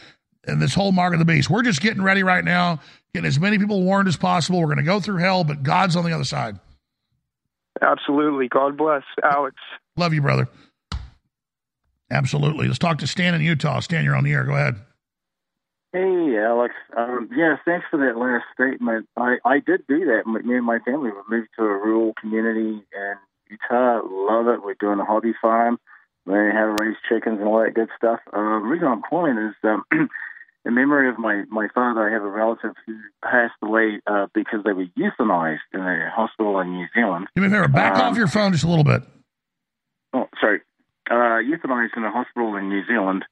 [0.47, 1.49] and this whole mark of the beast.
[1.49, 2.80] We're just getting ready right now,
[3.13, 4.59] getting as many people warned as possible.
[4.59, 6.59] We're going to go through hell, but God's on the other side.
[7.81, 8.47] Absolutely.
[8.47, 9.55] God bless, Alex.
[9.97, 10.47] Love you, brother.
[12.11, 12.67] Absolutely.
[12.67, 13.80] Let's talk to Stan in Utah.
[13.80, 14.43] Stan, you're on the air.
[14.43, 14.76] Go ahead.
[15.91, 16.73] Hey, Alex.
[16.95, 19.07] Um, yes, thanks for that last statement.
[19.15, 20.27] I, I did do that.
[20.27, 23.15] Me and my family we moved to a rural community in
[23.49, 24.01] Utah.
[24.03, 24.61] Love it.
[24.61, 25.80] We're doing a hobby farm,
[26.26, 28.19] learning how to raise chickens and all that good stuff.
[28.27, 29.84] Uh, the reason I'm calling is um,
[30.65, 32.09] in memory of my, my father.
[32.09, 36.59] I have a relative who passed away uh, because they were euthanized in a hospital
[36.59, 37.27] in New Zealand.
[37.35, 37.67] Me a.
[37.67, 39.03] Back Um, off your phone just a little bit.
[40.13, 40.61] Oh, sorry.
[41.09, 41.13] Uh,
[41.43, 43.25] euthanized in a hospital in New Zealand.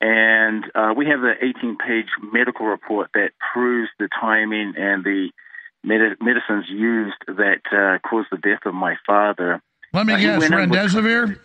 [0.00, 5.30] And uh, we have the 18 page medical report that proves the timing and the
[5.84, 9.60] medi- medicines used that uh, caused the death of my father.
[9.92, 10.48] Let me Uh, guess.
[10.50, 11.38] Remdesivir?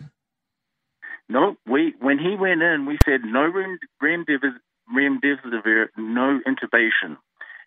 [1.28, 4.56] No, we when he went in, we said no rem- remdesivir,
[4.94, 7.18] remdesivir, no intubation,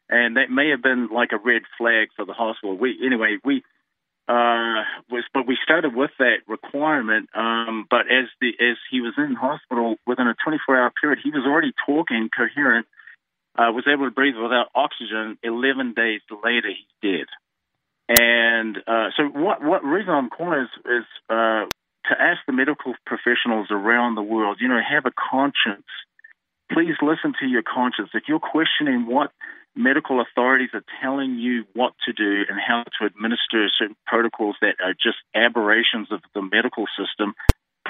[0.09, 2.77] and that may have been like a red flag for the hospital.
[2.77, 3.63] We anyway, we
[4.29, 7.31] uh, was, but we started with that requirement.
[7.35, 11.31] Um, but as the as he was in hospital within a 24 hour period, he
[11.31, 12.87] was already talking coherent,
[13.57, 15.39] uh, was able to breathe without oxygen.
[15.43, 17.27] 11 days later, he's dead.
[18.09, 21.65] And uh, so, what what reason I'm calling is is uh,
[22.09, 24.59] to ask the medical professionals around the world.
[24.61, 25.89] You know, have a conscience.
[26.73, 28.11] Please listen to your conscience.
[28.15, 29.33] If you're questioning what
[29.75, 34.75] medical authorities are telling you what to do and how to administer certain protocols that
[34.85, 37.35] are just aberrations of the medical system,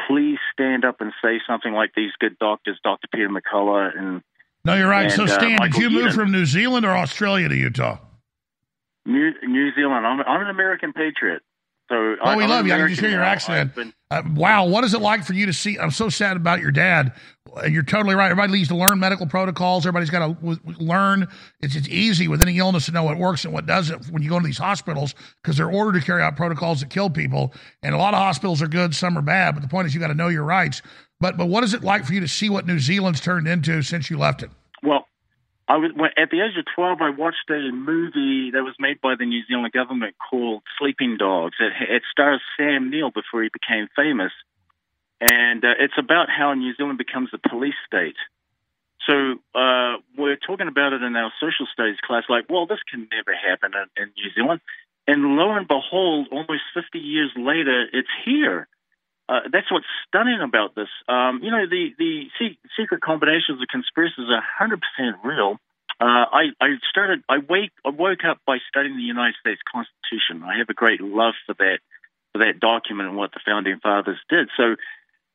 [0.06, 3.08] please stand up and say something like these good doctors, Dr.
[3.12, 4.22] Peter McCullough and
[4.64, 5.10] No, you're right.
[5.10, 6.14] so, and, uh, Stan, did Michael you move Yeadon.
[6.14, 7.98] from New Zealand or Australia to Utah?
[9.06, 10.06] New New Zealand.
[10.06, 11.42] I'm, I'm an American patriot.
[11.88, 12.74] So Oh, we I'm love you.
[12.74, 13.74] I can just hear your accent.
[13.74, 15.78] Been- Uh, wow, what is it like for you to see?
[15.78, 17.12] I'm so sad about your dad.
[17.68, 18.30] You're totally right.
[18.30, 19.84] Everybody needs to learn medical protocols.
[19.86, 21.26] Everybody's got to w- w- learn.
[21.60, 24.28] It's it's easy with any illness to know what works and what doesn't when you
[24.28, 27.52] go to these hospitals because they're ordered to carry out protocols that kill people.
[27.82, 29.54] And a lot of hospitals are good, some are bad.
[29.54, 30.82] But the point is, you got to know your rights.
[31.20, 33.80] But but what is it like for you to see what New Zealand's turned into
[33.82, 34.50] since you left it?
[34.82, 35.07] Well,
[35.68, 37.02] I was at the age of twelve.
[37.02, 41.56] I watched a movie that was made by the New Zealand government called Sleeping Dogs.
[41.60, 44.32] It, it stars Sam Neill before he became famous,
[45.20, 48.16] and uh, it's about how New Zealand becomes a police state.
[49.06, 53.08] So uh, we're talking about it in our social studies class, like, well, this can
[53.12, 54.60] never happen in, in New Zealand.
[55.06, 58.68] And lo and behold, almost 50 years later, it's here.
[59.28, 60.88] Uh, that's what's stunning about this.
[61.06, 62.30] Um, you know, the the
[62.76, 64.80] secret combinations of conspiracies are 100%
[65.22, 65.60] real.
[66.00, 67.22] Uh, I, I started.
[67.28, 67.72] I wake.
[67.84, 70.44] I woke up by studying the United States Constitution.
[70.48, 71.78] I have a great love for that
[72.32, 74.48] for that document and what the founding fathers did.
[74.56, 74.76] So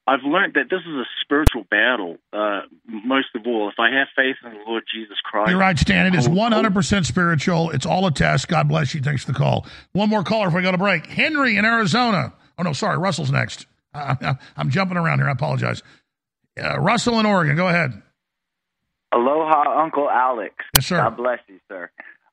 [0.07, 2.17] I've learned that this is a spiritual battle.
[2.31, 5.77] Uh, most of all, if I have faith in the Lord Jesus Christ, You're right,
[5.77, 6.07] Stan.
[6.07, 7.69] It is 100 percent spiritual.
[7.71, 8.47] It's all a test.
[8.47, 9.01] God bless you.
[9.01, 9.67] Thanks for the call.
[9.91, 11.05] One more caller before we go to break.
[11.05, 12.33] Henry in Arizona.
[12.57, 12.97] Oh, no, sorry.
[12.97, 13.65] Russell's next.
[13.93, 15.27] I, I, I'm jumping around here.
[15.27, 15.81] I apologize.
[16.61, 17.55] Uh, Russell in Oregon.
[17.55, 18.01] Go ahead.
[19.11, 20.55] Aloha, Uncle Alex.
[20.73, 20.97] Yes, sir.
[20.97, 21.89] God bless you, sir.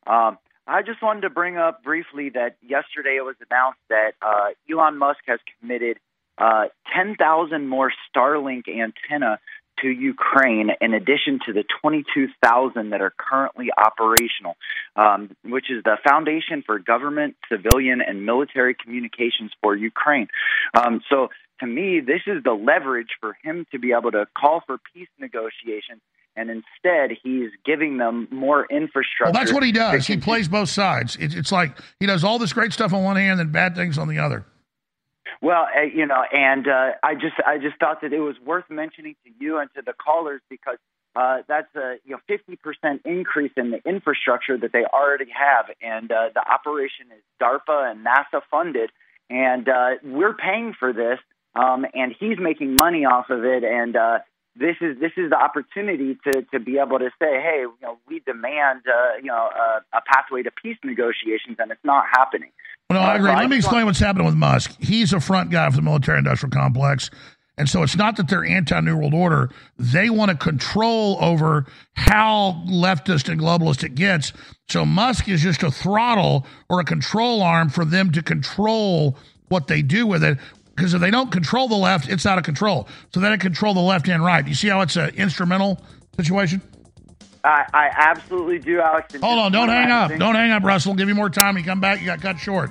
[0.07, 4.51] Um, I just wanted to bring up briefly that yesterday it was announced that uh,
[4.71, 5.99] Elon Musk has committed
[6.39, 9.39] uh, 10,000 more Starlink antenna
[9.83, 14.57] to Ukraine in addition to the 22,000 that are currently operational,
[14.97, 20.29] um, which is the Foundation for Government, Civilian, and Military Communications for Ukraine.
[20.75, 21.29] Um, so,
[21.61, 25.09] to me, this is the leverage for him to be able to call for peace
[25.19, 26.01] negotiations.
[26.37, 29.25] And instead, he's giving them more infrastructure.
[29.25, 30.07] Well, that's what he does.
[30.07, 31.17] He plays both sides.
[31.21, 34.09] It's like he does all this great stuff on one hand and bad things on
[34.09, 34.45] the other.
[35.43, 38.69] Well, uh, you know, and uh, I just I just thought that it was worth
[38.69, 40.77] mentioning to you and to the callers because
[41.17, 45.67] uh, that's a you know fifty percent increase in the infrastructure that they already have,
[45.83, 48.91] and uh, the operation is DARPA and NASA funded,
[49.31, 51.19] and uh, we're paying for this,
[51.55, 54.19] um, and he's making money off of it, and uh,
[54.57, 57.99] this is this is the opportunity to to be able to say, hey, you know,
[58.09, 62.51] we demand uh, you know a, a pathway to peace negotiations, and it's not happening.
[62.89, 63.31] Well, no, I Uh, agree.
[63.31, 64.77] so Let me explain want- what's happening with Musk.
[64.81, 67.11] He's a front guy for the military industrial complex.
[67.59, 69.51] And so it's not that they're anti New World Order.
[69.79, 74.33] They want to control over how leftist and globalist it gets.
[74.71, 79.19] So Musk is just a throttle or a control arm for them to control
[79.49, 80.39] what they do with it.
[80.75, 82.89] Because if they don't control the left, it's out of control.
[83.13, 84.47] So they don't control the left and right.
[84.47, 85.81] You see how it's an instrumental
[86.17, 86.63] situation?
[87.45, 89.15] I, I absolutely do, Alex.
[89.21, 90.11] Hold on, don't hang up.
[90.19, 90.95] Don't hang up, Russell.
[90.95, 91.57] Give you more time.
[91.57, 92.71] You come back, you got cut short.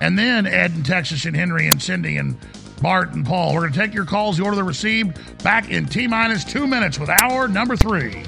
[0.00, 2.36] And then Ed and Texas and Henry and Cindy and
[2.80, 3.54] Bart and Paul.
[3.54, 6.66] We're going to take your calls, the order they're received, back in T minus two
[6.66, 8.24] minutes with hour number three.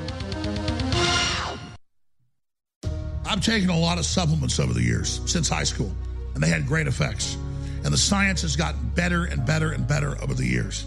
[3.24, 5.92] I've taken a lot of supplements over the years since high school,
[6.34, 7.36] and they had great effects.
[7.84, 10.86] And the science has gotten better and better and better over the years.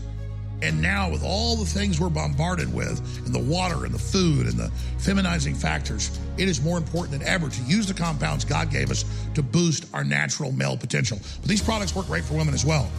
[0.61, 4.47] And now, with all the things we're bombarded with, and the water and the food
[4.47, 8.71] and the feminizing factors, it is more important than ever to use the compounds God
[8.71, 9.03] gave us
[9.33, 11.19] to boost our natural male potential.
[11.41, 12.89] But these products work great for women as well.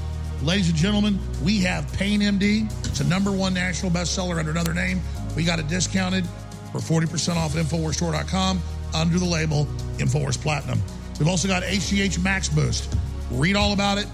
[0.43, 2.71] Ladies and gentlemen, we have Pain MD.
[2.87, 5.01] It's a number one national bestseller under another name.
[5.35, 6.27] We got it discounted
[6.71, 8.61] for 40% off at InfoWarsStore.com
[8.95, 9.65] under the label
[9.97, 10.83] InfoWars Platinum.
[11.19, 12.95] We've also got HGH Max Boost.
[13.35, 14.07] Read all about it.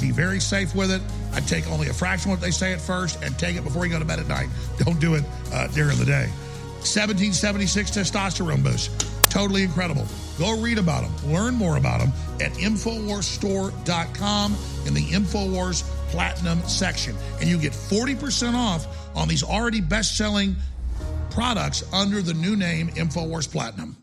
[0.00, 1.02] Be very safe with it.
[1.32, 3.84] I take only a fraction of what they say at first and take it before
[3.86, 4.48] you go to bed at night.
[4.78, 6.28] Don't do it uh, during the day.
[6.84, 8.90] 1776 testosterone boost.
[9.30, 10.06] Totally incredible.
[10.38, 11.32] Go read about them.
[11.32, 17.16] Learn more about them at InfoWarsStore.com in the InfoWars Platinum section.
[17.40, 18.86] And you get 40% off
[19.16, 20.54] on these already best selling
[21.30, 23.96] products under the new name InfoWars Platinum.